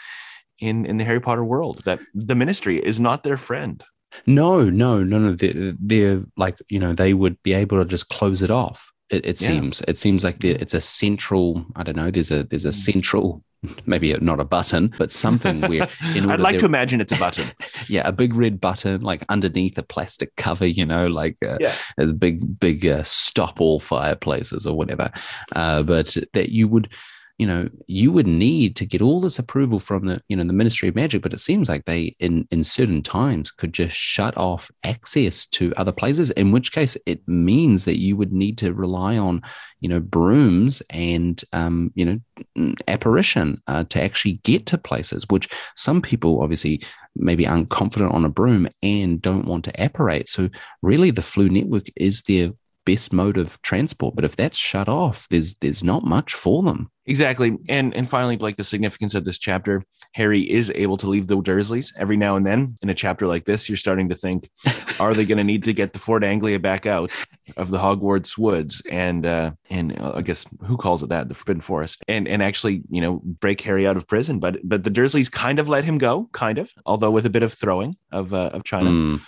in, 0.58 0.86
in 0.86 0.96
the 0.96 1.04
Harry 1.04 1.20
Potter 1.20 1.44
world, 1.44 1.82
that 1.84 2.00
the 2.14 2.34
ministry 2.34 2.78
is 2.82 2.98
not 2.98 3.22
their 3.24 3.36
friend. 3.36 3.84
No, 4.26 4.64
no, 4.70 5.02
no, 5.04 5.18
no. 5.18 5.34
They're, 5.34 5.74
they're 5.78 6.24
like, 6.38 6.56
you 6.70 6.78
know, 6.78 6.94
they 6.94 7.12
would 7.12 7.42
be 7.42 7.52
able 7.52 7.76
to 7.76 7.84
just 7.84 8.08
close 8.08 8.40
it 8.40 8.50
off. 8.50 8.90
It, 9.10 9.24
it 9.26 9.40
Yeah. 9.40 9.48
seems. 9.48 9.80
It 9.82 9.96
seems 9.98 10.24
like 10.24 10.40
there- 10.40 10.56
it's 10.60 10.74
a 10.74 10.80
central. 10.80 11.64
I 11.76 11.82
don't 11.82 11.96
know. 11.96 12.10
There's 12.10 12.30
a 12.30 12.42
there's 12.44 12.64
a 12.64 12.72
central, 12.72 13.44
maybe 13.86 14.12
not 14.20 14.40
a 14.40 14.44
button, 14.44 14.92
but 14.98 15.10
something 15.10 15.60
where. 15.62 15.88
In 16.16 16.28
I'd 16.30 16.40
like 16.40 16.52
there- 16.54 16.60
to 16.60 16.66
imagine 16.66 17.00
it's 17.00 17.12
a 17.12 17.16
button. 17.16 17.46
yeah, 17.88 18.02
a 18.06 18.12
big 18.12 18.34
red 18.34 18.60
button 18.60 19.02
like 19.02 19.24
underneath 19.28 19.78
a 19.78 19.82
plastic 19.84 20.34
cover. 20.36 20.66
You 20.66 20.86
know, 20.86 21.06
like 21.06 21.36
uh, 21.44 21.58
Yeah. 21.60 21.72
a 21.98 22.06
big 22.06 22.58
big 22.58 22.84
uh, 22.86 23.04
stop 23.04 23.60
all 23.60 23.78
fireplaces 23.80 24.66
or 24.66 24.76
whatever. 24.76 25.10
Uh, 25.54 25.82
but 25.82 26.16
that 26.32 26.50
you 26.50 26.66
would. 26.68 26.92
You 27.38 27.46
know, 27.46 27.68
you 27.86 28.12
would 28.12 28.26
need 28.26 28.76
to 28.76 28.86
get 28.86 29.02
all 29.02 29.20
this 29.20 29.38
approval 29.38 29.78
from 29.78 30.06
the, 30.06 30.22
you 30.28 30.36
know, 30.36 30.44
the 30.44 30.54
Ministry 30.54 30.88
of 30.88 30.94
Magic, 30.94 31.20
but 31.20 31.34
it 31.34 31.38
seems 31.38 31.68
like 31.68 31.84
they, 31.84 32.16
in 32.18 32.46
in 32.50 32.64
certain 32.64 33.02
times, 33.02 33.50
could 33.50 33.74
just 33.74 33.94
shut 33.94 34.34
off 34.38 34.70
access 34.84 35.44
to 35.46 35.74
other 35.76 35.92
places. 35.92 36.30
In 36.30 36.50
which 36.50 36.72
case, 36.72 36.96
it 37.04 37.20
means 37.28 37.84
that 37.84 37.98
you 37.98 38.16
would 38.16 38.32
need 38.32 38.56
to 38.58 38.72
rely 38.72 39.18
on, 39.18 39.42
you 39.80 39.88
know, 39.88 40.00
brooms 40.00 40.82
and, 40.88 41.42
um, 41.52 41.92
you 41.94 42.04
know, 42.06 42.72
apparition 42.88 43.60
uh, 43.66 43.84
to 43.84 44.02
actually 44.02 44.40
get 44.42 44.64
to 44.66 44.78
places. 44.78 45.26
Which 45.28 45.48
some 45.74 46.00
people 46.00 46.40
obviously 46.42 46.82
maybe 47.14 47.46
aren't 47.46 47.68
confident 47.68 48.12
on 48.12 48.24
a 48.24 48.30
broom 48.30 48.66
and 48.82 49.20
don't 49.20 49.46
want 49.46 49.64
to 49.66 49.72
apparate. 49.84 50.30
So 50.30 50.48
really, 50.80 51.10
the 51.10 51.22
Floo 51.22 51.50
Network 51.50 51.86
is 51.96 52.22
their 52.22 52.52
best 52.86 53.12
mode 53.12 53.36
of 53.36 53.60
transport. 53.60 54.14
But 54.14 54.24
if 54.24 54.36
that's 54.36 54.56
shut 54.56 54.88
off, 54.88 55.28
there's 55.28 55.56
there's 55.56 55.84
not 55.84 56.04
much 56.04 56.32
for 56.32 56.62
them. 56.62 56.90
Exactly. 57.04 57.56
And 57.68 57.94
and 57.94 58.08
finally, 58.08 58.38
like 58.38 58.56
the 58.56 58.64
significance 58.64 59.14
of 59.14 59.24
this 59.24 59.38
chapter, 59.38 59.82
Harry 60.12 60.40
is 60.40 60.72
able 60.74 60.96
to 60.98 61.06
leave 61.06 61.26
the 61.26 61.36
Dursleys 61.36 61.92
every 61.98 62.16
now 62.16 62.36
and 62.36 62.46
then. 62.46 62.76
In 62.82 62.88
a 62.88 62.94
chapter 62.94 63.26
like 63.26 63.44
this, 63.44 63.68
you're 63.68 63.76
starting 63.76 64.08
to 64.08 64.14
think, 64.14 64.48
are 65.00 65.12
they 65.12 65.26
going 65.26 65.38
to 65.38 65.44
need 65.44 65.64
to 65.64 65.74
get 65.74 65.92
the 65.92 65.98
Ford 65.98 66.24
Anglia 66.24 66.58
back 66.58 66.86
out 66.86 67.12
of 67.56 67.70
the 67.70 67.78
Hogwarts 67.78 68.38
woods 68.38 68.82
and 68.90 69.26
uh, 69.26 69.52
and 69.68 70.00
uh, 70.00 70.12
I 70.16 70.22
guess 70.22 70.46
who 70.64 70.76
calls 70.76 71.02
it 71.02 71.10
that, 71.10 71.28
the 71.28 71.34
Forbidden 71.34 71.60
Forest, 71.60 72.02
and 72.08 72.26
and 72.26 72.42
actually 72.42 72.82
you 72.88 73.02
know 73.02 73.20
break 73.24 73.60
Harry 73.60 73.86
out 73.86 73.96
of 73.96 74.08
prison? 74.08 74.40
But 74.40 74.58
but 74.64 74.84
the 74.84 74.90
Dursleys 74.90 75.30
kind 75.30 75.58
of 75.58 75.68
let 75.68 75.84
him 75.84 75.98
go, 75.98 76.28
kind 76.32 76.58
of, 76.58 76.70
although 76.86 77.10
with 77.10 77.26
a 77.26 77.30
bit 77.30 77.42
of 77.42 77.52
throwing 77.52 77.96
of 78.10 78.32
uh, 78.32 78.50
of 78.52 78.64
China. 78.64 78.90
Mm. 78.90 79.20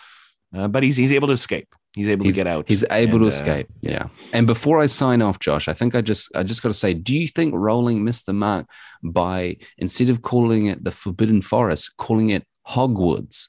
Uh, 0.57 0.67
but 0.67 0.83
he's 0.83 0.97
he's 0.97 1.13
able 1.13 1.29
to 1.29 1.35
escape. 1.35 1.69
He's 1.99 2.09
able 2.09 2.25
He's- 2.25 2.37
to 2.37 2.41
get 2.41 2.47
out. 2.47 2.65
He's 2.69 2.85
able 2.91 3.15
And, 3.15 3.21
to 3.23 3.27
uh, 3.27 3.29
escape. 3.31 3.69
yeah. 3.81 4.09
And 4.33 4.47
before 4.47 4.79
I 4.79 4.87
sign 4.87 5.21
off, 5.21 5.39
Josh, 5.41 5.67
I 5.69 5.73
think 5.75 5.95
I 5.95 6.01
just 6.01 6.31
I 6.35 6.43
just 6.45 6.63
got 6.63 6.69
to 6.71 6.75
say, 6.75 6.95
do 6.95 7.17
you 7.19 7.27
think 7.29 7.53
Rowling 7.57 8.05
missed 8.05 8.27
the 8.27 8.33
mark 8.33 8.67
by 9.03 9.57
instead 9.79 10.09
of 10.09 10.23
calling 10.23 10.67
it 10.67 10.85
the 10.85 10.93
Forbidden 10.93 11.43
Forest, 11.43 11.97
calling 11.97 12.31
it 12.31 12.45
Hogwarts? 12.69 13.49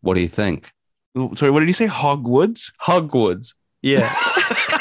What 0.00 0.14
do 0.14 0.20
you 0.20 0.28
think? 0.28 0.70
sorry, 1.36 1.50
what 1.50 1.60
did 1.60 1.68
you 1.68 1.72
say? 1.74 1.86
Hogwoods? 1.86 2.72
Hogwarts. 2.82 3.54
Yeah. 3.82 4.14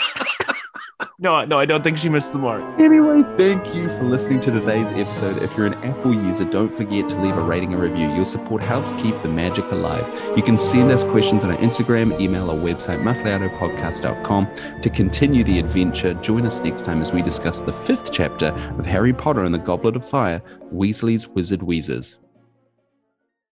No, 1.17 1.45
no, 1.45 1.57
I 1.57 1.65
don't 1.65 1.81
think 1.81 1.97
she 1.97 2.09
missed 2.09 2.33
the 2.33 2.39
mark. 2.39 2.61
Anyway, 2.77 3.23
thank 3.37 3.73
you 3.73 3.87
for 3.87 4.03
listening 4.03 4.41
to 4.41 4.51
today's 4.51 4.91
episode. 4.91 5.41
If 5.41 5.55
you're 5.55 5.65
an 5.65 5.75
Apple 5.75 6.13
user, 6.13 6.43
don't 6.43 6.69
forget 6.69 7.07
to 7.07 7.21
leave 7.21 7.37
a 7.37 7.41
rating 7.41 7.71
and 7.71 7.81
review. 7.81 8.09
Your 8.13 8.25
support 8.25 8.61
helps 8.61 8.91
keep 9.01 9.21
the 9.21 9.29
magic 9.29 9.63
alive. 9.71 10.05
You 10.35 10.43
can 10.43 10.57
send 10.57 10.91
us 10.91 11.05
questions 11.05 11.45
on 11.45 11.51
our 11.51 11.57
Instagram, 11.57 12.19
email, 12.19 12.51
or 12.51 12.57
website, 12.57 13.01
muffliatopodcast.com. 13.01 14.81
To 14.81 14.89
continue 14.89 15.45
the 15.45 15.57
adventure, 15.57 16.15
join 16.15 16.45
us 16.45 16.59
next 16.59 16.83
time 16.83 17.01
as 17.01 17.13
we 17.13 17.21
discuss 17.21 17.61
the 17.61 17.71
fifth 17.71 18.11
chapter 18.11 18.47
of 18.77 18.85
Harry 18.85 19.13
Potter 19.13 19.45
and 19.45 19.53
the 19.53 19.59
Goblet 19.59 19.95
of 19.95 20.03
Fire, 20.03 20.41
Weasley's 20.73 21.29
Wizard 21.29 21.61
Wheezers. 21.61 22.17